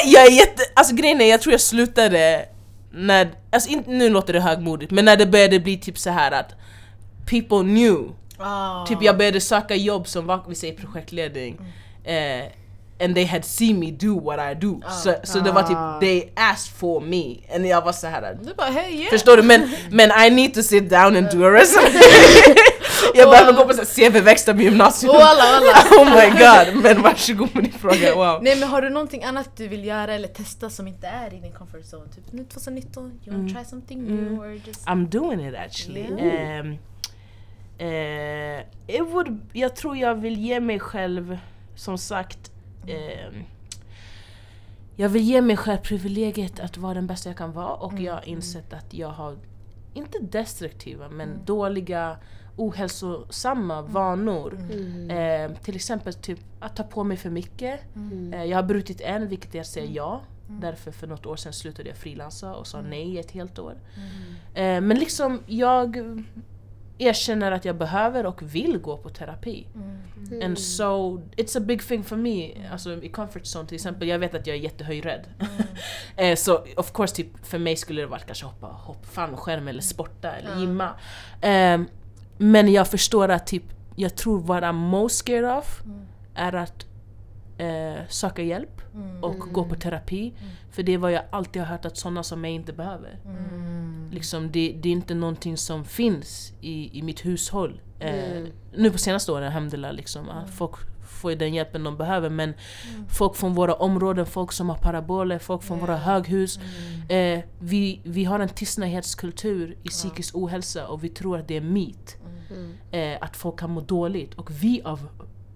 [0.07, 2.49] jag är jätte, alltså grejen är jag tror jag slutade
[2.93, 6.33] när, alltså inte, nu låter det högmodigt men när det började bli typ så här
[6.33, 6.55] att
[7.27, 8.13] people knew
[8.45, 8.87] Ah.
[8.87, 11.59] Typ jag började söka jobb som vad vi säger projektledning
[12.05, 12.45] eh,
[13.05, 14.81] and they had seen me do what I do.
[15.03, 15.67] Så, så det var Ah.
[15.67, 18.39] typ they asked for me and jag var så här.
[18.43, 19.11] Du bara hej yeah!
[19.11, 19.43] Förstår du?
[19.43, 21.89] Men, men I need to sit down and do a resume.
[23.15, 25.13] jag behöver gå på CV-växta med gymnasium.
[25.13, 25.73] Walla walla!
[26.03, 28.39] oh my god, men varsågod med din fråga, wow.
[28.43, 31.41] Nej men har du någonting annat du vill göra eller testa som inte är i
[31.41, 32.05] din comfort zone?
[32.15, 33.55] Typ nu 2019, you wanna Mm.
[33.55, 34.87] try something new or just...
[34.87, 36.01] I'm doing it actually.
[36.19, 36.61] Yeah.
[36.67, 36.79] Um,
[37.83, 41.39] eh, it would, jag tror jag vill ge mig själv,
[41.75, 42.53] som sagt,
[42.87, 43.45] ehm,
[44.97, 48.15] jag vill ge mig själv privilegiet att vara den bästa jag kan vara och jag
[48.15, 49.37] har insett att jag har,
[49.95, 52.17] inte destruktiva, men dåliga
[52.57, 54.59] ohälsosamma vanor.
[55.11, 57.81] Eh, till exempel typ att ta på mig för mycket.
[58.33, 60.21] Eh, jag har brutit en, vilket är att säga ja.
[60.61, 63.75] Därför för något år sedan slutade jag frilansa och sa nej ett helt år.
[64.55, 65.97] Eh, men liksom jag
[66.99, 69.67] erkänner att jag behöver och vill gå på terapi.
[70.43, 72.51] And so it's a big thing for me.
[72.73, 75.27] Alltså i comfort zone till exempel, jag vet att jag är jättehöjdrädd.
[76.17, 79.81] eh, så of course typ, för mig skulle det varit kanske hoppa hopp, fallskärm eller
[79.81, 80.91] sporta eller gymma.
[81.41, 81.89] Ehm,
[82.39, 83.65] men jag förstår att typ,
[83.97, 85.83] jag tror what I'm most scared of
[86.35, 86.87] är att
[87.63, 88.83] eh, söka hjälp
[89.21, 90.33] och gå på terapi.
[90.71, 93.19] För det är vad jag alltid har hört att sådana som mig inte behöver.
[94.11, 97.81] Liksom, det, det är inte någonting som finns i, i mitt hushåll.
[97.99, 98.43] Eh,
[98.77, 100.75] Nu på senaste åren, alhamdulillah, liksom, att folk
[101.21, 102.55] får den hjälpen de behöver men
[103.09, 106.59] folk från våra områden, folk som har paraboler, folk från våra höghus.
[107.09, 111.61] Eh, vi, vi har en tystnadskultur i psykisk ohälsa och vi tror att det är
[111.61, 112.17] myt.
[112.91, 114.35] Eh, att folk kan må dåligt.
[114.35, 115.09] Och vi av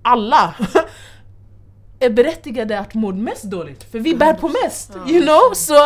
[0.03, 0.55] alla
[2.01, 4.97] är berättigade att må mest dåligt, för vi bär på mest.
[5.09, 5.55] You know?
[5.55, 5.85] Så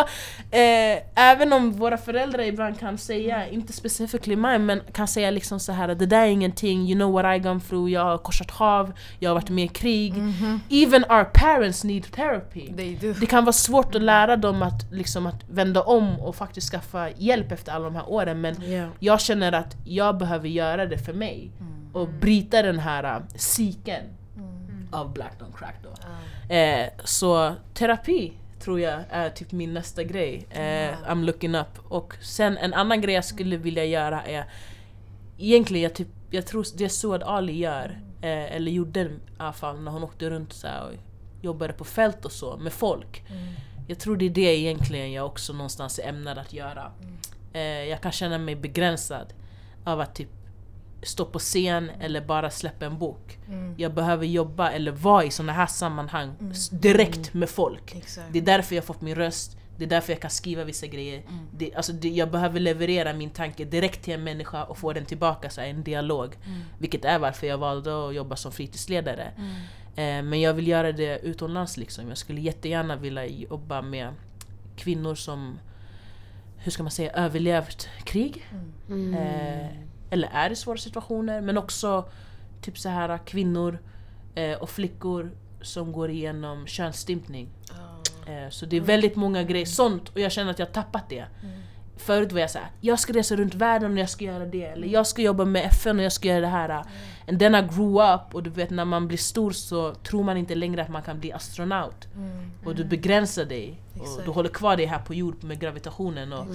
[0.51, 5.59] eh, även om våra föräldrar ibland kan säga, inte specifically mine, men kan säga liksom
[5.59, 8.51] så här det där är ingenting, you know what I gone through, jag har korsat
[8.51, 10.13] hav, jag har varit med i krig.
[10.69, 12.69] Even our parents need therapy.
[13.19, 17.09] Det kan vara svårt att lära dem att, liksom, att vända om och faktiskt skaffa
[17.09, 18.89] hjälp efter alla de här åren men Yeah.
[18.99, 21.51] jag känner att jag behöver göra det för mig
[21.93, 24.05] och bryta den här uh, cykeln
[24.91, 25.89] av black don't crack då.
[26.55, 30.47] Eh, så terapi tror jag är typ min nästa grej.
[30.49, 31.79] Eh, I'm looking up.
[31.87, 34.45] Och sen en annan grej jag skulle vilja göra är
[35.43, 39.79] Egentligen jag, typ, jag tror det Suad Ali gör, eh, eller gjorde i alla fall
[39.81, 40.93] när hon åkte runt så och
[41.41, 43.23] jobbade på fält och så med folk.
[43.87, 46.91] Jag tror det är det egentligen jag också någonstans är ämnad att göra.
[47.53, 49.33] Eh, jag kan känna mig begränsad
[49.83, 50.29] av att typ
[51.03, 53.37] stå på scen eller bara släppa en bok.
[53.77, 57.95] Jag behöver jobba eller vara i såna här sammanhang s- direkt med folk.
[57.95, 58.27] Exakt.
[58.33, 60.87] Det är därför jag har fått min röst, det är därför jag kan skriva vissa
[60.87, 61.23] grejer.
[61.57, 65.05] Det, alltså det, jag behöver leverera min tanke direkt till en människa och få den
[65.05, 66.35] tillbaka så här, i en dialog.
[66.79, 69.31] Vilket är varför jag valde att jobba som fritidsledare.
[69.95, 72.09] Eh, men jag vill göra det utomlands liksom.
[72.09, 74.13] Jag skulle jättegärna vilja jobba med
[74.75, 75.59] kvinnor som,
[76.57, 78.45] hur ska man säga, överlevt krig.
[78.89, 79.67] Eh,
[80.11, 81.41] eller är i svåra situationer.
[81.41, 82.09] Men också
[82.61, 83.79] typ så här kvinnor
[84.35, 85.31] eh, och flickor
[85.61, 87.49] som går igenom könsstympning.
[88.27, 91.09] Eh, så det är väldigt många grejer sånt och jag känner att jag har tappat
[91.09, 91.25] det.
[91.97, 94.65] Förut var jag såhär, jag ska resa runt världen och jag ska göra det.
[94.65, 96.83] Eller jag ska jobba med FN och jag ska göra det här.
[97.31, 100.37] And then I grew up och du vet när man blir stor så tror man
[100.37, 102.07] inte längre att man kan bli astronaut.
[102.65, 103.81] Och du begränsar dig.
[103.99, 106.33] Och du håller kvar dig här på jord med gravitationen.
[106.33, 106.45] Och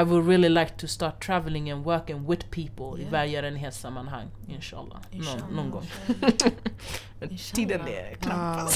[0.00, 3.12] I would really like to start traveling and working with people i Yeah.
[3.12, 4.26] välgörenhetssammanhang.
[4.48, 4.98] Inshallah.
[5.10, 5.40] Inshallah.
[5.50, 5.86] Någon, någon gång.
[7.20, 7.54] Inshallah.
[7.54, 8.60] tiden är knapp.
[8.60, 8.68] Wow.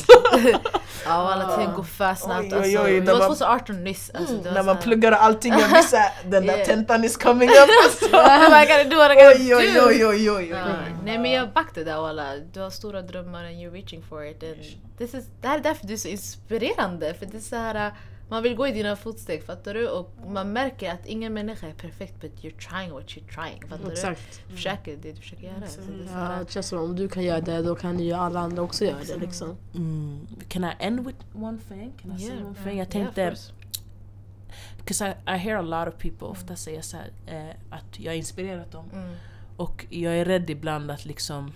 [1.04, 2.82] Ja alla tiden går för snabbt alltså.
[2.84, 4.10] Det var man- 2018 nyss.
[4.14, 7.68] Alltså, var När man pluggar och allting, jag såhär, den där tentan is coming up
[7.84, 8.06] alltså.
[8.06, 10.54] I what I gotta Oj oj oj oj oj.
[11.04, 12.36] Nej men jag backar där walla.
[12.36, 14.42] Du har stora drömmar and you're reaching for it.
[14.42, 14.56] And
[14.98, 17.14] this is, det här är därför du är så inspirerande.
[17.14, 17.92] För det är så här,
[18.30, 19.88] Man vill gå i dina fotsteg, fattar du?
[19.88, 23.68] Och man märker att ingen människa är perfekt but you're trying what you're trying.
[23.68, 24.40] Fattar Exakt.
[24.48, 24.54] du?
[24.56, 25.66] Försöker det du försöker göra.
[25.66, 28.62] Så det Ja, känns som om du kan göra det, då kan ju alla andra
[28.62, 29.56] också göra det liksom.
[29.74, 30.26] Mm.
[30.48, 31.92] Can I end with one thing?
[32.02, 32.46] Can I say Yeah.
[32.46, 32.64] one thing?
[32.66, 33.52] Jag Yeah, tänkte, course.
[34.78, 38.12] because I, I hear a lot of people ofta säga så här, eh, att jag
[38.12, 38.90] har inspirerat dem.
[38.92, 39.14] Mm.
[39.58, 41.52] Och jag är rädd ibland att liksom,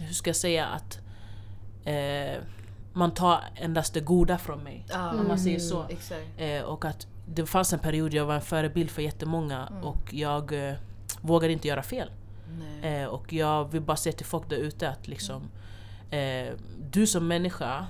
[0.00, 0.98] hur ska jag säga att
[1.84, 2.42] eh,
[2.92, 4.84] man tar endast det goda från mig.
[4.88, 5.86] Ja, Om man säger så.
[5.88, 6.26] Exakt.
[6.36, 9.84] Eh, och att det fanns en period jag var en förebild för jättemånga Mm.
[9.84, 10.74] och jag eh,
[11.20, 12.10] vågade inte göra fel.
[12.82, 13.02] Nej.
[13.02, 15.42] Eh, och jag vill bara säga till folk där ute att liksom,
[16.10, 16.48] eh,
[16.90, 17.86] du som människa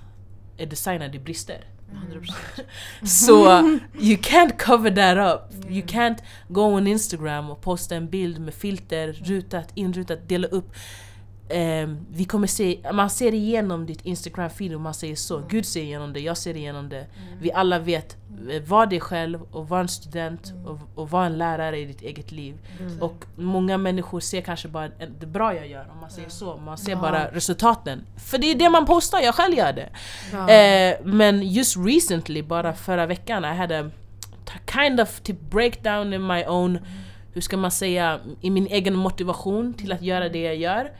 [0.56, 1.64] är designad i brister.
[1.90, 3.06] 100%.
[3.06, 3.62] Så
[3.94, 5.70] you can't cover that up.
[5.70, 6.18] You can't
[6.48, 10.72] go on Instagram och posta en bild med filter, rutat, inrutat, dela upp.
[11.48, 15.42] Ehm, vi kommer se, man ser igenom ditt Instagram-feed om man säger så.
[15.48, 17.06] Gud ser igenom det, jag ser igenom det.
[17.40, 18.16] Vi alla vet,
[18.50, 22.02] eh, var dig själv och var en student och, och var en lärare i ditt
[22.02, 22.54] eget liv.
[23.00, 24.88] Och många människor ser kanske bara
[25.20, 26.56] det bra jag gör, om man säger så.
[26.56, 26.98] Man ser Ja.
[27.00, 28.04] bara resultaten.
[28.16, 29.88] För det är det man postar, jag själv gör det.
[30.32, 30.50] Ja.
[30.50, 33.90] Eh, men just recently, bara förra veckan, I had a
[34.72, 36.78] kind of typ breakdown in my own,
[37.34, 40.90] hur ska man säga, i min egen motivation till att göra det jag gör.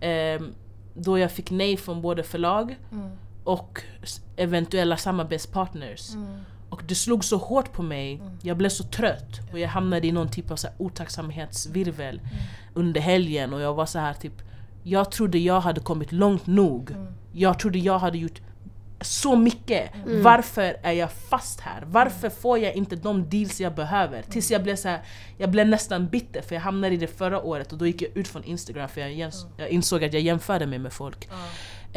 [0.00, 0.40] Eh,
[0.94, 3.10] då jag fick nej från både förlag Mm.
[3.44, 3.82] och
[4.36, 6.14] eventuella samarbetspartners.
[6.14, 6.40] Mm.
[6.70, 10.12] Och det slog så hårt på mig, jag blev så trött och jag hamnade i
[10.12, 12.20] någon typ av så otacksamhetsvirvel
[12.74, 14.42] under helgen och jag var så här typ
[14.82, 16.90] Jag trodde jag hade kommit långt nog.
[17.32, 18.40] Jag trodde jag hade gjort
[19.00, 19.90] så mycket.
[20.22, 21.82] Varför är jag fast här?
[21.86, 24.22] Varför får jag inte de deals jag behöver?
[24.22, 25.00] Tills jag blev så här,
[25.38, 28.16] jag blev nästan bitter för jag hamnade i det förra året och då gick jag
[28.16, 31.28] ut från Instagram för jag, jäms- jag insåg att jag jämförde mig med folk.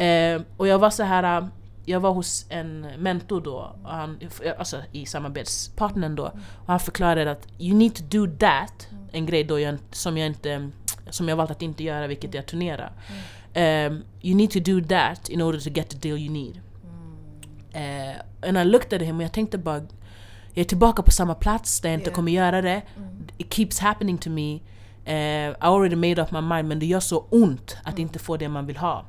[0.00, 1.38] Eh, och jag var så här.
[1.40, 1.46] äh,
[1.84, 4.18] Jag var hos en mentor då, och han,
[4.58, 6.24] alltså i samarbetspartnern då.
[6.24, 10.26] Och han förklarade att you need to do that, en grej då jag, som jag
[10.26, 10.70] inte
[11.10, 12.90] som jag valt att inte göra, vilket är att turnera.
[13.54, 16.60] Um, you need to do that in order to get the deal you need.
[17.74, 19.76] Uh, and I looked at him och jag tänkte bara,
[20.54, 22.14] jag är tillbaka på samma plats där jag inte Yeah.
[22.16, 22.82] kommer göra det.
[23.38, 24.60] It keeps happening to me.
[25.06, 28.36] Uh, I already made up my mind men det gör så ont att inte få
[28.36, 29.04] det man vill ha.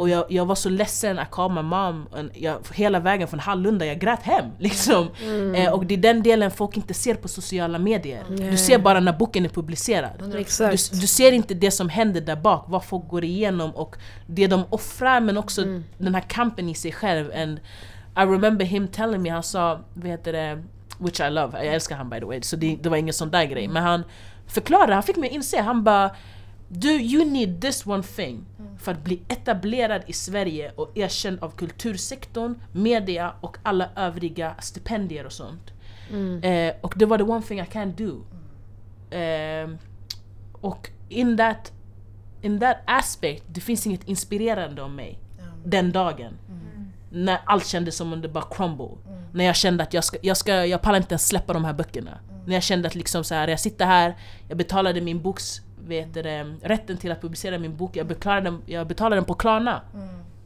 [0.00, 3.86] Och jag, jag var så ledsen, I called my mom, jag, hela vägen från Hallunda,
[3.86, 4.44] jag grät hem.
[4.58, 5.08] Liksom.
[5.54, 8.24] Eh, och det är den delen folk inte ser på sociala medier.
[8.50, 10.30] Du ser bara när boken är publicerad.
[10.32, 11.00] Du, Exakt.
[11.00, 13.96] du ser inte det som händer där bak, vad folk går igenom och
[14.26, 15.64] det de offrar men också
[15.98, 17.32] den här kampen i sig själv.
[17.36, 17.60] And
[18.16, 20.62] I remember him telling me, han sa, vad heter det,
[20.98, 23.30] which I love, jag älskar han by the way, så det, det var ingen sån
[23.30, 23.68] där grej.
[23.68, 24.04] Men han
[24.46, 26.10] förklarade, han fick mig inse, han bara
[26.74, 28.44] du, you need this one thing
[28.78, 35.26] för att bli etablerad i Sverige och erkänd av kultursektorn, media och alla övriga stipendier
[35.26, 35.72] och sånt.
[36.44, 38.22] Eh, och det var the one thing I can't do.
[39.10, 39.78] Ehm,
[40.52, 41.72] och in that,
[42.42, 45.18] in that aspect, det finns inget inspirerande om mig
[45.64, 46.38] den dagen.
[47.10, 48.90] När allt kändes som om det bara crumble.
[49.32, 51.72] När jag kände att jag, ska, jag, ska, jag pallar inte ens släppa de här
[51.72, 52.18] böckerna.
[52.46, 54.16] När jag kände att liksom så här, jag sitter här,
[54.48, 58.86] jag betalade min boks, vet det, rätten till att publicera min bok, jag den, jag
[58.86, 59.80] betalade den på Klarna.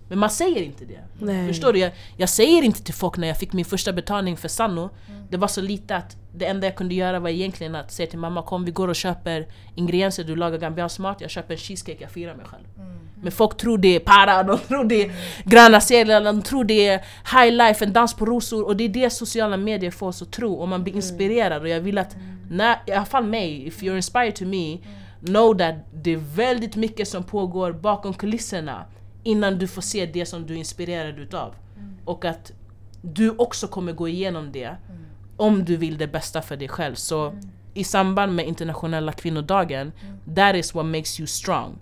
[0.08, 1.00] Men man säger inte det.
[1.18, 1.48] Nej.
[1.48, 1.78] Förstår du?
[1.78, 4.90] Jag, jag säger inte till folk när jag fick min första betalning för Sanno,
[5.30, 8.18] det var så lite att det enda jag kunde göra var egentligen att säga till
[8.18, 11.98] mamma kom vi går och köper ingredienser, du lagar gambiansk mat, jag köper en cheesecake,
[12.00, 12.64] jag firar mig själv.
[13.22, 15.12] Men folk tror det är para, de tror det är
[15.44, 16.98] gröna seglar, de tror det är
[17.32, 18.66] high life, en dans på rosor.
[18.66, 21.62] Och det är det sociala medier får oss att tro och man blir inspirerad.
[21.62, 22.16] Och jag vill att,
[22.50, 24.78] när, i alla fall mig, if you're inspired to me,
[25.26, 28.84] know that det är väldigt mycket som pågår bakom kulisserna
[29.22, 31.54] innan du får se det som du är inspirerad utav.
[32.04, 32.52] Och att
[33.02, 34.76] du också kommer gå igenom det
[35.36, 36.94] om du vill det bästa för dig själv.
[36.94, 37.34] Så
[37.74, 39.92] i samband med internationella kvinnodagen,
[40.36, 41.78] that is what makes you strong.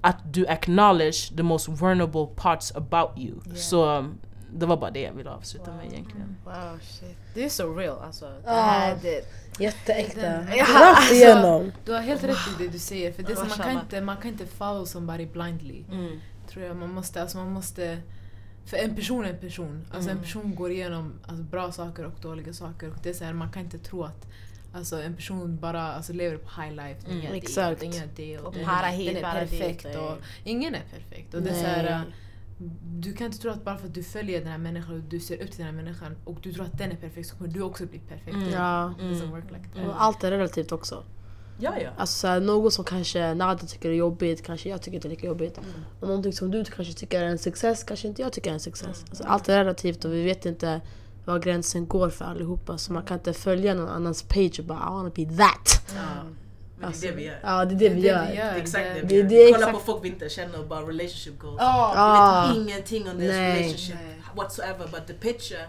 [0.00, 3.54] Att du acknowledge the most vulnerable parts about you.
[3.54, 4.18] Så um,
[4.52, 6.36] det var bara det jag ville avsluta med egentligen.
[6.44, 7.16] Wow shit.
[7.34, 8.30] Det är så real alltså.
[8.46, 9.24] Här, det,
[9.58, 10.20] Jätteäkta.
[10.56, 11.72] Ja, Rakt alltså- igenom.
[11.84, 14.00] Du har helt rätt i det du säger, för det är så, man, kan inte,
[14.00, 15.84] man kan inte follow somebody blindly.
[16.48, 16.76] Tror jag.
[16.76, 17.98] Man måste, alltså man måste...
[18.66, 19.86] För en person är en person.
[19.94, 22.90] Alltså en person går igenom alltså, bra saker och dåliga saker.
[22.90, 24.26] Och det är så här, man kan inte tro att
[24.74, 27.00] alltså, en person bara alltså, lever på high life.
[27.10, 27.80] Mm, det, exakt.
[27.80, 29.86] Den gör det och, Och den, den är perfekt.
[29.96, 31.34] Och, ingen är perfekt.
[31.34, 32.02] Och det är
[32.82, 35.20] du kan inte tro att bara för att du följer den här människan och du
[35.20, 37.50] ser upp till den här människan och du tror att den är perfekt så kommer
[37.50, 38.36] du också bli perfekt.
[38.36, 38.50] Mm.
[38.50, 38.94] Ja.
[39.30, 39.88] Work like that.
[39.88, 41.04] Och allt är relativt också.
[41.58, 41.90] Ja, ja.
[41.96, 45.58] Alltså något som kanske Nada tycker är jobbigt, kanske jag tycker inte är lika jobbigt.
[45.58, 45.70] Mm.
[46.00, 48.60] Och någonting som du kanske tycker är en success, kanske inte jag tycker är en
[48.60, 49.04] success.
[49.08, 50.80] Alltså, allt är relativt och vi vet inte
[51.24, 52.78] var gränsen går för allihopa.
[52.78, 55.94] Så man kan inte följa någon annans page och bara I wanna be that.
[55.94, 56.02] Ja.
[56.90, 57.38] Men det är det vi gör.
[57.42, 58.24] Ja, det är det vi Det är gör.
[58.26, 58.54] det vi gör.
[58.54, 59.28] Exakt det Det- vi gör.
[59.28, 61.56] det är Kolla exakt- på folk vi inte känner och bara relationship goals.
[61.60, 62.46] Ah.
[62.52, 63.56] Vi vet ingenting om deras Nej.
[63.56, 64.22] relationship Nej.
[64.36, 65.64] whatsoever but the picture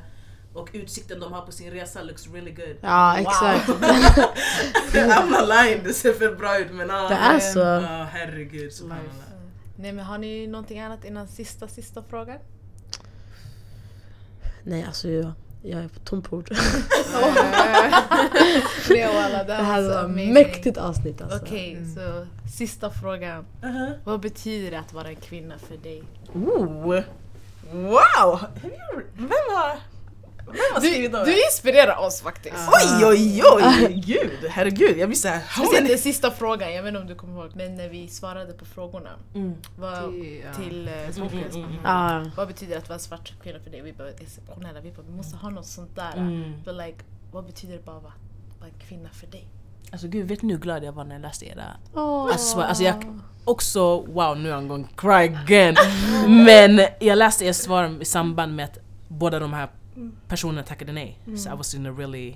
[0.53, 2.75] och utsikten de har på sin resa looks really good.
[2.81, 3.69] Ja, exakt.
[4.93, 7.61] I'm not lying, det ser för bra ut men ah, Det är så.
[7.63, 8.71] ah, herregud.
[9.77, 12.37] Nej men har ni någonting annat innan sista, sista frågan?
[14.63, 15.31] Nej, alltså jag,
[15.65, 16.49] jag är på tom på ord.
[18.89, 20.33] Nej walla, det här så var amazing.
[20.33, 21.39] mäktigt avsnitt alltså.
[21.41, 22.25] Okej, så
[22.57, 23.45] sista frågan.
[23.61, 23.91] Uh-huh.
[24.03, 26.03] Vad betyder det att vara en kvinna för dig?
[26.33, 27.01] Ooh.
[27.71, 28.39] Wow!
[29.17, 29.77] Vem har
[30.81, 32.55] Du, du inspirerar oss faktiskt.
[32.55, 33.93] Oj oj oj!
[34.05, 35.41] Gud, herregud jag blir såhär...
[35.57, 38.53] Speciellt den sista frågan, jag vet inte om du kommer ihåg, men när vi svarade
[38.53, 39.53] på frågorna Mm.
[39.77, 41.65] vad, Till, till eh, Småkväll.
[41.83, 42.25] Ja.
[42.37, 43.81] Vad betyder det att vara svart kvinna för dig?
[43.81, 46.13] Vi bara exceptionella, vi bara vi måste ha något sånt där.
[46.17, 46.53] Mm.
[46.65, 46.97] But like,
[47.31, 48.13] vad betyder det bara att vara,
[48.59, 49.47] vara en kvinna för dig?
[49.91, 51.63] Alltså gud, vet ni hur glad jag var när jag läste era
[51.93, 52.29] Åh.
[52.31, 55.75] Alltså, alltså jag också, wow nu är I'm going cry again.
[56.45, 58.77] Men jag läste ert svar i samband med att
[59.07, 59.69] båda de här
[60.27, 61.19] personerna tackade nej.
[61.37, 62.35] Så I was in a really,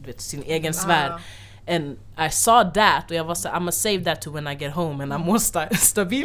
[0.00, 1.20] du vet, sin egen sfär.
[1.70, 4.54] And I saw that och jag var så I'm gonna save that to when I
[4.54, 6.24] get home and I'm more sta- stabil.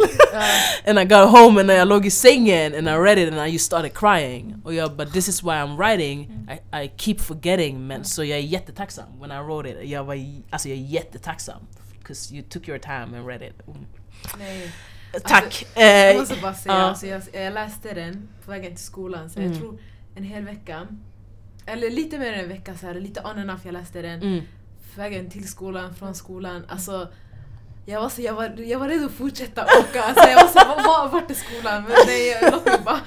[0.87, 3.51] and I got home and jag låg i sängen and I read it and I
[3.51, 4.55] just started crying.
[4.63, 6.47] Och jag but this is why I'm writing.
[6.73, 9.89] I, I keep forgetting men så jag är jättetacksam when I wrote it.
[9.89, 10.17] Jag var,
[10.49, 11.61] alltså jag är jättetacksam.
[11.99, 13.67] Because you took your time and read it.
[13.67, 13.85] Mm.
[14.39, 14.71] Nej.
[15.23, 15.65] Tack!
[15.75, 16.81] Jag Eh, måste bara säga, ja.
[16.81, 19.51] alltså, jag, jag läste den på vägen till skolan så Mm.
[19.51, 19.77] jag tror
[20.15, 20.87] en hel vecka,
[21.65, 24.21] eller lite mer än en vecka så här, lite on and off jag läste den.
[24.21, 24.43] mm.
[24.95, 26.65] Vägen till skolan, från skolan.
[26.67, 27.07] Alltså,
[27.85, 30.03] jag var, så, jag, var, jag var redo att fortsätta åka.
[30.03, 31.83] Alltså, jag var så, var, var, vart är skolan?
[31.83, 32.99] Men nej, låt mig bara...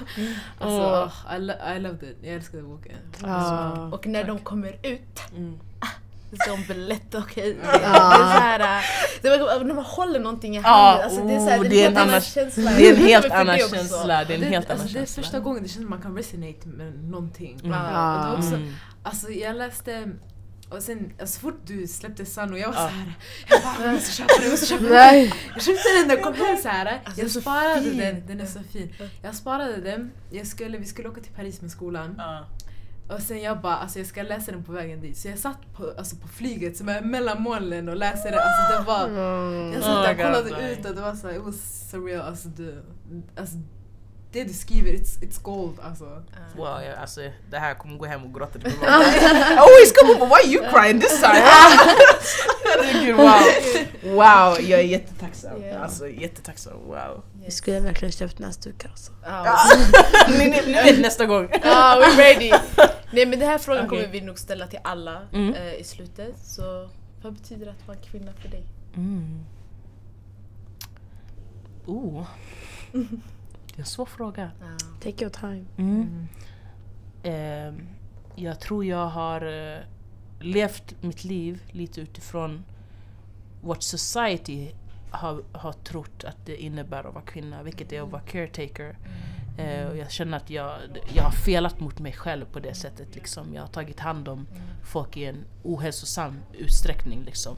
[0.59, 1.11] Alltså.
[1.35, 2.17] I, lo- I loved it.
[2.21, 2.97] Jag älskade boken.
[3.21, 3.89] Ja.
[3.91, 5.59] Och när de kommer ut, Mm.
[6.67, 7.57] Berätta, okej?
[7.63, 7.69] Ja.
[9.21, 11.63] Det är såhär, äh, när man håller någonting i handen, alltså, det är, såhär, oh,
[11.63, 12.71] det det är är en annan känsla.
[12.77, 14.23] Det är en helt annan känsla.
[14.25, 15.23] Det är en helt annan alltså, det är känsla.
[15.23, 17.59] första gången det känns som man kan resonate med någonting.
[17.63, 17.71] Mm.
[17.71, 18.73] Och det var också, Mm.
[19.03, 20.07] Alltså jag läste,
[20.69, 22.89] och sen alltså, så fort du släppte Sano, jag var Ja.
[22.89, 23.13] såhär,
[23.49, 25.31] jag bara jag måste köpa den, jag måste köpa den.
[25.53, 28.41] Jag köpte den när jag kom hem såhär, Alltså, den är jag sparade den, den
[28.41, 28.93] är så fin.
[29.21, 32.21] Jag sparade den, jag skulle, vi skulle åka till Paris med skolan.
[33.09, 35.17] Och sen jag bara, alltså jag ska läsa den på vägen dit.
[35.17, 38.39] Så jag satt på, alltså på flyget som är mellan molnen och läste den.
[38.39, 41.29] Alltså det var, jag Oh satt där och my kollade ut och det var så,
[41.31, 42.21] it was surreal.
[42.27, 42.81] Alltså, det,
[43.37, 43.55] alltså
[44.31, 46.23] det du skriver, it's, it's gold alltså.
[46.55, 48.59] Wow, jag, alltså, det här kommer gå hem och gråta.
[48.59, 48.95] mamma.
[49.61, 51.33] Always come on, why are you crying this time?
[52.67, 54.13] Herregud, wow.
[54.13, 55.61] Wow, jag är jättetacksam.
[55.63, 55.83] Yeah.
[55.83, 57.23] Alltså jättetacksam, wow.
[57.45, 59.11] Vi skulle verkligen köpt näsdukar alltså.
[60.29, 61.49] Ni, ni, ni vet nästa gång.
[61.63, 62.51] Ja, we're ready!
[63.11, 63.99] Nej men den här frågan Okej.
[63.99, 65.53] kommer vi nog ställa till alla Mm.
[65.53, 66.35] eh, i slutet.
[66.43, 66.89] Så
[67.21, 68.63] vad betyder det att vara kvinna för dig?
[68.95, 69.45] Mm.
[71.85, 72.27] Oh.
[72.91, 74.51] Det är en svår fråga.
[75.03, 75.65] Take your time.
[75.77, 76.27] Mm.
[77.23, 77.87] Ehm,
[78.35, 79.41] jag tror jag har
[79.75, 79.79] eh,
[80.39, 82.63] levt mitt liv lite utifrån
[83.61, 84.71] what society
[85.11, 88.89] har, har trott att det innebär att vara kvinna, vilket är att vara caretaker.
[88.89, 89.36] Eh,
[89.89, 90.79] och jag känner att jag,
[91.15, 93.15] jag har felat mot mig själv på det sättet.
[93.15, 93.53] Liksom.
[93.53, 94.47] Jag har tagit hand om
[94.83, 97.23] folk i en ohälsosam utsträckning.
[97.23, 97.57] Liksom.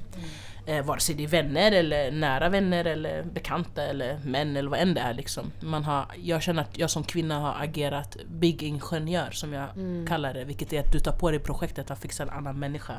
[0.66, 4.80] Eh, vare sig det är vänner eller nära vänner eller bekanta eller män eller vad
[4.80, 5.14] än det är.
[5.14, 5.52] Liksom.
[5.60, 9.70] Man har, jag känner att jag som kvinna har agerat big ingenjör som jag
[10.08, 10.46] kallar det.
[10.46, 12.94] Vilket är att du tar på dig projektet att fixa en annan människa.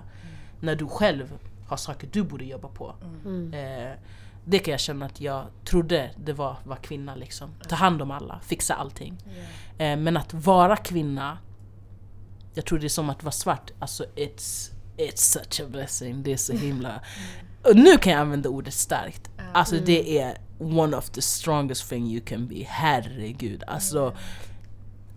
[0.61, 2.95] När du själv har saker du borde jobba på.
[3.57, 3.93] Eh,
[4.45, 7.15] det kan jag känna att jag trodde det var att vara kvinna.
[7.15, 7.51] Liksom.
[7.69, 9.19] Ta hand om alla, fixa allting.
[9.79, 11.39] Eh, men att vara kvinna,
[12.55, 13.71] jag tror det är som att vara svart.
[13.79, 16.23] Alltså it's, it's such a blessing.
[16.23, 17.01] Det är så himla...
[17.65, 19.31] Och nu kan jag använda ordet starkt.
[19.53, 22.65] Alltså det är one of the strongest thing you can be.
[22.69, 23.65] Herregud.
[23.67, 24.17] Alltså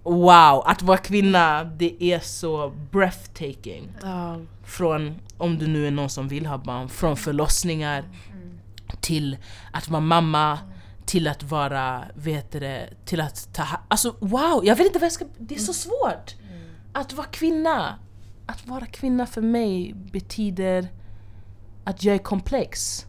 [0.04, 3.92] wow, att vara kvinna det är så breathtaking.
[4.64, 8.04] Från, om du nu är någon som vill ha barn, från förlossningar
[9.04, 9.38] till
[9.72, 10.60] att vara mamma,
[11.06, 15.12] till att vara, vet det, till att ta Alltså wow, jag vet inte vad jag
[15.12, 15.26] ska...
[15.38, 16.36] Det är så svårt!
[16.94, 18.00] Att vara kvinna.
[18.46, 20.88] Att vara kvinna för mig betyder
[21.84, 23.06] att jag är komplex.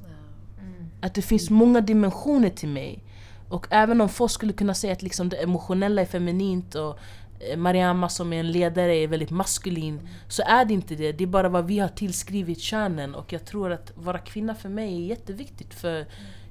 [1.00, 3.04] Att det finns många dimensioner till mig.
[3.48, 6.98] Och även om folk skulle kunna säga att liksom det emotionella är feminint och
[7.40, 10.08] eh, Mariama som är en ledare är väldigt maskulin.
[10.28, 13.14] Så är det inte det, det är bara vad vi har tillskrivit könen.
[13.14, 16.06] Och jag tror att vara kvinna för mig är jätteviktigt för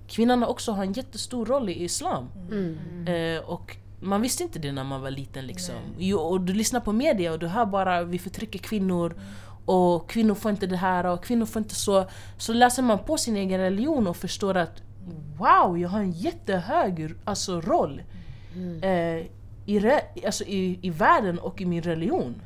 [0.08, 2.28] kvinnan har också en jättestor roll i islam.
[2.52, 2.78] Mm.
[3.08, 5.76] Eh, och man visste inte det när man var liten liksom.
[5.98, 9.16] Jo, och du lyssnar på media och du hör bara vi förtrycker kvinnor
[9.66, 12.06] och kvinnor får inte det här och kvinnor får inte så.
[12.38, 14.82] Så läser man på sin egen religion och förstår att
[15.38, 18.02] wow, jag har en jättehög alltså, roll
[18.82, 19.26] eh,
[19.66, 22.42] i, re, alltså, i, i världen och i min religion.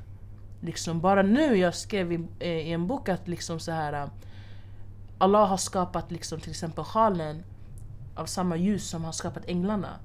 [0.61, 4.10] Liksom, bara nu jag skrev i, eh, i en bok att liksom så här eh,
[5.18, 7.44] Allah har skapat liksom till exempel sjalen
[8.15, 9.99] av samma ljus som har skapat änglarna.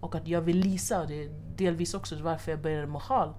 [0.00, 3.34] Och att jag vill lisa, och det är delvis också varför jag började med sjal.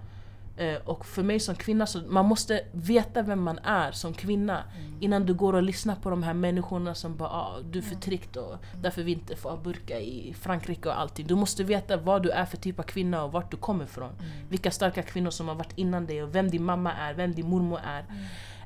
[0.58, 4.62] Eh, och för mig som kvinna, så man måste veta vem man är som kvinna
[5.00, 8.36] innan du går och lyssnar på de här människorna som bara ah, du är förtryckt
[8.36, 11.26] och därför vi inte får burka i Frankrike och allting.
[11.26, 14.10] Du måste veta vad du är för typ av kvinna och vart du kommer ifrån.
[14.48, 17.46] Vilka starka kvinnor som har varit innan dig och vem din mamma är, vem din
[17.46, 18.04] mormor är.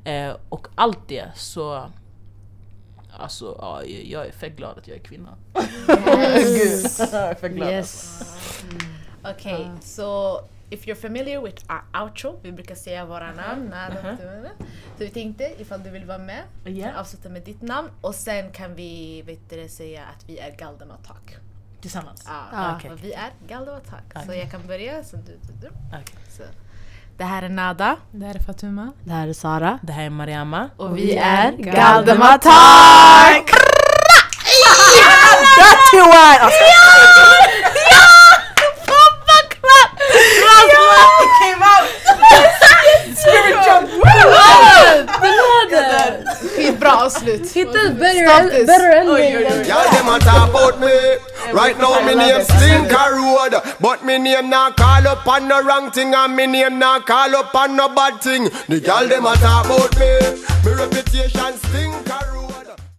[0.05, 1.91] Eh, och allt det så
[3.19, 5.29] Alltså ja, jag är fett glad att jag är kvinna.
[6.37, 7.75] Gud, jag är fett glad alltså.
[7.75, 8.65] Yes.
[9.25, 10.41] Okej, så
[10.75, 13.69] if you're familiar with our outro, vi brukar säga våra namn.
[13.71, 14.17] när Mhm.
[14.99, 18.51] Så vi tänkte ifall du vill vara med, kan avsluta med ditt namn och sen
[18.53, 21.37] kan vi vet du, säga att vi är Galdem Attack.
[21.81, 22.25] Tillsammans?
[22.27, 22.91] Ja, Ah, okej.
[22.91, 24.05] och vi är Galdem Attack.
[24.15, 24.39] Så Okej.
[24.39, 25.69] jag kan börja, så du, du, du.
[25.89, 26.15] Okej.
[26.37, 26.43] Så.
[27.17, 27.97] Det här är Nada.
[28.11, 28.93] Det här är Fatuma.
[29.05, 29.79] Det här är Sara.
[29.83, 30.71] Det här är Mariama.
[30.77, 33.51] Och, vi är Galdem Galdem Attack!
[35.59, 36.51] That's you are!
[40.93, 41.87] Alltså, came out!
[43.17, 43.89] Spirit jump!
[46.43, 47.51] Skitbra avslut!
[47.55, 49.33] Hitta ett better, better ending.
[49.69, 50.97] Y'all them a talk about me.
[51.53, 55.91] Right now me name Slinker Road, but me name not call up on no wrong
[55.91, 58.45] thing, and me name not call up on no bad thing.
[58.69, 60.11] The girl them a talk about me.
[60.65, 62.42] Me reputation Slinker Road.